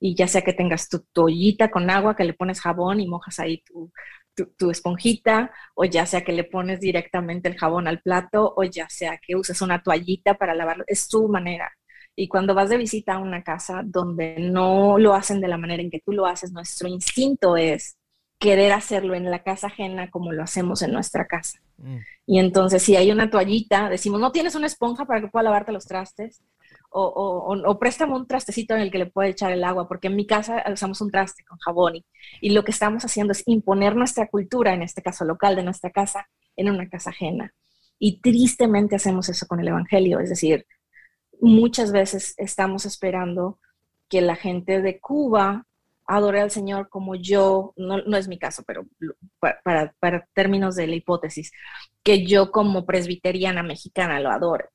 Y 0.00 0.14
ya 0.14 0.28
sea 0.28 0.42
que 0.42 0.52
tengas 0.52 0.88
tu 0.88 1.00
toallita 1.12 1.70
con 1.70 1.90
agua, 1.90 2.14
que 2.14 2.24
le 2.24 2.34
pones 2.34 2.60
jabón 2.60 3.00
y 3.00 3.08
mojas 3.08 3.40
ahí 3.40 3.62
tu, 3.62 3.90
tu, 4.56 4.70
esponjita, 4.70 5.50
o 5.74 5.84
ya 5.84 6.06
sea 6.06 6.22
que 6.22 6.32
le 6.32 6.44
pones 6.44 6.80
directamente 6.80 7.48
el 7.48 7.58
jabón 7.58 7.88
al 7.88 8.00
plato, 8.00 8.54
o 8.56 8.64
ya 8.64 8.88
sea 8.88 9.18
que 9.18 9.36
uses 9.36 9.60
una 9.60 9.82
toallita 9.82 10.34
para 10.34 10.54
lavarlo, 10.54 10.84
es 10.86 11.08
tu 11.08 11.28
manera. 11.28 11.72
Y 12.14 12.28
cuando 12.28 12.54
vas 12.54 12.68
de 12.68 12.76
visita 12.76 13.14
a 13.14 13.18
una 13.18 13.42
casa 13.42 13.82
donde 13.84 14.36
no 14.38 14.98
lo 14.98 15.14
hacen 15.14 15.40
de 15.40 15.48
la 15.48 15.58
manera 15.58 15.82
en 15.82 15.90
que 15.90 16.00
tú 16.00 16.12
lo 16.12 16.26
haces, 16.26 16.52
nuestro 16.52 16.88
instinto 16.88 17.56
es 17.56 17.96
querer 18.38 18.72
hacerlo 18.72 19.14
en 19.14 19.30
la 19.30 19.42
casa 19.42 19.66
ajena 19.66 20.10
como 20.10 20.32
lo 20.32 20.42
hacemos 20.42 20.82
en 20.82 20.92
nuestra 20.92 21.26
casa. 21.26 21.60
Mm. 21.76 21.98
Y 22.26 22.38
entonces 22.38 22.82
si 22.82 22.96
hay 22.96 23.10
una 23.10 23.30
toallita, 23.30 23.88
decimos, 23.88 24.20
no 24.20 24.32
tienes 24.32 24.54
una 24.54 24.66
esponja 24.66 25.04
para 25.04 25.20
que 25.20 25.28
pueda 25.28 25.44
lavarte 25.44 25.72
los 25.72 25.86
trastes, 25.86 26.42
o, 26.90 27.60
o, 27.66 27.78
préstame 27.78 28.14
un 28.14 28.26
trastecito 28.26 28.74
en 28.74 28.80
el 28.80 28.90
que 28.90 28.98
le 28.98 29.06
pueda 29.06 29.28
echar 29.28 29.52
el 29.52 29.64
agua, 29.64 29.88
porque 29.88 30.08
en 30.08 30.16
mi 30.16 30.26
casa 30.26 30.64
usamos 30.72 31.00
un 31.00 31.10
traste 31.10 31.44
con 31.44 31.58
jabón 31.58 31.96
y, 31.96 32.06
y, 32.40 32.50
lo 32.50 32.64
que 32.64 32.70
estamos 32.70 33.04
haciendo 33.04 33.32
es 33.32 33.42
imponer 33.46 33.94
nuestra 33.94 34.28
cultura, 34.28 34.74
en 34.74 34.82
este 34.82 35.02
caso 35.02 35.24
local 35.24 35.56
de 35.56 35.62
nuestra 35.62 35.90
casa, 35.90 36.28
en 36.56 36.70
una 36.70 36.88
casa 36.88 37.10
ajena. 37.10 37.54
Y 37.98 38.20
tristemente 38.20 38.96
hacemos 38.96 39.28
eso 39.28 39.46
con 39.46 39.60
el 39.60 39.68
Evangelio, 39.68 40.20
es 40.20 40.30
decir, 40.30 40.66
muchas 41.40 41.92
veces 41.92 42.34
estamos 42.36 42.86
esperando 42.86 43.58
que 44.08 44.20
la 44.20 44.36
gente 44.36 44.80
de 44.80 45.00
Cuba 45.00 45.66
adore 46.06 46.40
al 46.40 46.50
Señor 46.50 46.88
como 46.88 47.14
yo, 47.14 47.74
no, 47.76 48.16
es 48.16 48.28
mi 48.28 48.38
caso, 48.38 48.64
pero 48.66 48.86
para, 49.38 49.94
para, 50.00 50.26
términos 50.32 50.74
de 50.74 50.86
la 50.86 50.94
hipótesis, 50.94 51.52
que 52.02 52.26
yo 52.26 52.50
como 52.50 52.86
presbiteriana 52.86 53.62
mexicana 53.62 54.18
lo 54.18 54.30
adore. 54.30 54.70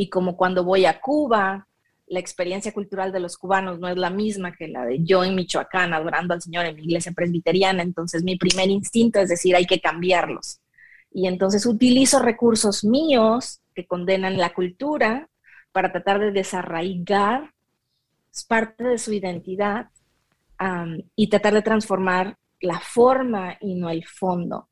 Y 0.00 0.10
como 0.10 0.36
cuando 0.36 0.62
voy 0.62 0.86
a 0.86 1.00
Cuba, 1.00 1.66
la 2.06 2.20
experiencia 2.20 2.72
cultural 2.72 3.10
de 3.10 3.18
los 3.18 3.36
cubanos 3.36 3.80
no 3.80 3.88
es 3.88 3.96
la 3.96 4.10
misma 4.10 4.54
que 4.54 4.68
la 4.68 4.84
de 4.84 5.02
yo 5.02 5.24
en 5.24 5.34
Michoacán 5.34 5.92
adorando 5.92 6.34
al 6.34 6.40
Señor 6.40 6.66
en 6.66 6.76
mi 6.76 6.84
iglesia 6.84 7.10
presbiteriana, 7.10 7.82
entonces 7.82 8.22
mi 8.22 8.36
primer 8.36 8.70
instinto 8.70 9.18
es 9.18 9.28
decir, 9.28 9.56
hay 9.56 9.66
que 9.66 9.80
cambiarlos. 9.80 10.60
Y 11.10 11.26
entonces 11.26 11.66
utilizo 11.66 12.20
recursos 12.20 12.84
míos 12.84 13.60
que 13.74 13.88
condenan 13.88 14.36
la 14.36 14.54
cultura 14.54 15.28
para 15.72 15.90
tratar 15.90 16.20
de 16.20 16.30
desarraigar 16.30 17.52
parte 18.46 18.84
de 18.84 18.98
su 18.98 19.12
identidad 19.12 19.88
y 21.16 21.28
tratar 21.28 21.54
de 21.54 21.62
transformar 21.62 22.38
la 22.60 22.78
forma 22.78 23.56
y 23.60 23.74
no 23.74 23.90
el 23.90 24.06
fondo. 24.06 24.68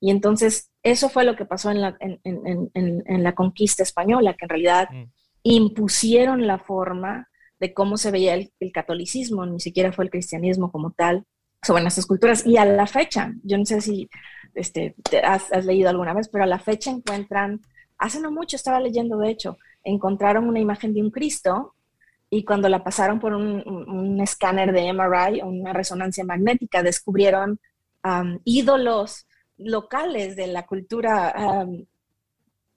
Y 0.00 0.10
entonces 0.10 0.70
eso 0.82 1.08
fue 1.08 1.24
lo 1.24 1.36
que 1.36 1.44
pasó 1.44 1.70
en 1.70 1.80
la, 1.80 1.96
en, 2.00 3.22
la 3.22 3.34
conquista 3.34 3.82
española, 3.82 4.34
que 4.34 4.46
en 4.46 4.48
realidad 4.48 4.88
mm. 4.90 5.04
impusieron 5.42 6.46
la 6.46 6.58
forma 6.58 7.28
de 7.58 7.74
cómo 7.74 7.98
se 7.98 8.10
veía 8.10 8.34
el, 8.34 8.50
catolicismo, 8.72 9.44
ni 9.44 9.60
siquiera 9.60 9.92
fue 9.92 10.06
el 10.06 10.10
cristianismo 10.10 10.72
como 10.72 10.92
tal, 10.92 11.26
sobre 11.62 11.82
nuestras 11.82 12.06
culturas. 12.06 12.46
Y 12.46 12.56
a 12.56 12.64
la 12.64 12.86
fecha, 12.86 13.34
yo 13.42 13.58
no 13.58 13.66
sé 13.66 13.82
si 13.82 14.08
este, 14.54 14.94
has, 15.22 15.52
has 15.52 15.66
leído 15.66 15.90
alguna 15.90 16.14
vez, 16.14 16.28
pero 16.28 16.44
a 16.44 16.46
la 16.46 16.58
fecha 16.58 16.90
encuentran, 16.90 17.60
hace 17.98 18.20
no 18.20 18.32
mucho 18.32 18.56
estaba 18.56 18.80
leyendo 18.80 19.18
de 19.18 19.30
hecho, 19.30 19.58
encontraron 19.84 20.48
una 20.48 20.60
imagen 20.60 20.94
de 20.94 21.02
un 21.02 21.10
Cristo 21.10 21.74
y 22.30 22.44
cuando 22.44 22.68
la 22.68 22.84
pasaron 22.84 23.18
por 23.18 23.34
un, 23.34 24.20
escáner 24.22 24.72
de 24.72 24.92
MRI, 24.92 25.42
una 25.42 25.72
resonancia 25.72 26.24
magnética, 26.24 26.82
descubrieron 26.82 27.58
ídolos 28.44 29.26
locales 29.60 30.36
de 30.36 30.46
la 30.46 30.66
cultura, 30.66 31.66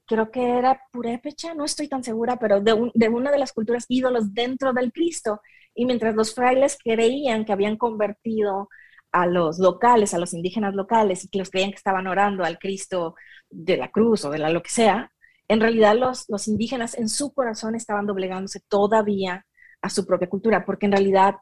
creo 0.06 0.32
que 0.32 0.58
era 0.58 0.82
purépecha, 0.92 1.54
no 1.54 1.66
estoy 1.66 1.88
tan 1.88 2.04
segura, 2.04 2.38
pero 2.38 2.62
de, 2.62 2.92
de, 2.94 3.10
una 3.10 3.32
de 3.32 3.40
las 3.40 3.54
culturas 3.54 3.86
ídolos 3.88 4.34
dentro 4.34 4.74
del 4.74 4.92
Cristo. 4.92 5.42
Y 5.76 5.86
mientras 5.86 6.16
los 6.16 6.36
frailes 6.36 6.78
creían 6.84 7.46
que 7.46 7.54
habían 7.54 7.78
convertido 7.78 8.70
a 9.12 9.28
los 9.28 9.60
locales, 9.60 10.14
a 10.14 10.20
los 10.20 10.34
indígenas 10.34 10.74
locales, 10.74 11.24
y 11.24 11.30
que 11.30 11.40
los 11.40 11.50
creían 11.50 11.72
que 11.72 11.78
estaban 11.78 12.08
orando 12.08 12.44
al 12.44 12.60
Cristo 12.60 13.16
de 13.50 13.78
la 13.78 13.90
cruz 13.90 14.26
o 14.26 14.32
de 14.32 14.40
la 14.40 14.50
lo 14.50 14.64
que 14.64 14.72
sea, 14.72 15.12
en 15.48 15.62
realidad 15.62 15.96
los, 15.96 16.26
los 16.30 16.48
indígenas 16.48 16.96
en 16.96 17.10
su 17.10 17.34
corazón 17.34 17.76
estaban 17.76 18.08
doblegándose 18.08 18.60
todavía 18.68 19.46
a 19.82 19.90
su 19.90 20.06
propia 20.06 20.30
cultura, 20.30 20.66
porque 20.66 20.86
en 20.86 20.94
realidad 20.94 21.36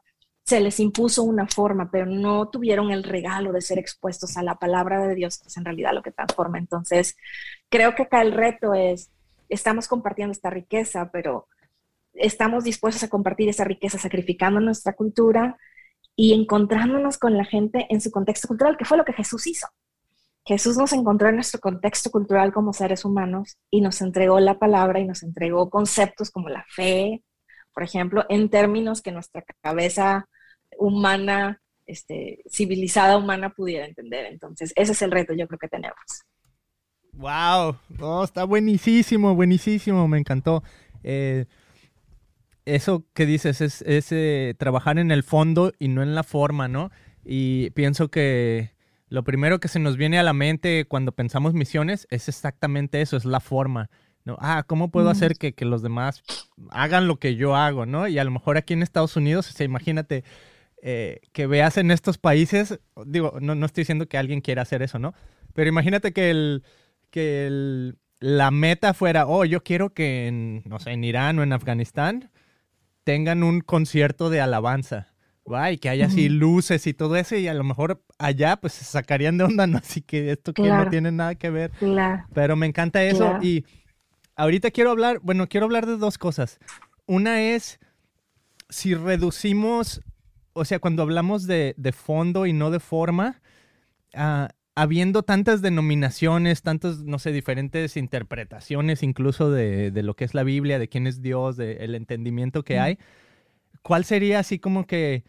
se 0.44 0.60
les 0.60 0.80
impuso 0.80 1.22
una 1.22 1.46
forma, 1.46 1.90
pero 1.90 2.06
no 2.06 2.48
tuvieron 2.48 2.90
el 2.90 3.04
regalo 3.04 3.52
de 3.52 3.60
ser 3.60 3.78
expuestos 3.78 4.36
a 4.36 4.42
la 4.42 4.56
palabra 4.56 5.06
de 5.06 5.14
Dios, 5.14 5.38
que 5.38 5.48
es 5.48 5.56
en 5.56 5.64
realidad 5.64 5.92
lo 5.92 6.02
que 6.02 6.10
transforma. 6.10 6.58
Entonces, 6.58 7.16
creo 7.68 7.94
que 7.94 8.02
acá 8.02 8.22
el 8.22 8.32
reto 8.32 8.74
es, 8.74 9.10
estamos 9.48 9.86
compartiendo 9.86 10.32
esta 10.32 10.50
riqueza, 10.50 11.10
pero 11.12 11.48
estamos 12.14 12.64
dispuestos 12.64 13.02
a 13.04 13.08
compartir 13.08 13.48
esa 13.48 13.64
riqueza 13.64 13.98
sacrificando 13.98 14.60
nuestra 14.60 14.94
cultura 14.94 15.56
y 16.16 16.34
encontrándonos 16.34 17.18
con 17.18 17.36
la 17.36 17.44
gente 17.44 17.86
en 17.88 18.00
su 18.00 18.10
contexto 18.10 18.48
cultural, 18.48 18.76
que 18.76 18.84
fue 18.84 18.98
lo 18.98 19.04
que 19.04 19.12
Jesús 19.12 19.46
hizo. 19.46 19.68
Jesús 20.44 20.76
nos 20.76 20.92
encontró 20.92 21.28
en 21.28 21.36
nuestro 21.36 21.60
contexto 21.60 22.10
cultural 22.10 22.52
como 22.52 22.72
seres 22.72 23.04
humanos 23.04 23.58
y 23.70 23.80
nos 23.80 24.02
entregó 24.02 24.40
la 24.40 24.58
palabra 24.58 24.98
y 24.98 25.06
nos 25.06 25.22
entregó 25.22 25.70
conceptos 25.70 26.32
como 26.32 26.48
la 26.48 26.64
fe, 26.68 27.22
por 27.72 27.84
ejemplo, 27.84 28.26
en 28.28 28.50
términos 28.50 29.02
que 29.02 29.12
nuestra 29.12 29.44
cabeza 29.62 30.28
humana 30.78 31.62
este, 31.86 32.42
civilizada 32.48 33.16
humana 33.16 33.50
pudiera 33.50 33.86
entender. 33.86 34.26
Entonces, 34.26 34.72
ese 34.76 34.92
es 34.92 35.02
el 35.02 35.10
reto 35.10 35.34
yo 35.34 35.46
creo 35.46 35.58
que 35.58 35.68
tenemos. 35.68 35.96
Wow, 37.12 37.76
está 38.24 38.44
buenísimo, 38.44 39.34
buenísimo, 39.34 40.08
me 40.08 40.18
encantó. 40.18 40.62
Eh, 41.04 41.44
eso 42.64 43.04
que 43.12 43.26
dices 43.26 43.60
es, 43.60 44.12
eh, 44.12 44.54
trabajar 44.58 44.98
en 44.98 45.10
el 45.10 45.22
fondo 45.22 45.72
y 45.78 45.88
no 45.88 46.02
en 46.02 46.14
la 46.14 46.22
forma, 46.22 46.68
¿no? 46.68 46.90
Y 47.24 47.70
pienso 47.70 48.08
que 48.08 48.70
lo 49.08 49.24
primero 49.24 49.60
que 49.60 49.68
se 49.68 49.78
nos 49.78 49.96
viene 49.96 50.18
a 50.18 50.22
la 50.22 50.32
mente 50.32 50.86
cuando 50.86 51.12
pensamos 51.12 51.52
misiones 51.52 52.06
es 52.10 52.28
exactamente 52.28 53.02
eso, 53.02 53.16
es 53.16 53.24
la 53.24 53.40
forma. 53.40 53.90
¿no? 54.24 54.36
Ah, 54.40 54.62
¿cómo 54.66 54.90
puedo 54.90 55.10
hacer 55.10 55.34
que, 55.34 55.52
los 55.64 55.82
demás 55.82 56.22
hagan 56.70 57.08
lo 57.08 57.16
que 57.16 57.34
yo 57.34 57.56
hago, 57.56 57.86
¿no? 57.86 58.06
Y 58.06 58.18
a 58.18 58.24
lo 58.24 58.30
mejor 58.30 58.56
aquí 58.56 58.72
en 58.72 58.82
Estados 58.82 59.16
Unidos, 59.16 59.50
o 59.50 59.52
sea, 59.52 59.66
imagínate 59.66 60.22
eh, 60.82 61.20
que 61.32 61.46
veas 61.46 61.76
en 61.76 61.90
estos 61.90 62.18
países, 62.18 62.80
digo, 63.06 63.38
no, 63.40 63.54
no, 63.54 63.66
estoy 63.66 63.82
diciendo 63.82 64.08
que 64.08 64.18
alguien 64.18 64.40
quiera 64.40 64.62
hacer 64.62 64.82
eso, 64.82 64.98
¿no? 64.98 65.14
Pero 65.54 65.68
imagínate 65.68 66.12
que 66.12 66.30
el, 66.30 66.64
que 67.10 67.46
el, 67.46 67.98
la 68.18 68.50
meta 68.50 68.92
fuera, 68.92 69.26
oh, 69.26 69.44
yo 69.44 69.62
quiero 69.62 69.94
que 69.94 70.26
en, 70.26 70.62
no 70.66 70.78
sé, 70.80 70.90
en 70.90 71.04
Irán 71.04 71.38
o 71.38 71.42
en 71.42 71.52
Afganistán 71.52 72.30
tengan 73.04 73.42
un 73.42 73.60
concierto 73.60 74.28
de 74.28 74.40
alabanza. 74.40 75.12
Y 75.70 75.78
que 75.78 75.88
haya 75.88 76.06
así 76.06 76.28
luces 76.28 76.86
y 76.86 76.94
todo 76.94 77.16
eso, 77.16 77.36
y 77.36 77.48
a 77.48 77.54
lo 77.54 77.64
mejor 77.64 78.02
allá 78.18 78.56
pues 78.56 78.74
se 78.74 78.84
sacarían 78.84 79.38
de 79.38 79.44
onda, 79.44 79.66
¿no? 79.66 79.78
Así 79.78 80.00
que 80.00 80.30
esto 80.30 80.54
que 80.54 80.62
no 80.62 80.88
tiene 80.88 81.10
nada 81.10 81.34
que 81.34 81.50
ver. 81.50 81.72
Pero 82.32 82.56
me 82.56 82.66
encanta 82.66 83.02
eso. 83.04 83.38
Y 83.42 83.66
ahorita 84.36 84.70
quiero 84.70 84.90
hablar, 84.90 85.18
bueno, 85.22 85.48
quiero 85.48 85.66
hablar 85.66 85.86
de 85.86 85.96
dos 85.96 86.16
cosas. 86.16 86.58
Una 87.06 87.42
es 87.42 87.80
si 88.68 88.94
reducimos, 88.94 90.00
o 90.52 90.64
sea, 90.64 90.78
cuando 90.78 91.02
hablamos 91.02 91.46
de, 91.46 91.74
fondo 91.92 92.46
y 92.46 92.52
no 92.52 92.70
de 92.70 92.80
forma, 92.80 93.40
ah, 94.14 94.48
habiendo 94.74 95.22
tantas 95.22 95.62
denominaciones, 95.62 96.62
tantas, 96.62 97.00
no 97.00 97.18
sé, 97.18 97.32
diferentes 97.32 97.96
interpretaciones 97.96 99.02
incluso 99.02 99.50
de, 99.50 99.90
lo 100.02 100.14
que 100.14 100.24
es 100.24 100.34
la 100.34 100.44
Biblia, 100.44 100.78
de 100.78 100.88
quién 100.88 101.06
es 101.06 101.22
Dios, 101.22 101.56
del 101.56 101.94
entendimiento 101.94 102.64
que 102.64 102.78
hay, 102.78 102.98
¿cuál 103.82 104.04
sería 104.04 104.38
así 104.38 104.58
como 104.58 104.86
que 104.86 105.24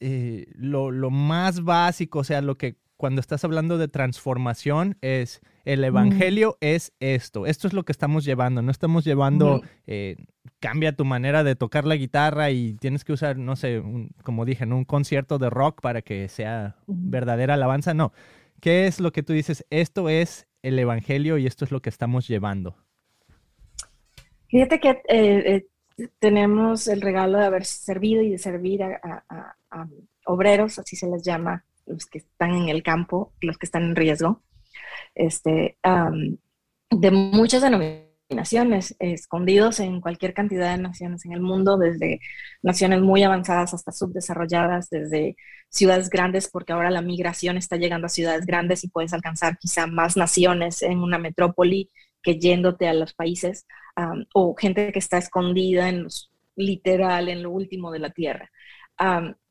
eh, 0.00 0.46
lo, 0.54 1.10
más 1.10 1.64
básico, 1.64 2.20
o 2.20 2.24
sea, 2.24 2.40
lo 2.40 2.56
que 2.56 2.76
cuando 2.96 3.20
estás 3.20 3.44
hablando 3.44 3.78
de 3.78 3.88
transformación 3.88 4.96
es 5.00 5.40
el 5.72 5.84
Evangelio 5.84 6.56
es 6.60 6.92
esto, 7.00 7.46
esto 7.46 7.66
es 7.68 7.72
lo 7.72 7.84
que 7.84 7.92
estamos 7.92 8.24
llevando, 8.24 8.62
no 8.62 8.70
estamos 8.70 9.04
llevando, 9.04 9.62
eh, 9.86 10.16
cambia 10.60 10.96
tu 10.96 11.04
manera 11.04 11.44
de 11.44 11.56
tocar 11.56 11.84
la 11.84 11.96
guitarra 11.96 12.50
y 12.50 12.74
tienes 12.74 13.04
que 13.04 13.12
usar, 13.12 13.36
no 13.36 13.56
sé, 13.56 13.82
como 14.22 14.44
dije, 14.44 14.64
en 14.64 14.72
un 14.72 14.84
concierto 14.84 15.38
de 15.38 15.50
rock 15.50 15.80
para 15.80 16.02
que 16.02 16.28
sea 16.28 16.76
verdadera 16.86 17.54
alabanza, 17.54 17.94
no, 17.94 18.12
¿Qué 18.60 18.86
es 18.86 19.00
lo 19.00 19.12
que 19.12 19.22
tú 19.22 19.32
dices? 19.32 19.64
Esto 19.70 20.08
es 20.08 20.48
el 20.62 20.78
Evangelio 20.78 21.38
y 21.38 21.46
esto 21.46 21.64
es 21.64 21.70
lo 21.70 21.80
que 21.80 21.90
estamos 21.90 22.26
llevando. 22.26 22.76
Fíjate 24.48 24.80
que 24.80 24.90
eh, 25.08 25.66
eh, 25.98 26.08
tenemos 26.18 26.88
el 26.88 27.00
regalo 27.00 27.38
de 27.38 27.44
haber 27.44 27.64
servido 27.64 28.22
y 28.22 28.30
de 28.30 28.38
servir 28.38 28.82
a, 28.82 29.24
obreros, 30.24 30.78
así 30.78 30.96
se 30.96 31.08
les 31.08 31.22
llama, 31.22 31.64
los 31.86 32.06
que 32.06 32.18
están 32.18 32.54
en 32.54 32.68
el 32.68 32.82
campo, 32.82 33.32
los 33.40 33.56
que 33.56 33.66
están 33.66 33.84
en 33.84 33.96
riesgo, 33.96 34.42
este, 35.14 35.76
de 36.90 37.10
muchas 37.10 37.62
denominaciones 37.62 38.08
naciones, 38.34 38.94
escondidos 38.98 39.80
en 39.80 40.00
cualquier 40.00 40.34
cantidad 40.34 40.76
de 40.76 40.82
naciones 40.82 41.24
en 41.24 41.32
el 41.32 41.40
mundo, 41.40 41.78
desde 41.78 42.20
naciones 42.62 43.00
muy 43.00 43.22
avanzadas 43.22 43.74
hasta 43.74 43.92
subdesarrolladas, 43.92 44.90
desde 44.90 45.36
ciudades 45.70 46.10
grandes, 46.10 46.48
porque 46.48 46.72
ahora 46.72 46.90
la 46.90 47.02
migración 47.02 47.56
está 47.56 47.76
llegando 47.76 48.06
a 48.06 48.10
ciudades 48.10 48.46
grandes 48.46 48.84
y 48.84 48.88
puedes 48.88 49.12
alcanzar 49.12 49.58
quizá 49.58 49.86
más 49.86 50.16
naciones 50.16 50.82
en 50.82 50.98
una 50.98 51.18
metrópoli 51.18 51.90
que 52.22 52.38
yéndote 52.38 52.88
a 52.88 52.94
los 52.94 53.14
países, 53.14 53.66
o 54.34 54.54
gente 54.54 54.92
que 54.92 54.98
está 54.98 55.18
escondida 55.18 55.88
en 55.88 56.04
los, 56.04 56.30
literal 56.56 57.28
en 57.28 57.42
lo 57.42 57.50
último 57.50 57.90
de 57.90 57.98
la 57.98 58.10
tierra. 58.10 58.50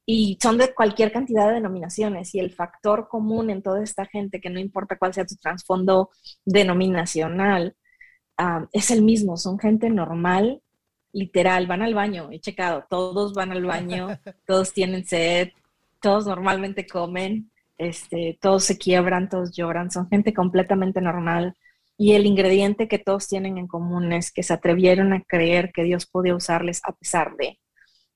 Y 0.10 0.38
son 0.42 0.58
de 0.58 0.74
cualquier 0.74 1.12
cantidad 1.12 1.50
de 1.50 1.56
denominaciones 1.56 2.34
y 2.34 2.40
el 2.40 2.54
factor 2.54 3.10
común 3.10 3.50
en 3.50 3.62
toda 3.62 3.84
esta 3.84 4.06
gente, 4.06 4.40
que 4.40 4.50
no 4.50 4.58
importa 4.58 4.98
cuál 4.98 5.14
sea 5.14 5.26
tu 5.26 5.36
trasfondo 5.36 6.12
denominacional, 6.46 7.76
es 8.72 8.90
el 8.90 9.04
mismo, 9.04 9.36
son 9.36 9.60
gente 9.60 9.90
normal, 9.90 10.62
literal, 11.12 11.68
van 11.68 11.82
al 11.82 11.94
baño, 11.94 12.30
he 12.32 12.40
checado, 12.40 12.86
todos 12.90 13.34
van 13.34 13.52
al 13.52 13.66
baño, 13.66 14.08
todos 14.48 14.72
tienen 14.72 15.06
sed, 15.06 15.50
todos 16.02 16.26
normalmente 16.26 16.88
comen, 16.88 17.52
este, 17.78 18.38
todos 18.42 18.64
se 18.64 18.78
quiebran, 18.78 19.28
todos 19.28 19.52
lloran, 19.52 19.92
son 19.92 20.08
gente 20.08 20.34
completamente 20.34 21.02
normal. 21.02 21.58
Y 21.98 22.14
el 22.14 22.26
ingrediente 22.26 22.88
que 22.88 23.00
todos 23.00 23.28
tienen 23.28 23.58
en 23.58 23.68
común 23.68 24.14
es 24.14 24.32
que 24.32 24.44
se 24.44 24.54
atrevieron 24.54 25.12
a 25.12 25.22
creer 25.24 25.74
que 25.74 25.84
Dios 25.84 26.06
podía 26.06 26.36
usarles 26.36 26.80
a 26.86 26.94
pesar 26.94 27.36
de 27.36 27.60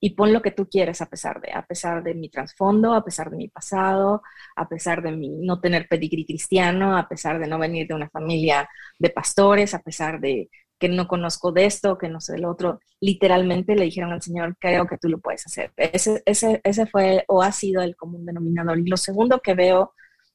y 0.04 0.16
pon 0.16 0.34
lo 0.34 0.42
que 0.42 0.52
tú 0.52 0.68
quieres 0.68 1.00
a 1.02 1.06
pesar 1.06 1.40
de, 1.40 1.52
a 1.54 1.64
pesar 1.66 2.04
de 2.04 2.16
mi 2.16 2.28
trasfondo, 2.28 2.94
a 2.96 3.06
pesar 3.06 3.30
de 3.30 3.38
mi 3.38 3.48
pasado, 3.50 4.24
a 4.56 4.68
pesar 4.68 5.04
de 5.04 5.12
mi 5.12 5.30
no 5.30 5.62
tener 5.62 5.88
pedigrí 5.88 6.26
cristiano, 6.26 6.98
a 6.98 7.08
pesar 7.08 7.40
de 7.40 7.48
no 7.48 7.60
venir 7.60 7.88
de 7.88 7.94
una 7.94 8.10
familia 8.10 8.68
de 8.98 9.12
pastores, 9.12 9.76
a 9.76 9.80
pesar 9.80 10.20
de 10.20 10.50
que 10.80 10.90
no 10.90 11.08
conozco 11.08 11.52
de 11.52 11.66
esto, 11.66 12.00
que 12.00 12.10
no 12.10 12.20
sé 12.20 12.34
del 12.34 12.46
otro, 12.46 12.80
literalmente 13.00 13.76
le 13.76 13.86
dijeron 13.86 14.12
al 14.12 14.24
Señor, 14.24 14.58
creo 14.60 14.88
que 14.88 14.98
tú 14.98 15.08
lo 15.08 15.20
puedes 15.20 15.46
hacer. 15.46 15.72
Ese, 15.78 16.24
ese, 16.26 16.60
ese 16.64 16.88
fue 16.88 17.24
o 17.28 17.44
ha 17.44 17.52
sido 17.52 17.84
el 17.84 17.96
común 17.96 18.26
denominador. 18.26 18.80
Y 18.80 18.90
lo 18.90 18.98
segundo 18.98 19.40
que 19.40 19.54
veo 19.54 19.94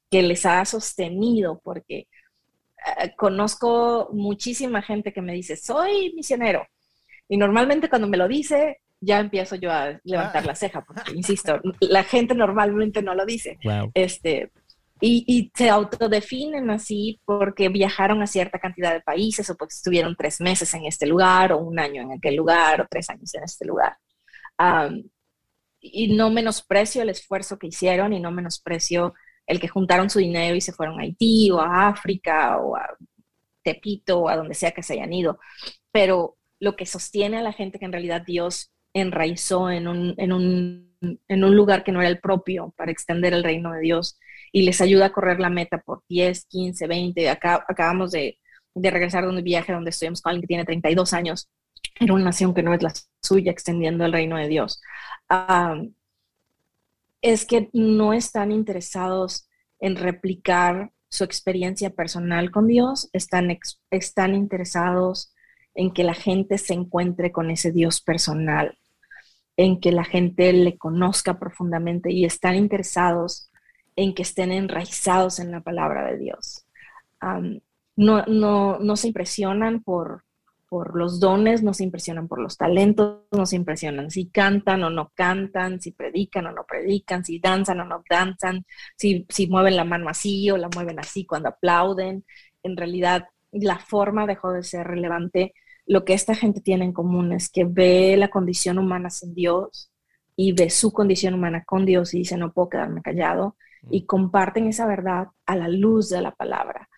que 0.09 0.23
les 0.23 0.47
ha 0.47 0.65
sostenido, 0.65 1.61
porque 1.65 2.07
eh, 3.03 3.15
conozco 3.17 4.11
muchísima 4.13 4.83
gente 4.83 5.13
que 5.13 5.23
me 5.23 5.33
dice, 5.33 5.57
soy 5.57 6.13
misionero. 6.15 6.65
Y 7.29 7.37
normalmente 7.37 7.89
cuando 7.89 8.07
me 8.07 8.17
lo 8.17 8.29
dice, 8.29 8.79
ya 9.01 9.21
empiezo 9.21 9.57
yo 9.57 9.71
a 9.71 9.99
levantar 10.05 10.43
ah. 10.43 10.47
la 10.47 10.55
ceja, 10.55 10.85
porque, 10.85 11.13
insisto, 11.15 11.61
la 11.81 12.05
gente 12.05 12.35
normalmente 12.35 13.03
no 13.03 13.15
lo 13.15 13.27
dice. 13.27 13.59
Este, 13.95 14.51
y, 15.01 15.25
y, 15.27 15.53
se 15.55 15.69
autodefinen 15.69 16.71
así 16.71 17.21
porque 17.25 17.69
viajaron 17.69 18.23
a 18.23 18.27
cierta 18.27 18.59
cantidad 18.59 18.93
de 18.93 19.03
países 19.03 19.49
o 19.51 19.57
porque 19.57 19.75
estuvieron 19.75 20.17
tres 20.17 20.41
meses 20.41 20.73
en 20.75 20.87
este 20.87 21.07
lugar 21.07 21.53
o 21.53 21.59
un 21.59 21.79
año 21.79 22.03
en 22.03 22.13
aquel 22.13 22.37
lugar 22.37 22.81
o 22.81 22.87
tres 22.89 23.11
años 23.11 23.35
en 23.35 23.45
este 23.45 23.67
lugar. 23.67 23.97
y 25.81 26.17
no 26.17 26.31
menosprecio 26.31 27.03
el 27.03 27.11
esfuerzo 27.11 27.59
que 27.59 27.69
hicieron 27.69 28.13
y 28.13 28.21
no 28.21 28.31
menosprecio 28.31 29.15
el 29.47 29.61
que 29.61 29.69
juntaron 29.69 30.11
su 30.11 30.19
dinero 30.19 30.57
y 30.57 30.61
se 30.61 30.73
fueron 30.73 30.99
a 30.99 31.03
Haití 31.03 31.51
o 31.51 31.61
a 31.61 31.89
África 31.89 32.59
o 32.59 32.77
a 32.77 32.97
Tepito 33.63 34.21
o 34.21 34.29
a 34.29 34.37
donde 34.37 34.55
sea 34.55 34.73
que 34.73 34.83
se 34.83 34.95
hayan 34.95 35.13
ido. 35.13 35.39
Pero 35.93 36.37
lo 36.59 36.75
que 36.75 36.87
sostiene 36.87 37.39
a 37.39 37.43
la 37.43 37.53
gente 37.53 37.79
que 37.79 37.85
en 37.85 37.93
realidad 37.93 38.23
Dios 38.27 38.73
enraizó 39.01 39.71
en 39.71 39.89
un, 39.89 40.15
en, 40.17 40.33
un, 40.33 40.97
en 41.29 41.45
un, 41.45 41.55
lugar 41.55 41.85
que 41.85 41.93
no 41.93 42.01
era 42.01 42.09
el 42.09 42.19
propio 42.19 42.73
para 42.77 42.91
extender 42.91 43.35
el 43.35 43.45
reino 43.45 43.73
de 43.73 43.81
Dios 43.81 44.19
y 44.53 44.63
les 44.63 44.81
ayuda 44.81 45.07
a 45.07 45.13
correr 45.13 45.39
la 45.39 45.51
meta 45.51 45.79
por 45.79 46.03
10, 46.09 46.47
15, 46.47 46.87
20. 46.87 47.29
Acá, 47.29 47.65
acabamos 47.69 48.13
de, 48.13 48.39
de 48.75 48.91
regresar 48.91 49.25
de 49.25 49.31
un 49.31 49.45
viaje 49.45 49.73
donde 49.73 49.91
estuvimos 49.91 50.23
con 50.23 50.31
alguien 50.31 50.43
que 50.43 50.47
tiene 50.47 50.65
32 50.65 51.13
años 51.13 51.51
en 52.01 52.11
una 52.11 52.25
nación 52.25 52.55
que 52.55 52.63
no 52.63 52.73
es 52.73 52.83
la 52.83 52.93
suya, 53.23 53.53
extendiendo 53.53 54.05
el 54.07 54.13
reino 54.13 54.39
de 54.39 54.49
Dios. 54.49 54.81
es 57.21 57.45
que 57.45 57.69
no 57.75 58.15
están 58.15 58.51
interesados 58.51 59.49
en 59.79 59.97
replicar 59.97 60.93
su 61.11 61.25
experiencia 61.25 61.91
personal 61.91 62.51
con 62.51 62.67
Dios, 62.67 63.11
están, 63.13 63.59
están 63.91 64.35
interesados 64.35 65.35
en 65.75 65.93
que 65.93 66.03
la 66.03 66.15
gente 66.15 66.57
se 66.57 66.73
encuentre 66.73 67.31
con 67.31 67.51
ese 67.51 67.73
Dios 67.73 68.01
personal 68.01 68.79
en 69.57 69.81
que 69.81 69.93
la 69.93 70.05
gente 70.05 70.53
le 70.53 70.77
conozca 70.77 71.39
profundamente 71.39 72.13
y 72.13 72.25
están 72.25 72.57
interesados 72.57 73.51
en 73.97 74.15
que 74.15 74.23
estén 74.23 74.53
enraizados 74.53 75.39
en 75.39 75.51
la 75.51 75.61
palabra 75.61 76.05
de 76.11 76.19
Dios. 76.19 76.67
no, 77.97 78.25
no, 78.27 78.79
no, 78.79 78.97
se 78.97 79.09
impresionan 79.09 79.83
por, 79.83 80.25
por 80.69 80.97
los 80.97 81.19
dones, 81.19 81.63
no 81.63 81.73
se 81.73 81.85
impresionan 81.85 82.29
por 82.29 82.41
los 82.41 82.59
talentos, 82.59 83.23
no 83.33 83.47
se 83.47 83.57
impresionan 83.57 84.11
si 84.11 84.29
cantan 84.29 84.85
o 84.85 84.91
no 84.91 85.13
cantan, 85.15 85.81
si 85.81 85.93
predican 85.93 86.47
o 86.47 86.53
no 86.53 86.65
predican, 86.65 87.25
si 87.25 87.39
danzan 87.39 87.81
o 87.81 87.85
no 87.87 88.05
danzan, 88.09 88.67
si, 88.97 89.27
si 89.31 89.47
mueven 89.47 89.77
la 89.77 89.85
mano 89.85 90.11
así 90.11 90.51
o 90.51 90.59
la 90.59 90.69
mueven 90.75 90.99
así 90.99 91.25
cuando 91.25 91.49
aplauden. 91.49 92.25
En 92.63 92.77
realidad, 92.77 93.29
la 93.53 93.79
forma 93.79 94.27
dejó 94.27 94.53
de 94.53 94.63
ser 94.63 94.87
relevante 94.87 95.55
lo 95.87 96.05
que 96.05 96.15
esta 96.15 96.35
gente 96.35 96.61
tiene 96.61 96.85
en 96.85 96.93
común 96.93 97.33
es 97.33 97.49
que 97.49 97.65
ve 97.65 98.17
la 98.17 98.29
condición 98.29 98.79
humana 98.79 99.09
sin 99.09 99.35
Dios 99.35 99.91
y 100.35 100.53
ve 100.53 100.69
su 100.69 100.93
condición 100.93 101.35
humana 101.35 101.65
con 101.65 101.87
Dios 101.87 102.13
y 102.13 102.19
dice, 102.19 102.37
no 102.37 102.53
puedo 102.53 102.69
quedarme 102.69 103.03
callado, 103.03 103.57
y 103.89 104.05
comparten 104.05 104.67
esa 104.67 104.87
verdad 104.87 105.29
a 105.47 105.57
la 105.57 105.69
luz 105.69 106.09
de 106.11 106.21
la 106.21 106.33
palabra. 106.33 106.89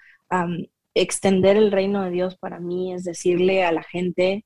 extender 0.95 1.57
el 1.57 1.71
reino 1.71 2.03
de 2.03 2.11
Dios 2.11 2.37
para 2.39 2.59
mí 2.59 2.93
es 2.93 3.05
decirle 3.05 3.63
a 3.65 3.73
la 3.73 3.83
gente, 3.83 4.45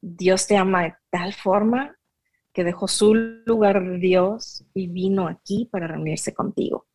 Dios 0.00 0.46
te 0.48 0.56
ama 0.56 0.82
de 0.82 0.94
tal 1.10 1.32
forma 1.32 1.96
que 2.52 2.64
dejó 2.64 2.88
su 2.88 3.14
lugar 3.14 3.82
de 3.84 3.98
Dios 3.98 4.64
y 4.74 4.88
vino 4.88 5.28
aquí 5.28 5.68
para 5.70 5.86
reunirse 5.86 6.34
contigo. 6.34 6.86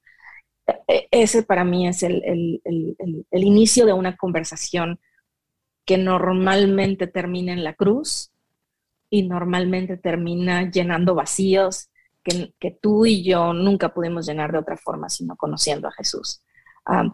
E, 0.68 0.82
e, 0.88 1.08
ese 1.12 1.43
para 1.43 1.64
mí 1.64 1.88
es 1.88 2.04
el, 2.04 2.62
el 2.66 3.43
inicio 3.43 3.86
de 3.86 3.93
una 3.93 4.18
conversación 4.18 5.00
que 5.88 5.98
normalmente 5.98 7.08
termina 7.08 7.54
en 7.54 7.64
la 7.64 7.74
cruz 7.74 8.30
y 9.10 9.24
normalmente 9.24 9.96
termina 9.96 10.70
llenando 10.70 11.16
vacíos 11.16 11.90
que, 12.24 12.78
tú 12.82 13.06
y 13.06 13.24
yo 13.24 13.54
nunca 13.54 13.94
pudimos 13.94 14.28
llenar 14.28 14.52
de 14.52 14.58
otra 14.58 14.76
forma 14.76 15.08
sino 15.08 15.38
conociendo 15.38 15.88
a 15.88 15.94
Jesús. 15.94 16.44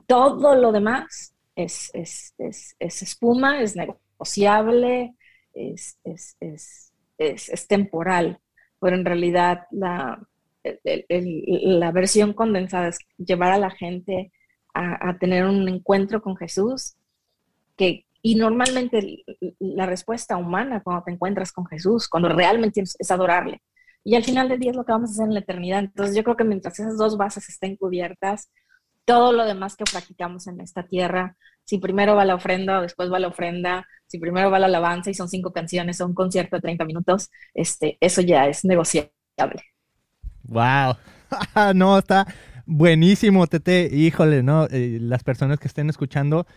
todo 0.08 0.56
lo 0.56 0.72
demás 0.72 1.36
es, 1.56 1.92
es, 1.94 2.34
espuma, 2.80 3.62
es 3.62 3.76
negociable, 3.76 5.14
es, 5.54 6.00
temporal, 7.68 8.40
pero 8.82 8.96
en 8.96 9.06
realidad 9.06 9.68
la, 9.70 10.20
la 10.84 11.92
versión 11.92 12.34
condensada 12.34 12.88
es 12.88 12.98
llevar 13.18 13.52
a 13.52 13.60
la 13.60 13.70
gente 13.70 14.32
a 14.74 15.16
tener 15.20 15.46
un 15.46 15.70
encuentro 15.70 16.24
con 16.24 16.36
Jesús 16.36 16.96
que, 17.78 18.08
y 18.26 18.36
normalmente 18.36 19.26
la 19.60 19.86
respuesta 19.86 20.38
humana 20.38 20.82
cuando 20.82 21.04
te 21.04 21.12
encuentras 21.12 21.52
con 21.52 21.66
Jesús, 21.68 22.08
cuando 22.08 22.30
realmente 22.30 22.82
es, 22.82 23.12
adorarle. 23.12 23.62
Y 24.06 24.16
al 24.16 24.24
final 24.24 24.48
del 24.48 24.60
día 24.60 24.72
es 24.72 24.78
lo 24.78 24.86
que 24.86 24.94
vamos 24.94 25.10
a 25.10 25.14
hacer 25.14 25.26
en 25.26 25.34
la 25.34 25.42
eternidad. 25.42 25.80
Entonces 25.80 26.16
yo 26.16 26.24
creo 26.24 26.38
que 26.38 26.46
mientras 26.46 26.80
esas 26.80 26.98
dos 26.98 27.18
bases 27.18 27.50
estén 27.50 27.76
cubiertas, 27.76 28.50
todo 29.04 29.34
lo 29.34 29.44
demás 29.44 29.76
que 29.76 29.84
practicamos 29.84 30.48
en 30.48 30.62
esta 30.62 30.88
tierra, 30.88 31.36
si 31.66 31.80
primero 31.80 32.16
va 32.16 32.24
la 32.24 32.36
ofrenda 32.36 32.80
o 32.80 32.82
después 32.82 33.12
va 33.12 33.20
la 33.20 33.28
ofrenda, 33.28 33.86
si 34.08 34.20
primero 34.20 34.50
va 34.50 34.58
la 34.60 34.68
alabanza 34.68 35.10
y 35.10 35.14
son 35.14 35.28
cinco 35.28 35.52
canciones 35.52 36.00
o 36.00 36.06
un 36.06 36.14
concierto 36.14 36.56
de 36.56 36.62
30 36.62 36.86
minutos, 36.86 37.30
este, 37.54 37.98
eso 38.00 38.22
ya 38.22 38.48
es 38.48 38.64
negociable. 38.64 39.12
Wow. 40.44 40.96
no, 41.76 41.98
está 41.98 42.26
buenísimo, 42.66 43.48
Tete. 43.48 43.90
Híjole, 43.92 44.44
¿no? 44.44 44.66
Eh, 44.72 44.98
las 45.02 45.26
personas 45.26 45.60
que 45.60 45.68
estén 45.68 45.90
escuchando, 45.90 46.48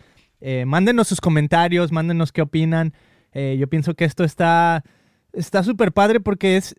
eh, 0.41 0.64
mándenos 0.66 1.09
sus 1.09 1.20
comentarios, 1.20 1.93
mándenos 1.93 2.32
qué 2.32 2.43
opinan. 2.43 2.93
Eh, 3.32 3.57
yo 3.59 3.68
pienso 3.68 3.95
que 3.95 4.05
esto 4.05 4.24
está 4.24 4.84
está 5.37 5.62
súper 5.62 5.93
padre 5.93 6.20
porque 6.20 6.57
es, 6.57 6.74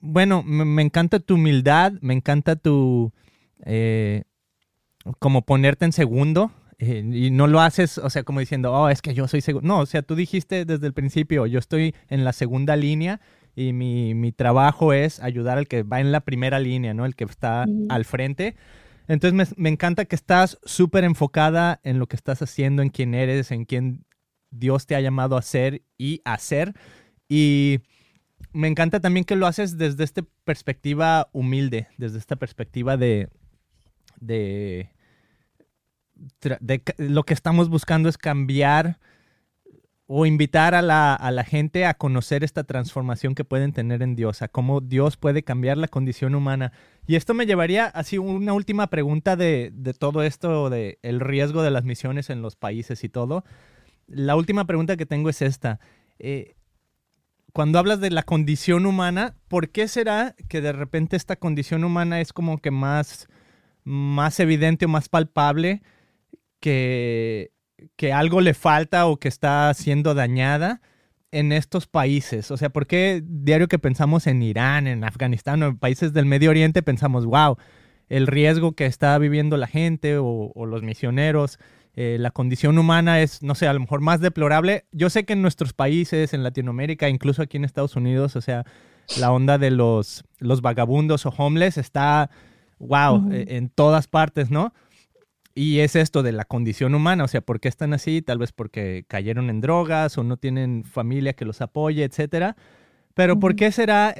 bueno, 0.00 0.42
me, 0.42 0.82
encanta 0.82 1.20
tu 1.20 1.34
humildad, 1.34 1.92
me 2.00 2.14
encanta 2.14 2.56
tu, 2.56 3.12
eh, 3.64 4.24
como 5.18 5.42
ponerte 5.42 5.84
en 5.84 5.92
segundo. 5.92 6.52
y 6.80 7.30
no 7.30 7.48
lo 7.48 7.60
haces, 7.60 7.98
o 7.98 8.08
sea, 8.08 8.22
como 8.22 8.40
diciendo, 8.40 8.72
oh, 8.72 8.88
es 8.88 9.02
que 9.02 9.14
yo 9.14 9.26
soy 9.28 9.40
segundo. 9.40 9.66
No, 9.66 9.80
o 9.80 9.86
sea, 9.86 10.02
tú 10.02 10.14
dijiste 10.14 10.64
desde 10.64 10.86
el 10.86 10.92
principio, 10.92 11.46
yo 11.46 11.58
estoy 11.58 11.94
en 12.08 12.24
la 12.24 12.32
segunda 12.32 12.76
línea 12.76 13.20
y 13.56 13.72
mi, 13.72 14.14
mi 14.14 14.30
trabajo 14.30 14.92
es 14.92 15.20
ayudar 15.20 15.58
al 15.58 15.66
que 15.66 15.82
va 15.82 16.00
en 16.00 16.12
la 16.12 16.20
primera 16.20 16.60
línea, 16.60 16.94
¿no? 16.94 17.04
El 17.04 17.16
que 17.16 17.24
está 17.24 17.66
al 17.88 18.04
frente. 18.04 18.54
Entonces 19.08 19.56
me, 19.56 19.70
encanta 19.70 20.04
que 20.04 20.14
estás 20.14 20.58
súper 20.64 21.02
enfocada 21.04 21.80
en 21.82 21.98
lo 21.98 22.06
que 22.06 22.16
estás 22.16 22.42
haciendo, 22.42 22.82
en 22.82 22.90
quién 22.90 23.14
eres, 23.14 23.50
en 23.50 23.64
quién 23.64 24.04
Dios 24.50 24.86
te 24.86 24.94
ha 24.94 25.00
llamado 25.00 25.38
a 25.38 25.42
ser 25.42 25.82
y 25.96 26.20
hacer. 26.24 26.74
Y 27.26 27.80
me 28.52 28.68
encanta 28.68 29.00
también 29.00 29.24
que 29.24 29.34
lo 29.34 29.46
haces 29.46 29.78
desde 29.78 30.04
esta 30.04 30.22
perspectiva 30.44 31.30
humilde, 31.32 31.88
desde 31.96 32.18
esta 32.18 32.36
perspectiva 32.36 32.98
de, 32.98 33.30
de, 34.20 34.90
de, 36.60 36.82
lo 36.98 37.24
que 37.24 37.34
estamos 37.34 37.70
buscando 37.70 38.10
es 38.10 38.18
cambiar 38.18 38.98
o 40.10 40.24
invitar 40.24 40.74
a 40.74 40.80
la, 40.80 41.14
a 41.14 41.30
la, 41.30 41.44
gente 41.44 41.84
a 41.84 41.92
conocer 41.92 42.42
esta 42.42 42.64
transformación 42.64 43.34
que 43.34 43.44
pueden 43.44 43.74
tener 43.74 44.02
en 44.02 44.16
Dios, 44.16 44.40
a 44.40 44.48
cómo 44.48 44.80
Dios 44.80 45.18
puede 45.18 45.42
cambiar 45.42 45.76
la 45.76 45.86
condición 45.86 46.34
humana. 46.34 46.72
Y 47.06 47.16
esto 47.16 47.34
me 47.34 47.44
llevaría 47.44 47.84
así 47.84 48.16
una 48.16 48.54
última 48.54 48.86
pregunta 48.86 49.36
de, 49.36 49.70
de 49.74 49.92
todo 49.92 50.22
esto, 50.22 50.70
de 50.70 50.98
el 51.02 51.20
riesgo 51.20 51.62
de 51.62 51.70
las 51.70 51.84
misiones 51.84 52.30
en 52.30 52.40
los 52.40 52.56
países 52.56 53.04
y 53.04 53.10
todo. 53.10 53.44
La 54.06 54.34
última 54.34 54.64
pregunta 54.64 54.96
que 54.96 55.04
tengo 55.04 55.28
es 55.28 55.42
esta. 55.42 55.78
Eh, 56.18 56.56
cuando 57.52 57.78
hablas 57.78 58.00
de 58.00 58.10
la 58.10 58.22
condición 58.22 58.86
humana, 58.86 59.36
¿por 59.46 59.68
qué 59.68 59.88
será 59.88 60.34
que 60.48 60.62
de 60.62 60.72
repente 60.72 61.16
esta 61.16 61.36
condición 61.36 61.84
humana 61.84 62.22
es 62.22 62.32
como 62.32 62.56
que 62.58 62.70
más, 62.70 63.28
más 63.84 64.40
evidente 64.40 64.86
o 64.86 64.88
más 64.88 65.10
palpable 65.10 65.82
que 66.60 67.52
que 67.96 68.12
algo 68.12 68.40
le 68.40 68.54
falta 68.54 69.06
o 69.06 69.18
que 69.18 69.28
está 69.28 69.72
siendo 69.74 70.14
dañada 70.14 70.80
en 71.30 71.52
estos 71.52 71.86
países? 71.86 72.50
O 72.50 72.56
sea, 72.56 72.70
¿por 72.70 72.86
qué 72.86 73.22
diario 73.24 73.68
que 73.68 73.78
pensamos 73.78 74.26
en 74.26 74.42
Irán, 74.42 74.86
en 74.86 75.04
Afganistán 75.04 75.62
o 75.62 75.66
en 75.66 75.78
países 75.78 76.12
del 76.12 76.26
Medio 76.26 76.50
Oriente 76.50 76.82
pensamos, 76.82 77.26
wow, 77.26 77.56
el 78.08 78.26
riesgo 78.26 78.72
que 78.72 78.86
está 78.86 79.16
viviendo 79.18 79.56
la 79.56 79.66
gente 79.66 80.16
o, 80.18 80.52
los 80.66 80.82
misioneros, 80.82 81.58
eh, 81.94 82.16
la 82.18 82.30
condición 82.30 82.78
humana 82.78 83.20
es, 83.20 83.42
no 83.42 83.54
sé, 83.54 83.66
a 83.66 83.72
lo 83.72 83.80
mejor 83.80 84.00
más 84.00 84.20
deplorable? 84.20 84.86
Yo 84.92 85.10
sé 85.10 85.24
que 85.24 85.34
en 85.34 85.42
nuestros 85.42 85.72
países, 85.72 86.32
en 86.32 86.42
Latinoamérica, 86.42 87.08
incluso 87.08 87.42
aquí 87.42 87.56
en 87.56 87.64
Estados 87.64 87.96
Unidos, 87.96 88.36
o 88.36 88.40
sea, 88.40 88.64
la 89.18 89.32
onda 89.32 89.58
de 89.58 89.70
los, 89.70 90.24
los 90.38 90.60
vagabundos 90.60 91.26
o 91.26 91.30
homeless 91.30 91.78
está, 91.78 92.30
wow, 92.78 93.30
e, 93.32 93.56
en 93.56 93.68
todas 93.70 94.06
partes, 94.06 94.50
¿no? 94.50 94.72
Y 95.58 95.80
es 95.80 95.96
esto 95.96 96.22
de 96.22 96.30
la 96.30 96.44
condición 96.44 96.94
humana, 96.94 97.24
o 97.24 97.26
sea, 97.26 97.40
¿por 97.40 97.58
qué 97.58 97.66
están 97.66 97.92
así? 97.92 98.22
Tal 98.22 98.38
vez 98.38 98.52
porque 98.52 99.04
cayeron 99.08 99.50
en 99.50 99.60
drogas 99.60 100.16
o 100.16 100.22
no 100.22 100.36
tienen 100.36 100.84
familia 100.84 101.32
que 101.32 101.44
los 101.44 101.60
apoye, 101.60 102.04
etcétera. 102.04 102.54
Pero 103.14 103.40
¿por 103.40 103.56
qué 103.56 103.72
será 103.72 104.14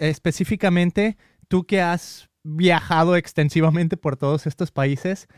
específicamente 0.00 1.16
tú 1.48 1.64
que 1.64 1.80
has 1.80 2.28
viajado 2.42 3.16
extensivamente 3.16 3.96
por 3.96 4.18
todos 4.18 4.46
estos 4.46 4.70
países? 4.70 5.28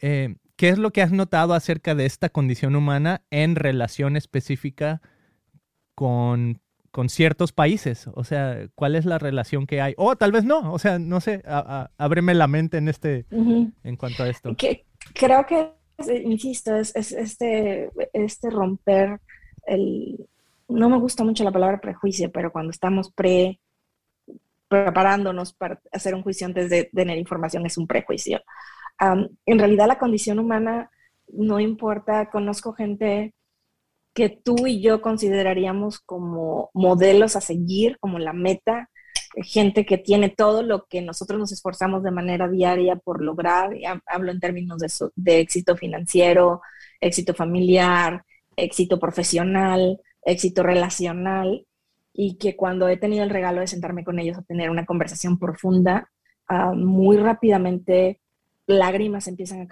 Eh, 0.00 0.36
¿Qué 0.56 0.70
es 0.70 0.78
lo 0.78 0.90
que 0.92 1.02
has 1.02 1.12
notado 1.12 1.52
acerca 1.52 1.94
de 1.94 2.06
esta 2.06 2.30
condición 2.30 2.74
humana 2.74 3.20
en 3.28 3.54
relación 3.54 4.16
específica 4.16 5.02
con, 5.94 6.62
con 6.96 7.10
ciertos 7.10 7.52
países? 7.52 8.08
O 8.14 8.24
sea, 8.24 8.68
¿cuál 8.74 8.96
es 8.96 9.04
la 9.04 9.18
relación 9.18 9.66
que 9.66 9.82
hay? 9.82 9.92
O 9.98 10.16
tal 10.16 10.32
vez 10.32 10.44
no, 10.44 10.72
o 10.72 10.78
sea, 10.78 10.98
no 10.98 11.20
sé, 11.20 11.42
ábreme 11.98 12.32
la 12.32 12.46
mente 12.46 12.78
en 12.78 12.88
este, 12.88 13.26
en 13.30 13.96
cuanto 13.98 14.22
a 14.22 14.30
esto 14.30 14.56
creo 15.12 15.44
que, 15.44 15.72
insisto, 16.24 16.74
es, 16.74 16.94
este, 16.96 17.90
este 18.14 18.48
romper 18.48 19.20
el... 19.66 20.26
No 20.68 20.88
me 20.88 20.98
gusta 20.98 21.22
mucho 21.22 21.44
la 21.44 21.52
palabra 21.52 21.82
prejuicio, 21.82 22.32
pero 22.32 22.50
cuando 22.50 22.70
estamos 22.70 23.12
pre 23.12 23.60
preparándonos 24.68 25.52
para 25.52 25.78
hacer 25.92 26.14
un 26.14 26.22
juicio 26.22 26.46
antes 26.46 26.70
de, 26.70 26.84
tener 26.84 27.18
información 27.18 27.66
es 27.66 27.76
un 27.76 27.86
prejuicio. 27.86 28.40
en 28.98 29.58
realidad 29.58 29.86
la 29.86 29.98
condición 29.98 30.38
humana 30.38 30.90
no 31.28 31.60
importa, 31.60 32.30
conozco 32.30 32.72
gente 32.72 33.34
que 34.16 34.30
tú 34.30 34.66
y 34.66 34.80
yo 34.80 35.02
consideraríamos 35.02 36.00
como 36.00 36.70
modelos 36.72 37.36
a 37.36 37.42
seguir, 37.42 37.98
como 38.00 38.18
la 38.18 38.32
meta, 38.32 38.88
gente 39.42 39.84
que 39.84 39.98
tiene 39.98 40.30
todo 40.30 40.62
lo 40.62 40.86
que 40.86 41.02
nosotros 41.02 41.38
nos 41.38 41.52
esforzamos 41.52 42.02
de 42.02 42.10
manera 42.10 42.48
diaria 42.48 42.96
por 42.96 43.22
lograr, 43.22 43.72
hablo 44.06 44.32
en 44.32 44.40
términos 44.40 44.78
de, 45.16 45.40
éxito 45.40 45.76
financiero, 45.76 46.62
éxito 46.98 47.34
familiar, 47.34 48.24
éxito 48.56 48.98
profesional, 48.98 50.00
éxito 50.22 50.62
relacional, 50.62 51.66
y 52.14 52.38
que 52.38 52.56
cuando 52.56 52.88
he 52.88 52.96
tenido 52.96 53.22
el 53.22 53.28
regalo 53.28 53.60
de 53.60 53.66
sentarme 53.66 54.02
con 54.02 54.18
ellos 54.18 54.38
a 54.38 54.42
tener 54.44 54.70
una 54.70 54.86
conversación 54.86 55.38
profunda, 55.38 56.08
ah, 56.48 56.72
muy 56.74 57.18
rápidamente 57.18 58.22
lágrimas 58.66 59.28
empiezan 59.28 59.60
a 59.60 59.68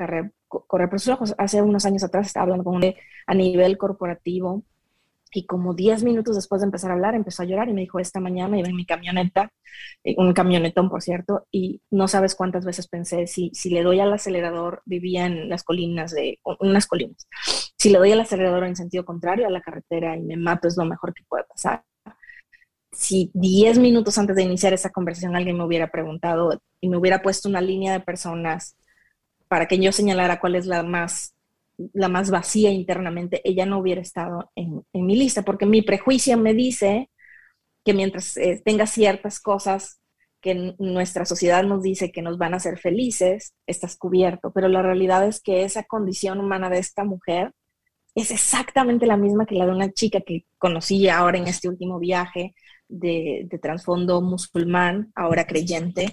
correr, 0.67 0.89
por 0.89 1.01
sus 1.01 1.13
ojos. 1.13 1.35
Hace 1.39 1.63
unos 1.63 1.85
años 1.87 2.05
atrás 2.05 2.27
estaba 2.27 2.45
hablando 2.45 2.65
con 2.65 2.77
un 2.77 2.95
a 3.27 3.35
nivel 3.35 3.79
corporativo 3.79 4.65
y 5.35 5.47
como 5.47 5.75
10 5.75 6.05
minutos 6.05 6.37
después 6.37 6.61
de 6.61 6.67
empezar 6.67 6.91
a 6.91 6.95
hablar 6.95 7.15
empezó 7.15 7.43
a 7.43 7.47
llorar 7.47 7.69
y 7.69 7.73
me 7.73 7.83
dijo, 7.83 7.99
esta 7.99 8.21
mañana 8.21 8.59
iba 8.59 8.69
en 8.69 8.77
mi 8.77 8.87
camioneta, 8.87 9.51
eh, 10.05 10.15
un 10.17 10.33
camionetón 10.33 10.89
por 10.89 11.03
cierto, 11.03 11.47
y 11.51 11.83
no 11.91 12.09
sabes 12.09 12.35
cuántas 12.35 12.65
veces 12.65 12.87
pensé, 12.89 13.27
si, 13.27 13.51
si 13.53 13.71
le 13.71 13.83
doy 13.83 14.01
al 14.01 14.13
acelerador, 14.13 14.83
vivía 14.85 15.27
en 15.27 15.49
las 15.49 15.65
colinas 15.65 16.13
de, 16.13 16.39
unas 16.61 16.87
colinas, 16.87 17.27
si 17.77 17.91
le 17.91 17.99
doy 17.99 18.13
al 18.13 18.21
acelerador 18.21 18.65
en 18.65 18.77
sentido 18.77 19.05
contrario 19.05 19.47
a 19.47 19.51
la 19.51 19.61
carretera 19.61 20.17
y 20.17 20.23
me 20.23 20.37
mato 20.37 20.69
es 20.69 20.77
lo 20.77 20.85
mejor 20.85 21.13
que 21.13 21.25
puede 21.29 21.45
pasar. 21.45 21.85
Si 22.93 23.33
10 23.35 23.79
minutos 23.81 24.17
antes 24.19 24.37
de 24.37 24.45
iniciar 24.45 24.73
esa 24.73 24.91
conversación 24.91 25.35
alguien 25.35 25.59
me 25.59 25.65
hubiera 25.65 25.91
preguntado 25.91 26.63
y 26.81 26.89
me 26.89 26.97
hubiera 26.97 27.23
puesto 27.23 27.49
una 27.49 27.61
línea 27.61 27.93
de 27.93 27.99
personas 27.99 28.77
para 29.55 29.69
que 29.69 29.79
yo 29.79 29.93
señalara 29.93 30.41
cuál 30.41 30.57
es 30.57 30.67
la 30.67 30.83
más 30.83 31.37
la 31.93 32.09
más 32.09 32.29
vacía 32.29 32.73
internamente, 32.73 33.41
ella 33.45 33.67
no 33.67 33.79
hubiera 33.79 34.01
estado 34.01 34.51
en, 34.57 34.85
mi 34.95 35.15
lista, 35.15 35.43
porque 35.43 35.65
mi 35.65 35.81
prejuicio 35.81 36.37
me 36.37 36.55
dice 36.55 37.09
que 37.85 37.95
mientras 37.95 38.37
eh, 38.37 38.61
tenga 38.65 38.89
ciertas 38.89 39.39
cosas 39.39 40.01
que 40.41 40.75
nuestra 40.81 41.25
sociedad 41.25 41.63
nos 41.63 41.85
dice 41.85 42.11
que 42.11 42.21
nos 42.21 42.37
van 42.37 42.53
a 42.53 42.57
hacer 42.57 42.81
felices, 42.81 43.55
estás 43.65 43.97
cubierto, 43.97 44.51
pero 44.53 44.67
la 44.67 44.83
realidad 44.83 45.25
es 45.25 45.41
que 45.41 45.63
esa 45.63 45.85
condición 45.85 46.41
humana 46.41 46.69
de 46.69 46.81
esta 46.81 47.05
mujer 47.05 47.53
es 48.17 48.33
exactamente 48.33 49.07
la 49.07 49.17
misma 49.17 49.47
que 49.47 49.55
la 49.55 49.67
de 49.67 49.73
una 49.73 49.93
chica 49.93 50.21
que 50.21 50.47
conocí 50.59 51.09
ahora 51.09 51.39
en 51.39 51.47
este 51.47 51.69
último 51.69 52.01
viaje, 52.01 52.57
de, 52.89 53.47
de 53.49 53.59
trasfondo 53.61 54.21
musulmán, 54.21 55.13
ahora 55.15 55.47
creyente, 55.47 56.13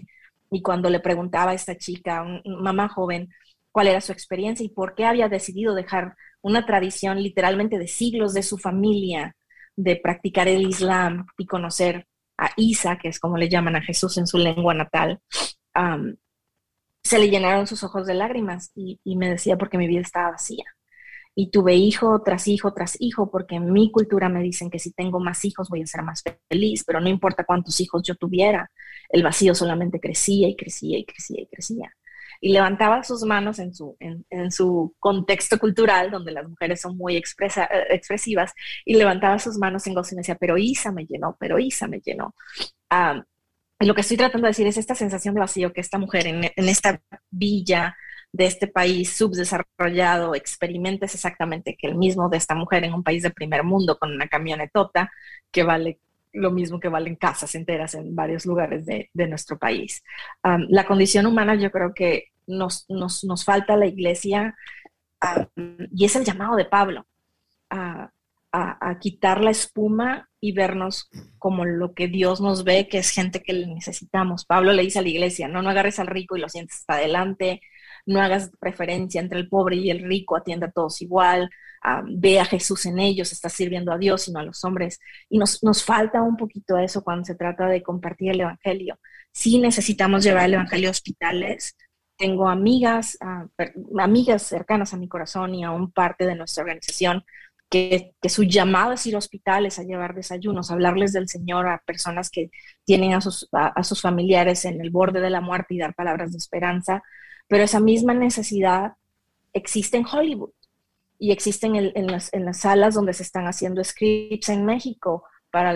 y 0.52 0.62
cuando 0.62 0.90
le 0.90 1.00
preguntaba 1.00 1.52
a 1.52 1.56
esta 1.56 1.78
chica, 1.78 2.24
un- 2.24 2.42
mamá 2.64 2.90
joven, 2.90 3.30
cuál 3.72 3.88
era 3.88 4.02
su 4.02 4.12
experiencia 4.12 4.66
y 4.66 4.70
por 4.70 4.96
qué 4.96 5.06
había 5.06 5.30
decidido 5.30 5.74
dejar 5.76 6.16
una 6.42 6.66
tradición 6.66 7.22
literalmente 7.24 7.80
de 7.80 7.88
siglos 7.88 8.34
de 8.34 8.44
su 8.44 8.58
familia 8.58 9.36
de 9.76 9.96
practicar 9.98 10.48
el 10.48 10.68
Islam 10.68 11.26
y 11.38 11.46
conocer 11.48 12.08
a 12.38 12.52
Isa, 12.58 12.98
que 12.98 13.08
es 13.10 13.20
como 13.20 13.38
le 13.38 13.50
llaman 13.50 13.76
a 13.78 13.82
Jesús 13.82 14.18
en 14.18 14.28
su 14.28 14.38
lengua 14.38 14.74
natal, 14.74 15.22
se 17.04 17.20
le 17.20 17.30
llenaron 17.30 17.68
sus 17.68 17.84
ojos 17.84 18.08
de 18.08 18.16
lágrimas 18.16 18.72
y, 18.76 19.00
y 19.04 19.16
me 19.16 19.30
decía 19.30 19.56
porque 19.58 19.78
mi 19.78 19.88
vida 19.88 20.02
estaba 20.02 20.32
vacía. 20.32 20.64
Y 21.34 21.50
tuve 21.50 21.76
hijo 21.76 22.22
tras 22.24 22.48
hijo 22.48 22.74
tras 22.74 22.98
hijo, 23.00 23.32
porque 23.32 23.56
en 23.56 23.72
mi 23.72 23.92
cultura 23.92 24.30
me 24.30 24.42
dicen 24.42 24.70
que 24.70 24.80
si 24.80 24.92
tengo 24.92 25.20
más 25.20 25.46
hijos 25.46 25.70
voy 25.70 25.82
a 25.82 25.88
ser 25.88 26.04
más 26.04 26.24
feliz, 26.50 26.84
pero 26.86 27.00
no 27.00 27.10
importa 27.10 27.46
cuántos 27.46 27.80
hijos 27.80 28.04
yo 28.04 28.16
tuviera, 28.16 28.70
el 29.10 29.24
vacío 29.24 29.56
solamente 29.56 30.00
crecía 30.00 30.48
y 30.48 30.56
crecía 30.56 30.98
y 30.98 31.06
crecía 31.06 31.42
y 31.42 31.48
crecía. 31.48 31.94
Y 32.42 32.52
levantaba 32.54 33.04
sus 33.04 33.24
manos 33.24 33.60
en 33.60 33.74
su, 33.74 33.96
en, 34.00 34.52
su 34.52 34.96
contexto 35.00 35.60
cultural, 35.60 36.10
donde 36.10 36.32
las 36.32 36.48
mujeres 36.50 36.82
son 36.82 36.98
muy 36.98 37.16
expresa, 37.16 37.66
eh, 37.66 37.88
expresivas, 37.92 38.52
y 38.84 38.96
levantaba 38.96 39.38
sus 39.38 39.58
manos 39.58 39.86
en 39.88 39.94
gozo 39.94 40.14
y 40.14 40.18
me 40.18 40.22
decía, 40.22 40.38
pero 40.40 40.58
Isa 40.58 40.92
me 40.92 41.06
llenó, 41.06 41.38
pero 41.40 41.60
Isa 41.60 41.88
me 41.88 42.00
llenó. 42.00 42.34
Ah, 42.90 43.24
lo 43.80 43.96
que 43.96 44.02
estoy 44.02 44.18
tratando 44.18 44.46
de 44.46 44.52
decir 44.52 44.68
es 44.68 44.78
esta 44.78 44.96
sensación 44.96 45.36
de 45.36 45.42
vacío 45.42 45.74
que 45.74 45.82
esta 45.82 45.98
mujer 45.98 46.28
en, 46.28 46.44
en 46.44 46.70
esta 46.70 47.02
villa 47.30 47.96
de 48.34 48.46
este 48.46 48.68
país 48.68 49.16
subdesarrollado 49.16 50.36
experimenta 50.36 51.06
es 51.06 51.16
exactamente 51.16 51.76
que 51.78 51.88
el 51.88 51.96
mismo 51.96 52.30
de 52.30 52.38
esta 52.38 52.56
mujer 52.56 52.84
en 52.84 52.94
un 52.94 53.04
país 53.04 53.24
de 53.24 53.32
primer 53.32 53.64
mundo 53.64 53.98
con 53.98 54.12
una 54.12 54.28
camionetota 54.28 55.12
que 55.52 55.64
vale 55.64 56.00
lo 56.34 56.52
mismo 56.52 56.80
que 56.80 56.88
valen 56.88 57.16
casas 57.16 57.56
enteras 57.56 57.94
en 57.94 58.16
varios 58.16 58.46
lugares 58.46 58.86
de, 58.86 59.10
de 59.14 59.28
nuestro 59.28 59.58
país. 59.58 60.02
La 60.70 60.86
condición 60.86 61.26
humana 61.26 61.56
yo 61.56 61.72
creo 61.72 61.94
que 61.94 62.28
nos, 62.48 62.86
nos, 62.90 63.24
nos 63.24 63.44
falta 63.44 63.76
la 63.76 63.86
iglesia 63.86 64.56
y 65.92 66.06
es 66.06 66.16
el 66.16 66.24
llamado 66.24 66.56
de 66.56 66.66
Pablo 66.66 67.06
a, 67.70 68.10
a, 68.52 68.90
a, 68.90 69.00
quitar 69.00 69.42
la 69.42 69.52
espuma 69.52 70.30
y 70.40 70.52
vernos 70.54 71.10
como 71.38 71.66
lo 71.66 71.94
que 71.94 72.08
Dios 72.08 72.42
nos 72.42 72.64
ve, 72.64 72.88
que 72.88 72.98
es 72.98 73.12
gente 73.12 73.44
que 73.44 73.54
necesitamos. 73.54 74.46
Pablo 74.46 74.74
le 74.74 74.84
dice 74.84 75.00
a 75.00 75.04
la 75.04 75.10
iglesia, 75.10 75.48
no, 75.48 75.62
no 75.62 75.70
agarres 75.70 76.00
al 76.00 76.08
rico 76.08 76.36
y 76.36 76.42
lo 76.42 76.50
sientes 76.50 76.78
hasta 76.78 76.96
adelante, 76.96 77.62
no 78.06 78.22
hagas 78.22 78.52
preferencia 78.60 79.22
entre 79.22 79.40
el 79.40 79.50
pobre 79.50 79.76
y 79.78 79.90
el 79.90 80.04
rico, 80.04 80.36
atienda 80.36 80.68
a 80.68 80.72
todos 80.72 81.02
igual, 81.02 81.50
um, 81.86 82.20
ve 82.20 82.40
a 82.40 82.46
Jesús 82.46 82.86
en 82.86 83.00
ellos, 83.00 83.32
está 83.32 83.50
sirviendo 83.50 83.92
a 83.92 83.98
Dios 83.98 84.28
y 84.28 84.32
no 84.32 84.40
a 84.40 84.44
los 84.44 84.64
hombres. 84.64 85.00
Y 85.30 85.38
nos, 85.38 85.64
nos 85.64 85.84
falta 85.84 86.22
un 86.22 86.38
poquito 86.38 86.78
eso 86.78 87.04
cuando 87.04 87.26
se 87.26 87.36
trata 87.36 87.68
de 87.68 87.84
compartir 87.84 88.32
el 88.32 88.42
Evangelio. 88.42 89.00
Sí 89.32 89.60
necesitamos 89.60 90.24
llevar 90.24 90.46
el 90.46 90.56
Evangelio 90.56 90.90
a 90.90 90.92
hospitales. 90.92 91.76
Tengo 92.18 92.50
amigas, 92.50 93.18
uh, 93.22 94.00
amigas 94.00 94.44
cercanas 94.44 94.94
a 94.94 94.98
mi 94.98 95.08
corazón 95.08 95.56
y 95.56 95.64
aún 95.64 95.92
parte 95.92 96.26
de 96.26 96.36
nuestra 96.36 96.64
organización 96.64 97.24
que, 97.72 98.14
que, 98.22 98.30
su 98.30 98.44
llamado 98.44 98.92
es 98.92 99.06
ir 99.08 99.16
a 99.16 99.20
hospitales, 99.20 99.80
a 99.80 99.84
llevar 99.84 100.14
desayunos, 100.14 100.70
a 100.70 100.74
hablarles 100.74 101.14
del 101.14 101.30
Señor 101.30 101.68
a 101.68 101.82
personas 101.86 102.30
que 102.30 102.52
tienen 102.84 103.14
a 103.14 103.22
sus, 103.22 103.48
a, 103.54 103.68
a 103.68 103.84
sus 103.86 104.02
familiares 104.02 104.66
en 104.66 104.82
el 104.82 104.90
borde 104.90 105.22
de 105.22 105.30
la 105.30 105.40
muerte 105.40 105.76
y 105.76 105.80
dar 105.80 105.96
palabras 105.96 106.34
de 106.34 106.38
esperanza. 106.38 107.02
Pero 107.52 107.66
esa 107.66 107.82
misma 107.82 108.14
necesidad 108.14 108.94
existe 109.52 109.98
en 109.98 110.06
Hollywood 110.06 110.54
y 111.20 111.34
existe 111.34 111.68
en, 111.68 112.08
las, 112.08 112.32
salas 112.54 112.94
donde 112.94 113.12
se 113.12 113.24
están 113.24 113.46
haciendo 113.46 113.84
scripts 113.84 114.48
en 114.48 114.64
México 114.64 115.26
para, 115.52 115.76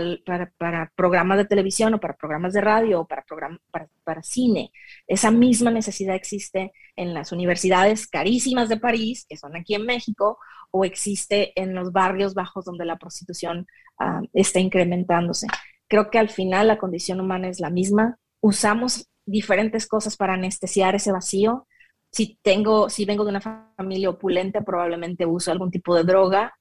programas 0.95 1.37
de 1.37 1.43
televisión 1.43 1.93
o 1.93 1.99
para 1.99 2.15
programas 2.15 2.53
de 2.53 2.61
radio 2.61 3.01
o 3.01 3.05
para, 3.05 4.23
cine. 4.23 4.71
Esa 5.05 5.31
misma 5.31 5.69
necesidad 5.69 6.15
existe 6.15 6.71
en 6.95 7.13
las 7.13 7.33
universidades 7.33 8.07
carísimas 8.07 8.69
de 8.69 8.77
París, 8.77 9.25
que 9.27 9.35
son 9.35 9.57
aquí 9.57 9.75
en 9.75 9.85
México, 9.85 10.37
o 10.71 10.85
existe 10.85 11.51
en 11.61 11.75
los 11.75 11.91
barrios 11.91 12.35
bajos 12.35 12.63
donde 12.63 12.85
la 12.85 12.97
prostitución 12.97 13.67
uh, 13.99 14.25
está 14.31 14.61
incrementándose. 14.61 15.47
Creo 15.89 16.09
que 16.09 16.19
al 16.19 16.29
final 16.29 16.69
la 16.69 16.77
condición 16.77 17.19
humana 17.19 17.49
es 17.49 17.59
la 17.59 17.69
misma. 17.69 18.17
Usamos 18.39 19.09
diferentes 19.25 19.87
cosas 19.87 20.17
para 20.17 20.33
anestesiar 20.33 20.95
ese 20.95 21.11
vacío. 21.11 21.67
Si, 22.11 22.39
tengo, 22.41 22.89
si 22.89 23.05
vengo 23.05 23.23
de 23.23 23.31
una 23.31 23.41
familia 23.75 24.09
opulenta, 24.09 24.61
probablemente 24.61 25.25
uso 25.25 25.51
algún 25.51 25.71
tipo 25.71 25.95
de 25.95 26.03
droga 26.03 26.53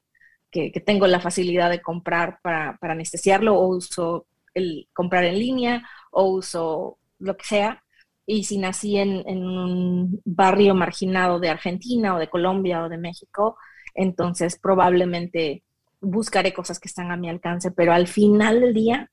que, 0.51 0.73
que 0.73 0.81
tengo 0.81 1.07
la 1.07 1.21
facilidad 1.21 1.71
de 1.71 1.83
comprar 1.83 2.39
para, 2.43 2.77
para, 2.81 2.95
anestesiarlo, 2.95 3.55
o 3.57 3.69
uso 3.69 4.27
el 4.55 4.89
comprar 4.93 5.25
en 5.25 5.39
línea, 5.39 5.89
o 6.11 6.29
uso 6.29 6.99
lo 7.19 7.37
que 7.37 7.45
sea. 7.45 7.83
Y 8.27 8.45
si 8.45 8.59
nací 8.59 8.97
en, 8.97 9.23
en 9.29 9.45
un 9.45 10.21
barrio 10.25 10.75
marginado 10.75 11.39
de 11.41 11.51
Argentina, 11.51 12.17
o 12.17 12.19
de 12.19 12.31
Colombia, 12.31 12.85
o 12.85 12.89
de 12.89 12.99
México, 12.99 13.57
entonces 13.95 14.59
probablemente 14.59 15.62
buscaré 16.01 16.53
cosas 16.53 16.79
que 16.79 16.89
están 16.89 17.11
a 17.11 17.17
mi 17.17 17.29
alcance, 17.29 17.71
pero 17.71 17.93
al 17.93 18.07
final 18.07 18.61
del 18.61 18.75
día 18.75 19.11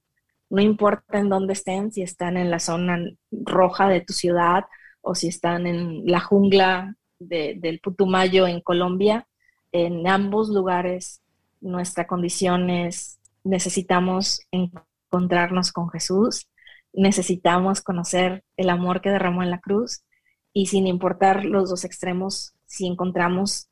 no 0.52 0.62
importa 0.62 1.18
en 1.18 1.30
dónde 1.30 1.54
estén, 1.54 1.92
si 1.92 2.02
están 2.02 2.36
en 2.36 2.52
la 2.52 2.60
zona 2.60 3.00
roja 3.32 3.88
de 3.88 4.02
tu 4.02 4.12
ciudad 4.12 4.66
o 5.00 5.16
si 5.16 5.30
están 5.30 5.66
en 5.66 6.06
la 6.06 6.20
jungla 6.20 6.96
de, 7.20 7.56
del 7.58 7.80
Putumayo 7.80 8.46
en 8.48 8.60
Colombia, 8.60 9.28
en 9.72 10.06
ambos 10.08 10.50
lugares 10.50 11.22
nuestra 11.62 12.06
condición 12.06 12.70
es 12.70 13.20
necesitamos 13.46 14.42
encontrarnos 14.52 15.72
con 15.72 15.90
Jesús, 15.90 16.50
necesitamos 16.92 17.82
conocer 17.82 18.44
el 18.58 18.70
amor 18.70 19.00
que 19.00 19.10
derramó 19.10 19.44
en 19.44 19.52
la 19.52 19.62
cruz 19.62 20.04
y 20.52 20.66
sin 20.66 20.86
importar 20.86 21.46
los 21.46 21.70
dos 21.70 21.86
extremos, 21.86 22.54
si 22.66 22.88
encontramos, 22.88 23.70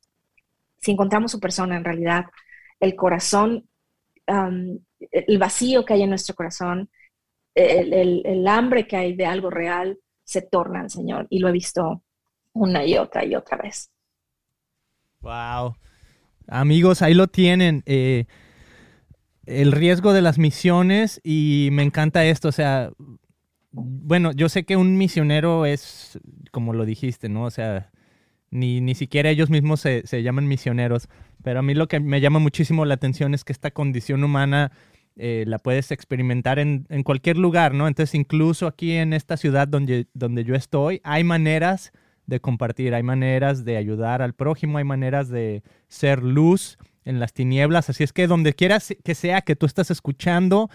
si 0.77 0.91
encontramos 0.91 1.31
su 1.31 1.41
persona 1.41 1.75
en 1.75 1.83
realidad, 1.83 2.27
el 2.79 2.95
corazón 2.95 3.68
el 5.11 5.37
vacío 5.37 5.85
que 5.85 5.93
hay 5.93 6.03
en 6.03 6.09
nuestro 6.09 6.35
corazón, 6.35 6.89
el, 7.55 8.47
hambre 8.47 8.87
que 8.87 8.95
hay 8.95 9.15
de 9.15 9.25
algo 9.25 9.49
real, 9.49 9.97
se 10.23 10.41
torna 10.41 10.81
al 10.81 10.89
Señor. 10.89 11.27
Y 11.29 11.39
lo 11.39 11.49
he 11.49 11.51
visto 11.51 12.03
una 12.53 12.85
y 12.85 12.97
otra 12.97 13.25
y 13.25 13.35
otra 13.35 13.57
vez. 13.57 13.91
Wow. 15.21 15.75
Amigos, 16.47 17.01
ahí 17.01 17.13
lo 17.13 17.27
tienen. 17.27 17.83
Eh, 17.85 18.25
el 19.45 19.71
riesgo 19.71 20.13
de 20.13 20.21
las 20.21 20.37
misiones 20.37 21.19
y 21.23 21.69
me 21.71 21.83
encanta 21.83 22.25
esto. 22.25 22.47
O 22.47 22.51
sea, 22.51 22.91
bueno, 23.71 24.31
yo 24.31 24.49
sé 24.49 24.63
que 24.63 24.75
un 24.75 24.97
misionero 24.97 25.65
es, 25.65 26.19
como 26.51 26.73
lo 26.73 26.85
dijiste, 26.85 27.29
¿no? 27.29 27.45
O 27.45 27.51
sea, 27.51 27.91
ni, 28.51 28.81
ni 28.81 28.95
siquiera 28.95 29.29
ellos 29.29 29.49
mismos 29.49 29.81
se, 29.81 30.05
se 30.05 30.23
llaman 30.23 30.47
misioneros. 30.47 31.07
Pero 31.43 31.59
a 31.59 31.61
mí 31.61 31.73
lo 31.73 31.87
que 31.87 31.99
me 31.99 32.21
llama 32.21 32.39
muchísimo 32.39 32.85
la 32.85 32.95
atención 32.95 33.33
es 33.33 33.43
que 33.43 33.53
esta 33.53 33.71
condición 33.71 34.23
humana 34.23 34.71
eh, 35.15 35.43
la 35.47 35.59
puedes 35.59 35.91
experimentar 35.91 36.59
en, 36.59 36.85
en, 36.89 37.03
cualquier 37.03 37.37
lugar, 37.37 37.73
¿no? 37.73 37.87
Entonces, 37.87 38.15
incluso 38.15 38.67
aquí 38.67 38.93
en 38.93 39.13
esta 39.13 39.37
ciudad 39.37 39.67
donde, 39.67 40.07
donde 40.13 40.43
yo 40.43 40.55
estoy, 40.55 41.01
hay 41.03 41.23
maneras 41.23 41.91
de 42.25 42.39
compartir, 42.39 42.93
hay 42.93 43.03
maneras 43.03 43.65
de 43.65 43.75
ayudar 43.75 44.21
al 44.21 44.33
prójimo, 44.33 44.77
hay 44.77 44.83
maneras 44.83 45.29
de 45.29 45.63
ser 45.87 46.23
luz 46.23 46.77
en 47.03 47.19
las 47.19 47.33
tinieblas. 47.33 47.89
Así 47.89 48.03
es 48.03 48.13
que 48.13 48.27
donde 48.27 48.53
quieras 48.53 48.95
que 49.03 49.15
sea 49.15 49.41
que 49.41 49.55
tú 49.55 49.65
estás 49.65 49.91
escuchando, 49.91 50.69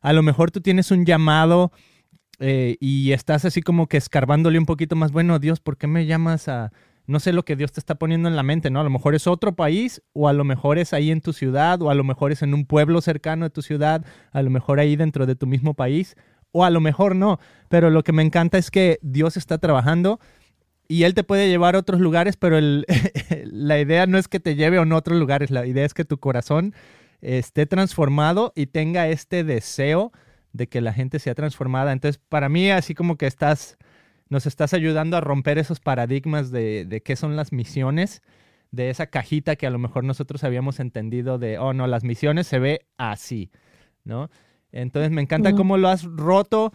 a 0.00 0.12
lo 0.12 0.22
mejor 0.22 0.50
tú 0.50 0.60
tienes 0.60 0.90
un 0.90 1.04
llamado 1.04 1.72
eh, 2.38 2.76
y 2.80 3.12
estás 3.12 3.44
así 3.44 3.60
como 3.60 3.86
que 3.86 3.96
escarbándole 3.96 4.58
un 4.58 4.66
poquito 4.66 4.96
más, 4.96 5.12
bueno, 5.12 5.38
Dios, 5.38 5.60
¿por 5.60 5.76
qué 5.76 5.86
me 5.86 6.06
llamas 6.06 6.48
a 6.48 6.72
no 7.10 7.20
sé 7.20 7.32
lo 7.32 7.44
que 7.44 7.56
Dios 7.56 7.72
te 7.72 7.80
está 7.80 7.96
poniendo 7.96 8.28
en 8.28 8.36
la 8.36 8.42
mente, 8.42 8.70
¿no? 8.70 8.80
A 8.80 8.84
lo 8.84 8.90
mejor 8.90 9.14
es 9.14 9.26
otro 9.26 9.54
país, 9.54 10.02
o 10.12 10.28
a 10.28 10.32
lo 10.32 10.44
mejor 10.44 10.78
es 10.78 10.92
ahí 10.92 11.10
en 11.10 11.20
tu 11.20 11.32
ciudad, 11.32 11.82
o 11.82 11.90
a 11.90 11.94
lo 11.94 12.04
mejor 12.04 12.32
es 12.32 12.42
en 12.42 12.54
un 12.54 12.64
pueblo 12.64 13.00
cercano 13.00 13.44
de 13.44 13.50
tu 13.50 13.62
ciudad, 13.62 14.04
a 14.32 14.42
lo 14.42 14.50
mejor 14.50 14.80
ahí 14.80 14.96
dentro 14.96 15.26
de 15.26 15.34
tu 15.34 15.46
mismo 15.46 15.74
país, 15.74 16.16
o 16.52 16.64
a 16.64 16.70
lo 16.70 16.80
mejor 16.80 17.16
no. 17.16 17.38
Pero 17.68 17.90
lo 17.90 18.02
que 18.02 18.12
me 18.12 18.22
encanta 18.22 18.58
es 18.58 18.70
que 18.70 18.98
Dios 19.02 19.36
está 19.36 19.58
trabajando 19.58 20.20
y 20.88 21.04
Él 21.04 21.14
te 21.14 21.24
puede 21.24 21.48
llevar 21.48 21.74
a 21.74 21.78
otros 21.78 22.00
lugares, 22.00 22.36
pero 22.36 22.58
la 23.44 23.80
idea 23.80 24.06
no 24.06 24.18
es 24.18 24.28
que 24.28 24.40
te 24.40 24.54
lleve 24.54 24.78
a 24.78 24.84
no 24.84 24.96
otros 24.96 25.18
lugares, 25.18 25.50
la 25.50 25.66
idea 25.66 25.84
es 25.84 25.94
que 25.94 26.04
tu 26.04 26.18
corazón 26.18 26.74
esté 27.20 27.66
transformado 27.66 28.52
y 28.56 28.66
tenga 28.66 29.08
este 29.08 29.44
deseo 29.44 30.12
de 30.52 30.68
que 30.68 30.80
la 30.80 30.92
gente 30.92 31.18
sea 31.18 31.34
transformada. 31.34 31.92
Entonces, 31.92 32.20
para 32.28 32.48
mí, 32.48 32.70
así 32.70 32.94
como 32.94 33.16
que 33.16 33.26
estás 33.26 33.76
nos 34.30 34.46
estás 34.46 34.72
ayudando 34.72 35.18
a 35.18 35.20
romper 35.20 35.58
esos 35.58 35.80
paradigmas 35.80 36.50
de, 36.50 36.86
de, 36.86 37.02
qué 37.02 37.16
son 37.16 37.36
las 37.36 37.52
misiones, 37.52 38.22
de 38.70 38.88
esa 38.88 39.08
cajita 39.08 39.56
que 39.56 39.66
a 39.66 39.70
lo 39.70 39.78
mejor 39.78 40.04
nosotros 40.04 40.42
habíamos 40.44 40.80
entendido 40.80 41.38
de, 41.38 41.58
oh, 41.58 41.74
no, 41.74 41.86
las 41.86 42.04
misiones 42.04 42.46
se 42.46 42.58
ve 42.58 42.86
así, 42.96 43.50
¿no? 44.04 44.30
Entonces 44.72 45.10
me 45.10 45.20
encanta 45.20 45.50
uh 45.50 45.52
-huh. 45.52 45.56
cómo 45.56 45.76
lo 45.76 45.88
has 45.88 46.04
roto. 46.04 46.72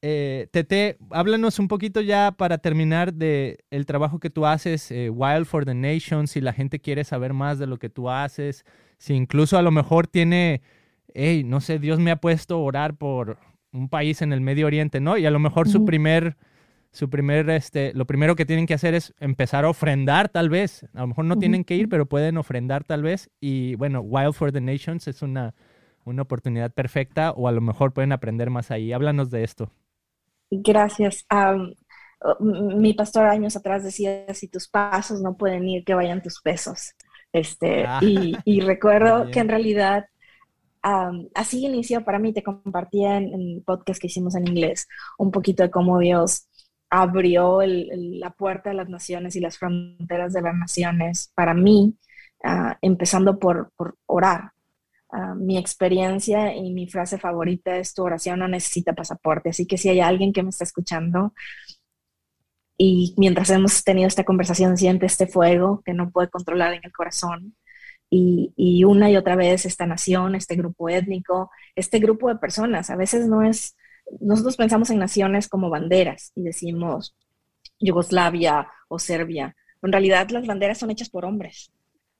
Eh, 0.00 0.48
Tete, 0.52 0.96
háblanos 1.10 1.58
un 1.58 1.68
poquito 1.68 2.00
ya 2.00 2.32
para 2.32 2.58
terminar 2.58 3.12
de 3.12 3.58
el 3.70 3.84
trabajo 3.84 4.18
que 4.18 4.30
tú 4.30 4.46
haces, 4.46 4.90
eh, 4.90 5.10
Wild 5.10 5.44
for 5.44 5.64
the 5.64 5.74
Nation, 5.74 6.26
si 6.26 6.40
la 6.40 6.52
gente 6.52 6.80
quiere 6.80 7.04
saber 7.04 7.34
más 7.34 7.58
de 7.58 7.66
lo 7.66 7.78
que 7.78 7.90
tú 7.90 8.08
haces, 8.08 8.64
si 8.98 9.14
incluso 9.14 9.58
a 9.58 9.62
lo 9.62 9.70
mejor 9.70 10.06
tiene 10.06 10.62
hey, 11.14 11.44
no 11.44 11.60
sé, 11.60 11.78
Dios 11.78 11.98
me 11.98 12.10
ha 12.10 12.16
puesto 12.16 12.54
a 12.54 12.58
orar 12.58 12.96
por 12.96 13.38
un 13.72 13.88
país 13.88 14.22
en 14.22 14.32
el 14.32 14.40
Medio 14.40 14.66
Oriente, 14.66 15.00
¿no? 15.00 15.16
Y 15.16 15.26
a 15.26 15.30
lo 15.30 15.38
mejor 15.38 15.68
su 15.68 15.84
primer, 15.84 16.36
su 16.92 17.08
primer, 17.10 17.48
este, 17.50 17.92
lo 17.94 18.06
primero 18.06 18.36
que 18.36 18.46
tienen 18.46 18.66
que 18.66 18.74
hacer 18.74 18.94
es 18.94 19.14
empezar 19.20 19.64
a 19.64 19.70
ofrendar 19.70 20.28
tal 20.28 20.50
vez. 20.50 20.84
A 20.94 21.00
lo 21.00 21.08
mejor 21.08 21.24
no 21.24 21.38
tienen 21.38 21.64
que 21.64 21.74
ir, 21.76 21.88
pero 21.88 22.06
pueden 22.06 22.36
ofrendar 22.38 22.84
tal 22.84 23.02
vez. 23.02 23.30
Y 23.40 23.74
bueno, 23.76 24.00
Wild 24.00 24.34
for 24.34 24.52
the 24.52 24.60
Nations 24.60 25.08
es 25.08 25.22
una, 25.22 25.54
una 26.04 26.22
oportunidad 26.22 26.72
perfecta 26.72 27.32
o 27.32 27.48
a 27.48 27.52
lo 27.52 27.60
mejor 27.62 27.92
pueden 27.92 28.12
aprender 28.12 28.50
más 28.50 28.70
ahí. 28.70 28.92
Háblanos 28.92 29.30
de 29.30 29.44
esto. 29.44 29.72
Gracias. 30.50 31.24
Am, 31.28 31.74
oh, 32.20 32.36
m- 32.40 32.76
mi 32.76 32.92
pastor 32.94 33.26
años 33.26 33.56
atrás 33.56 33.84
decía, 33.84 34.26
si 34.34 34.48
tus 34.48 34.68
pasos 34.68 35.20
no 35.22 35.36
pueden 35.36 35.66
ir, 35.68 35.84
que 35.84 35.94
vayan 35.94 36.22
tus 36.22 36.40
pesos. 36.42 36.92
Este, 37.32 37.84
Ah, 37.86 38.00
y, 38.00 38.36
y 38.44 38.60
recuerdo 38.62 39.30
que 39.30 39.40
en 39.40 39.48
realidad 39.48 40.06
así 41.34 41.64
inició 41.64 42.04
para 42.04 42.18
mí, 42.18 42.32
te 42.32 42.42
compartía 42.42 43.16
en, 43.16 43.32
en 43.32 43.40
el 43.56 43.62
podcast 43.64 44.00
que 44.00 44.08
hicimos 44.08 44.34
en 44.34 44.48
inglés 44.48 44.88
un 45.18 45.30
poquito 45.30 45.62
de 45.62 45.70
cómo 45.70 45.98
Dios 46.00 46.48
abrió 46.92 47.60
la 47.64 48.30
puerta 48.30 48.68
de 48.68 48.76
las 48.76 48.88
naciones 48.90 49.34
y 49.34 49.40
las 49.40 49.56
fronteras 49.56 50.34
de 50.34 50.42
las 50.42 50.54
naciones 50.54 51.32
para 51.34 51.54
mí, 51.54 51.96
ah, 52.44 52.76
empezando 52.82 53.38
por, 53.38 53.72
por 53.76 53.96
orar. 54.04 54.52
Ah, 55.10 55.34
mi 55.34 55.56
experiencia 55.56 56.54
y 56.54 56.70
mi 56.72 56.86
frase 56.88 57.18
favorita 57.18 57.78
es 57.78 57.94
tu 57.94 58.02
oración 58.02 58.40
no 58.40 58.48
necesita 58.48 58.92
pasaporte. 58.92 59.48
Así 59.50 59.66
que 59.66 59.78
si 59.78 59.88
hay 59.88 60.00
alguien 60.00 60.34
que 60.34 60.42
me 60.42 60.50
está 60.50 60.64
escuchando 60.64 61.32
y 62.76 63.14
mientras 63.16 63.48
hemos 63.50 63.84
tenido 63.84 64.08
esta 64.08 64.24
conversación 64.24 64.76
siente 64.76 65.06
este 65.06 65.26
fuego 65.26 65.82
que 65.86 65.94
no 65.94 66.10
puede 66.10 66.28
controlar 66.28 66.74
en 66.74 66.82
el 66.84 66.92
corazón 66.92 67.56
y, 68.10 68.52
y 68.54 68.84
una 68.84 69.10
y 69.10 69.16
otra 69.16 69.36
vez 69.36 69.64
esta 69.64 69.86
nación, 69.86 70.34
este 70.34 70.56
grupo 70.56 70.90
étnico, 70.90 71.50
este 71.74 72.00
grupo 72.00 72.28
de 72.28 72.36
personas, 72.36 72.90
a 72.90 72.96
veces 72.96 73.28
no 73.28 73.42
es, 73.42 73.76
nosotros 74.20 74.56
pensamos 74.56 74.90
en 74.90 74.98
naciones 74.98 75.48
como 75.48 75.70
banderas 75.70 76.32
y 76.34 76.42
decimos 76.42 77.16
Yugoslavia 77.80 78.68
o 78.88 78.98
Serbia. 78.98 79.56
En 79.82 79.92
realidad 79.92 80.30
las 80.30 80.46
banderas 80.46 80.78
son 80.78 80.90
hechas 80.90 81.10
por 81.10 81.24
hombres. 81.24 81.72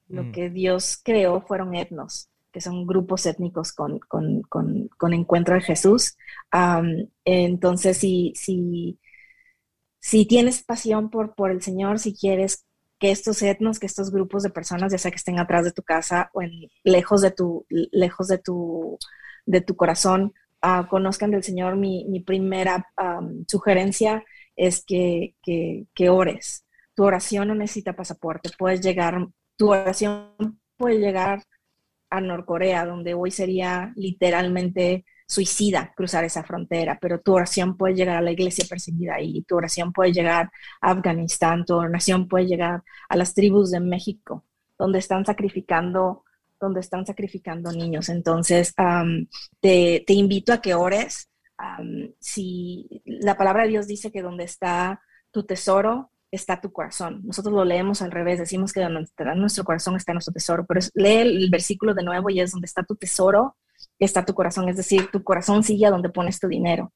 Lo 0.09 0.25
Mm. 0.25 0.33
que 0.33 0.51
Dios 0.51 1.01
creó 1.05 1.43
fueron 1.43 1.75
etnos, 1.75 2.29
que 2.53 2.61
son 2.61 2.87
grupos 2.87 3.27
étnicos 3.27 3.73
con, 3.73 3.99
con, 4.01 4.43
con, 4.43 4.89
con 4.99 5.15
encuentro 5.15 5.55
de 5.55 5.63
Jesús. 5.63 6.17
Entonces, 7.25 7.99
si, 7.99 8.33
si, 8.37 8.99
si 10.01 10.27
tienes 10.27 10.63
pasión 10.65 11.11
por, 11.11 11.35
por 11.35 11.51
el 11.51 11.63
Señor, 11.63 11.99
si 11.99 12.15
quieres 12.15 12.67
que 12.99 13.11
estos 13.11 13.43
etnos, 13.43 13.79
que 13.79 13.87
estos 13.87 14.11
grupos 14.11 14.43
de 14.43 14.51
personas, 14.51 14.93
ya 14.93 14.99
sea 14.99 15.11
que 15.11 15.17
estén 15.17 15.39
atrás 15.39 15.65
de 15.65 15.73
tu 15.73 15.83
casa 15.83 16.31
o 16.35 16.43
en, 16.43 16.53
lejos 16.85 17.21
de 17.23 17.31
tu, 17.33 17.67
lejos 17.69 18.29
de 18.29 18.39
tu, 18.39 18.99
de 19.47 19.61
tu 19.61 19.77
corazón, 19.77 20.33
ah, 20.63 20.87
conozcan 20.89 21.31
del 21.31 21.43
Señor, 21.43 21.77
mi, 21.77 22.21
primera 22.21 22.87
sugerencia 23.49 24.25
es 24.57 24.85
que, 24.85 25.35
que, 25.43 25.87
que 25.95 26.09
ores. 26.09 26.67
Tu 26.95 27.05
oración 27.05 27.49
no 27.49 27.55
necesita 27.55 27.95
pasaporte, 27.95 28.51
puedes 28.59 28.81
llegar, 28.81 29.27
tu 29.57 29.73
oración 29.73 30.61
puede 30.77 30.99
llegar 30.99 31.43
a 32.11 32.21
Norcorea, 32.21 32.85
donde 32.85 33.15
hoy 33.15 33.31
sería 33.31 33.93
literalmente 33.97 35.05
suicida 35.27 35.93
cruzar 35.97 36.25
esa 36.25 36.45
frontera, 36.45 36.99
pero 37.01 37.21
tu 37.21 37.35
oración 37.35 37.77
puede 37.79 37.95
llegar 37.95 38.17
a 38.17 38.21
la 38.21 38.33
iglesia 38.33 38.67
perseguida 38.69 39.15
ahí, 39.15 39.43
tu 39.45 39.57
oración 39.57 39.93
puede 39.93 40.13
llegar 40.13 40.51
a 40.83 40.91
Afganistán, 40.91 41.65
tu 41.65 41.75
oración 41.75 42.29
puede 42.29 42.47
llegar 42.47 42.83
a 43.09 43.17
las 43.17 43.33
tribus 43.33 43.71
de 43.71 43.81
México, 43.81 44.45
donde 44.79 44.99
están 44.99 45.25
sacrificando, 45.25 46.25
donde 46.63 46.81
están 46.81 47.05
sacrificando 47.05 47.73
niños. 47.73 48.09
Entonces, 48.09 48.73
te, 49.61 50.05
te, 50.07 50.13
invito 50.13 50.53
a 50.53 50.61
que 50.63 50.75
ores. 50.75 51.29
Si 52.21 53.03
la 53.05 53.37
palabra 53.37 53.65
de 53.65 53.71
Dios 53.71 53.87
dice 53.87 54.11
que 54.11 54.23
donde 54.23 54.45
está 54.45 55.03
tu 55.31 55.43
tesoro, 55.45 56.11
está 56.31 56.61
tu 56.61 56.73
corazón. 56.73 57.21
Nosotros 57.25 57.53
lo 57.53 57.65
leemos 57.65 58.01
al 58.01 58.11
revés, 58.11 58.39
decimos 58.39 58.73
que 58.73 58.81
donde 58.81 59.03
está 59.03 59.35
nuestro 59.35 59.65
corazón 59.65 59.97
está 59.97 60.13
nuestro 60.13 60.33
tesoro, 60.33 60.65
pero 60.67 60.81
lee 60.95 61.19
el 61.19 61.51
versículo 61.51 61.95
de 61.95 62.05
nuevo 62.05 62.31
y 62.31 62.41
es 62.41 62.53
donde 62.53 62.67
está 62.67 62.83
tu 62.85 62.97
tesoro, 62.97 63.57
está 63.99 64.25
tu 64.25 64.35
corazón, 64.35 64.69
es 64.69 64.77
decir, 64.77 65.11
tu 65.11 65.23
corazón 65.23 65.63
sigue 65.63 65.87
a 65.87 65.91
donde 65.91 66.09
pones 66.09 66.41
tu 66.41 66.49
dinero. 66.49 66.93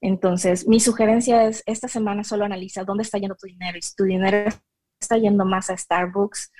Entonces, 0.00 0.66
mi 0.66 0.80
sugerencia 0.80 1.46
es, 1.46 1.62
esta 1.66 1.86
semana 1.86 2.24
solo 2.24 2.44
analiza 2.44 2.82
dónde 2.82 3.04
está 3.04 3.18
yendo 3.18 3.36
tu 3.36 3.46
dinero 3.46 3.78
y 3.78 3.82
si 3.82 3.94
tu 3.94 4.04
dinero 4.04 4.48
está 5.00 5.16
yendo 5.16 5.44
más 5.44 5.70
a 5.70 5.76
Starbucks 5.76 6.50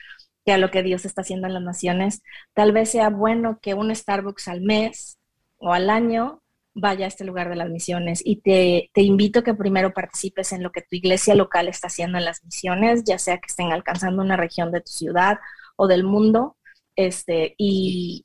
que 0.44 0.52
a 0.52 0.58
lo 0.58 0.70
que 0.70 0.82
Dios 0.82 1.04
está 1.04 1.22
haciendo 1.22 1.46
en 1.46 1.54
las 1.54 1.62
naciones, 1.62 2.22
tal 2.54 2.72
vez 2.72 2.90
sea 2.90 3.10
bueno 3.10 3.58
que 3.60 3.74
un 3.74 3.94
Starbucks 3.94 4.48
al 4.48 4.60
mes 4.60 5.18
o 5.58 5.72
al 5.72 5.90
año 5.90 6.42
vaya 6.74 7.04
a 7.04 7.08
este 7.08 7.24
lugar 7.24 7.48
de 7.48 7.56
las 7.56 7.70
misiones. 7.70 8.22
Y 8.24 8.36
te, 8.36 8.90
invito 8.94 9.42
que 9.42 9.54
primero 9.54 9.92
participes 9.92 10.52
en 10.52 10.62
lo 10.62 10.72
que 10.72 10.82
tu 10.82 10.96
iglesia 10.96 11.34
local 11.34 11.68
está 11.68 11.88
haciendo 11.88 12.18
en 12.18 12.24
las 12.24 12.44
misiones, 12.44 13.04
ya 13.04 13.18
sea 13.18 13.38
que 13.38 13.46
estén 13.48 13.72
alcanzando 13.72 14.22
una 14.22 14.36
región 14.36 14.72
de 14.72 14.80
tu 14.80 14.90
ciudad 14.90 15.38
o 15.76 15.86
del 15.86 16.04
mundo, 16.04 16.56
este, 16.96 17.54
y 17.58 18.24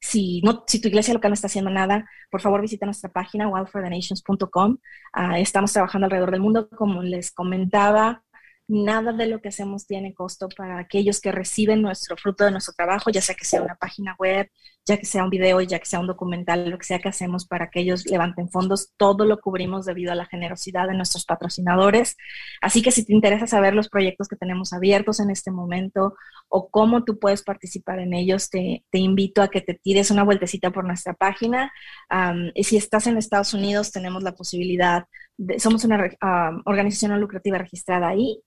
si, 0.00 0.42
no, 0.42 0.64
si 0.66 0.80
tu 0.80 0.88
iglesia 0.88 1.14
local 1.14 1.30
no 1.30 1.34
está 1.34 1.46
haciendo 1.46 1.70
nada, 1.70 2.08
por 2.30 2.40
favor 2.40 2.60
visita 2.60 2.86
nuestra 2.86 3.10
página 3.10 3.48
wildforthenations.com. 3.48 4.76
Uh, 5.16 5.34
estamos 5.36 5.72
trabajando 5.72 6.06
alrededor 6.06 6.30
del 6.30 6.40
mundo, 6.40 6.68
como 6.68 7.02
les 7.02 7.32
comentaba, 7.32 8.22
nada 8.68 9.12
de 9.12 9.26
lo 9.26 9.40
que 9.40 9.48
hacemos 9.48 9.86
tiene 9.86 10.14
costo 10.14 10.48
para 10.48 10.78
aquellos 10.78 11.20
que 11.20 11.32
reciben 11.32 11.82
nuestro 11.82 12.16
fruto 12.16 12.44
de 12.44 12.50
nuestro 12.50 12.74
trabajo, 12.74 13.10
ya 13.10 13.20
sea 13.22 13.34
que 13.34 13.44
sea 13.44 13.62
una 13.62 13.76
página 13.76 14.16
web, 14.18 14.50
ya 14.86 14.96
que 14.96 15.04
sea 15.04 15.24
un 15.24 15.30
video, 15.30 15.60
ya 15.60 15.78
que 15.80 15.86
sea 15.86 15.98
un 15.98 16.06
documental, 16.06 16.70
lo 16.70 16.78
que 16.78 16.84
sea 16.84 17.00
que 17.00 17.08
hacemos 17.08 17.46
para 17.46 17.70
que 17.70 17.80
ellos 17.80 18.06
levanten 18.06 18.48
fondos, 18.48 18.92
todo 18.96 19.24
lo 19.24 19.40
cubrimos 19.40 19.84
debido 19.84 20.12
a 20.12 20.14
la 20.14 20.26
generosidad 20.26 20.86
de 20.86 20.94
nuestros 20.94 21.24
patrocinadores. 21.24 22.16
Así 22.60 22.82
que 22.82 22.92
si 22.92 23.04
te 23.04 23.12
interesa 23.12 23.48
saber 23.48 23.74
los 23.74 23.88
proyectos 23.88 24.28
que 24.28 24.36
tenemos 24.36 24.72
abiertos 24.72 25.18
en 25.18 25.30
este 25.30 25.50
momento 25.50 26.14
o 26.48 26.70
cómo 26.70 27.04
tú 27.04 27.18
puedes 27.18 27.42
participar 27.42 27.98
en 27.98 28.14
ellos, 28.14 28.48
te, 28.48 28.84
invito 28.92 29.42
a 29.42 29.48
que 29.48 29.60
te 29.60 29.74
tires 29.74 30.10
una 30.10 30.22
vueltecita 30.22 30.70
por 30.70 30.84
nuestra 30.84 31.14
página. 31.14 31.72
Y 32.54 32.64
si 32.64 32.76
estás 32.76 33.08
en 33.08 33.16
Estados 33.16 33.54
Unidos, 33.54 33.90
tenemos 33.90 34.22
la 34.22 34.32
posibilidad, 34.32 35.06
somos 35.58 35.84
una 35.84 35.96
um, 35.98 36.62
organización 36.64 37.12
no 37.12 37.18
lucrativa 37.18 37.58
registrada 37.58 38.08
ahí. 38.08 38.40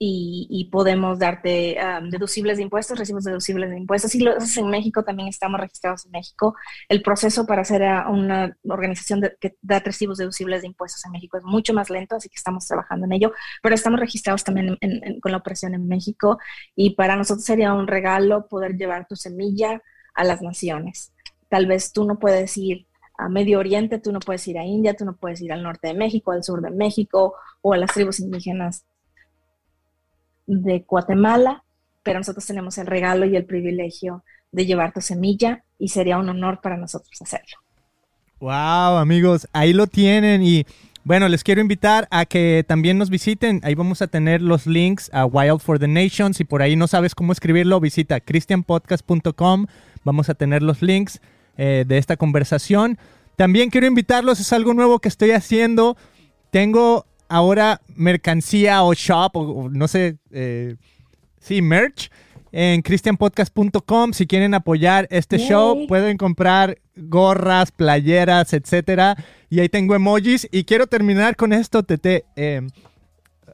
Y, 0.00 0.46
y, 0.48 0.70
podemos 0.70 1.18
darte 1.18 1.76
um, 1.82 2.08
deducibles 2.08 2.58
de 2.58 2.62
impuestos, 2.62 2.96
recibos 2.96 3.24
deducibles 3.24 3.68
de 3.68 3.78
impuestos. 3.78 4.12
Si 4.12 4.20
lo 4.20 4.30
haces 4.30 4.56
en 4.56 4.68
México, 4.70 5.02
también 5.02 5.28
estamos 5.28 5.58
registrados 5.58 6.06
en 6.06 6.12
México. 6.12 6.54
El 6.88 7.02
proceso 7.02 7.46
para 7.46 7.64
ser 7.64 7.82
una 8.08 8.56
organización 8.68 9.22
que 9.40 9.56
da 9.60 9.80
recibos 9.80 10.18
deducibles 10.18 10.60
de 10.60 10.68
impuestos 10.68 11.04
en 11.04 11.10
México 11.10 11.36
es 11.36 11.42
mucho 11.42 11.74
más 11.74 11.90
lento, 11.90 12.14
así 12.14 12.28
que 12.28 12.36
estamos 12.36 12.64
trabajando 12.68 13.06
en 13.06 13.12
ello, 13.12 13.32
pero 13.60 13.74
estamos 13.74 13.98
registrados 13.98 14.44
también 14.44 14.78
con 15.20 15.32
la 15.32 15.38
operación 15.38 15.74
en 15.74 15.88
México 15.88 16.38
y 16.76 16.90
para 16.94 17.16
nosotros 17.16 17.44
sería 17.44 17.72
un 17.74 17.88
regalo 17.88 18.46
poder 18.46 18.76
llevar 18.76 19.08
tu 19.08 19.16
semilla 19.16 19.82
a 20.14 20.22
las 20.22 20.42
naciones. 20.42 21.12
Tal 21.48 21.66
vez 21.66 21.92
tú 21.92 22.04
no 22.04 22.20
puedes 22.20 22.56
ir 22.56 22.87
a 23.18 23.28
Medio 23.28 23.58
Oriente, 23.58 23.98
tú 23.98 24.12
no 24.12 24.20
puedes 24.20 24.46
ir 24.46 24.58
a 24.58 24.64
India, 24.64 24.94
tú 24.94 25.04
no 25.04 25.16
puedes 25.16 25.40
ir 25.42 25.52
al 25.52 25.62
norte 25.62 25.88
de 25.88 25.94
México, 25.94 26.30
al 26.30 26.44
sur 26.44 26.62
de 26.62 26.70
México 26.70 27.34
o 27.60 27.72
a 27.72 27.76
las 27.76 27.92
tribus 27.92 28.20
indígenas 28.20 28.84
de 30.46 30.84
Guatemala, 30.88 31.64
pero 32.04 32.20
nosotros 32.20 32.46
tenemos 32.46 32.78
el 32.78 32.86
regalo 32.86 33.26
y 33.26 33.36
el 33.36 33.44
privilegio 33.44 34.24
de 34.52 34.64
llevar 34.64 34.92
tu 34.92 35.00
semilla 35.00 35.64
y 35.78 35.88
sería 35.88 36.16
un 36.16 36.28
honor 36.28 36.60
para 36.62 36.76
nosotros 36.76 37.20
hacerlo. 37.20 37.58
Wow, 38.40 38.98
amigos, 38.98 39.48
ahí 39.52 39.72
lo 39.72 39.88
tienen 39.88 40.42
y 40.42 40.64
bueno, 41.02 41.28
les 41.28 41.42
quiero 41.42 41.60
invitar 41.60 42.06
a 42.10 42.24
que 42.24 42.64
también 42.68 42.98
nos 42.98 43.10
visiten. 43.10 43.60
Ahí 43.64 43.74
vamos 43.74 44.00
a 44.00 44.06
tener 44.06 44.42
los 44.42 44.66
links 44.66 45.10
a 45.12 45.24
Wild 45.24 45.60
for 45.60 45.78
the 45.78 45.88
Nations. 45.88 46.36
Si 46.36 46.44
por 46.44 46.60
ahí 46.62 46.76
no 46.76 46.86
sabes 46.86 47.14
cómo 47.14 47.32
escribirlo, 47.32 47.80
visita 47.80 48.20
christianpodcast.com. 48.20 49.66
Vamos 50.04 50.28
a 50.28 50.34
tener 50.34 50.62
los 50.62 50.82
links 50.82 51.20
eh, 51.58 51.84
de 51.86 51.98
esta 51.98 52.16
conversación. 52.16 52.98
También 53.36 53.68
quiero 53.68 53.86
invitarlos, 53.86 54.40
es 54.40 54.52
algo 54.52 54.72
nuevo 54.72 54.98
que 54.98 55.08
estoy 55.08 55.32
haciendo. 55.32 55.96
Tengo 56.50 57.04
ahora 57.28 57.82
mercancía 57.94 58.82
o 58.82 58.94
shop, 58.94 59.36
o, 59.36 59.40
o 59.40 59.68
no 59.68 59.86
sé, 59.86 60.16
eh, 60.30 60.76
sí, 61.38 61.60
merch 61.60 62.10
en 62.52 62.82
christianpodcast.com. 62.82 64.12
Si 64.12 64.26
quieren 64.26 64.54
apoyar 64.54 65.06
este 65.10 65.38
Yay. 65.38 65.48
show, 65.48 65.86
pueden 65.86 66.16
comprar 66.16 66.78
gorras, 66.96 67.70
playeras, 67.70 68.52
etcétera. 68.52 69.16
Y 69.50 69.60
ahí 69.60 69.68
tengo 69.68 69.94
emojis. 69.94 70.48
Y 70.50 70.64
quiero 70.64 70.86
terminar 70.86 71.36
con 71.36 71.52
esto, 71.52 71.82
Tete. 71.82 72.24
Eh, 72.36 72.62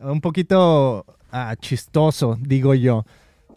un 0.00 0.20
poquito 0.20 1.04
ah, 1.30 1.54
chistoso, 1.58 2.36
digo 2.40 2.74
yo. 2.74 3.04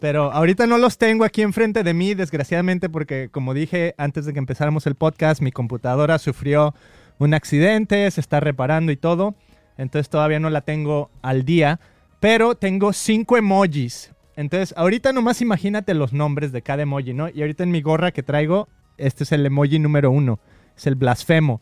Pero 0.00 0.32
ahorita 0.32 0.66
no 0.66 0.78
los 0.78 0.96
tengo 0.96 1.24
aquí 1.24 1.42
enfrente 1.42 1.82
de 1.82 1.94
mí, 1.94 2.14
desgraciadamente, 2.14 2.88
porque 2.88 3.28
como 3.30 3.52
dije 3.54 3.94
antes 3.98 4.26
de 4.26 4.32
que 4.32 4.38
empezáramos 4.38 4.86
el 4.86 4.94
podcast, 4.94 5.42
mi 5.42 5.50
computadora 5.50 6.18
sufrió 6.18 6.74
un 7.18 7.34
accidente, 7.34 8.10
se 8.10 8.20
está 8.20 8.40
reparando 8.40 8.92
y 8.92 8.96
todo. 8.96 9.34
Entonces 9.76 10.08
todavía 10.08 10.40
no 10.40 10.50
la 10.50 10.60
tengo 10.60 11.10
al 11.22 11.44
día. 11.44 11.80
Pero 12.20 12.56
tengo 12.56 12.92
cinco 12.92 13.36
emojis 13.36 14.12
Entonces, 14.34 14.74
ahorita 14.76 15.12
nomás 15.12 15.40
imagínate 15.40 15.94
los 15.94 16.12
nombres 16.12 16.52
de 16.52 16.62
cada 16.62 16.82
emoji, 16.82 17.14
¿no? 17.14 17.28
Y 17.28 17.40
ahorita 17.40 17.62
en 17.62 17.70
mi 17.70 17.80
gorra 17.80 18.12
que 18.12 18.22
traigo, 18.22 18.68
este 18.96 19.24
es 19.24 19.32
el 19.32 19.46
emoji 19.46 19.78
número 19.78 20.10
uno, 20.10 20.40
es 20.76 20.86
el 20.86 20.96
blasfemo. 20.96 21.60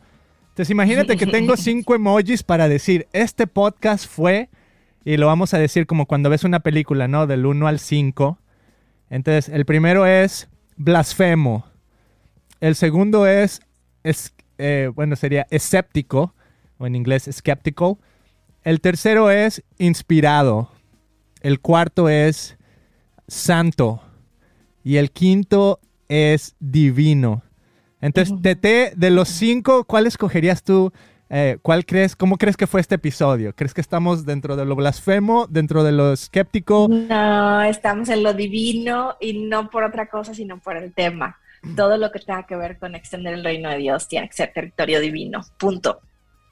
Entonces, 0.49 0.71
imagínate 0.71 1.17
que 1.17 1.27
tengo 1.27 1.57
cinco 1.59 1.95
emojis 1.95 2.43
para 2.43 2.69
decir, 2.69 3.07
este 3.13 3.47
podcast 3.47 4.07
fue, 4.07 4.49
y 5.07 5.19
lo 5.19 5.29
vamos 5.29 5.55
a 5.55 5.59
decir 5.59 5.87
como 5.87 6.07
cuando 6.07 6.31
ves 6.31 6.43
una 6.43 6.59
película, 6.59 7.07
¿no? 7.07 7.29
Del 7.29 7.47
1 7.47 7.69
al 7.69 7.79
5. 7.79 8.41
Entonces, 9.09 9.49
el 9.49 9.65
primero 9.65 10.05
es 10.05 10.49
blasfemo. 10.77 11.65
El 12.61 12.75
segundo 12.75 13.25
es, 13.29 13.61
es 14.03 14.35
eh, 14.59 14.91
bueno, 14.93 15.15
sería 15.15 15.47
escéptico, 15.51 16.35
o 16.79 16.89
en 16.89 16.97
inglés 16.97 17.31
skeptical. 17.31 17.99
El 18.65 18.81
tercero 18.81 19.31
es 19.31 19.63
inspirado. 19.79 20.73
El 21.41 21.61
cuarto 21.61 22.09
es 22.09 22.57
santo. 23.29 24.03
Y 24.83 24.97
el 24.97 25.13
quinto 25.13 25.79
es 26.09 26.57
divino. 26.59 27.45
Entonces, 28.01 28.35
Tete, 28.43 28.93
de 28.97 29.11
los 29.11 29.29
cinco, 29.29 29.85
¿cuál 29.85 30.09
escogerías 30.09 30.65
tú? 30.65 30.93
Eh, 31.29 31.59
¿Cuál 31.63 31.85
crees, 31.85 32.15
cómo 32.15 32.37
crees 32.37 32.57
que 32.57 32.67
fue 32.67 32.81
este 32.81 32.95
episodio? 32.95 33.53
¿Crees 33.55 33.75
que 33.75 33.81
estamos 33.81 34.25
dentro 34.25 34.55
de 34.55 34.65
lo 34.65 34.77
blasfemo, 34.77 35.47
dentro 35.49 35.83
de 35.83 35.93
lo 35.93 36.13
escéptico? 36.13 36.89
No, 36.89 37.63
estamos 37.63 38.09
en 38.09 38.23
lo 38.23 38.33
divino 38.33 39.17
y 39.21 39.47
no 39.47 39.69
por 39.71 39.83
otra 39.83 40.07
cosa, 40.07 40.35
sino 40.35 40.59
por 40.59 40.77
el 40.77 40.93
tema. 40.93 41.39
Todo 41.75 41.97
lo 41.97 42.13
que 42.13 42.21
tenga 42.21 42.45
que 42.45 42.55
ver 42.55 42.79
con 42.79 42.95
extender 42.95 43.35
el 43.35 43.43
reino 43.43 43.69
de 43.71 43.79
Dios 43.79 44.07
tiene 44.07 44.29
que 44.29 44.35
ser 44.35 44.53
territorio 44.53 45.01
divino. 45.01 45.41
Punto. 45.59 46.01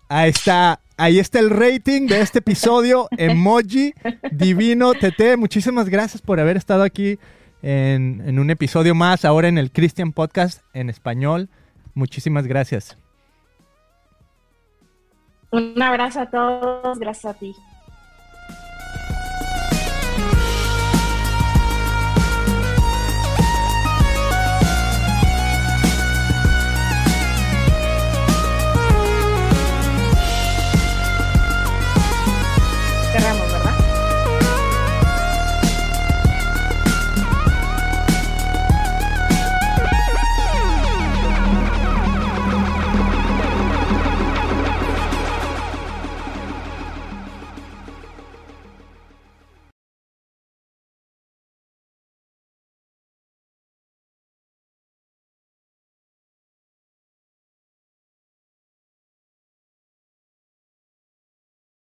Ahí 0.08 0.30
está, 0.30 0.80
ahí 0.96 1.18
está 1.18 1.38
el 1.38 1.50
rating 1.50 2.08
de 2.08 2.20
este 2.20 2.40
episodio. 2.40 3.08
Emoji 3.16 3.94
Divino 4.32 4.92
TT. 4.92 5.36
Muchísimas 5.38 5.88
gracias 5.88 6.20
por 6.20 6.40
haber 6.40 6.56
estado 6.56 6.82
aquí 6.82 7.18
en, 7.62 8.22
en 8.26 8.38
un 8.40 8.50
episodio 8.50 8.94
más, 8.94 9.24
ahora 9.24 9.46
en 9.46 9.56
el 9.56 9.70
Christian 9.70 10.12
Podcast 10.12 10.62
en 10.72 10.90
español. 10.90 11.48
Muchísimas 11.94 12.46
gracias. 12.48 12.98
Un 15.54 15.80
abrazo 15.80 16.20
a 16.20 16.26
todos, 16.26 16.98
gracias 16.98 17.36
a 17.36 17.38
ti. 17.38 17.54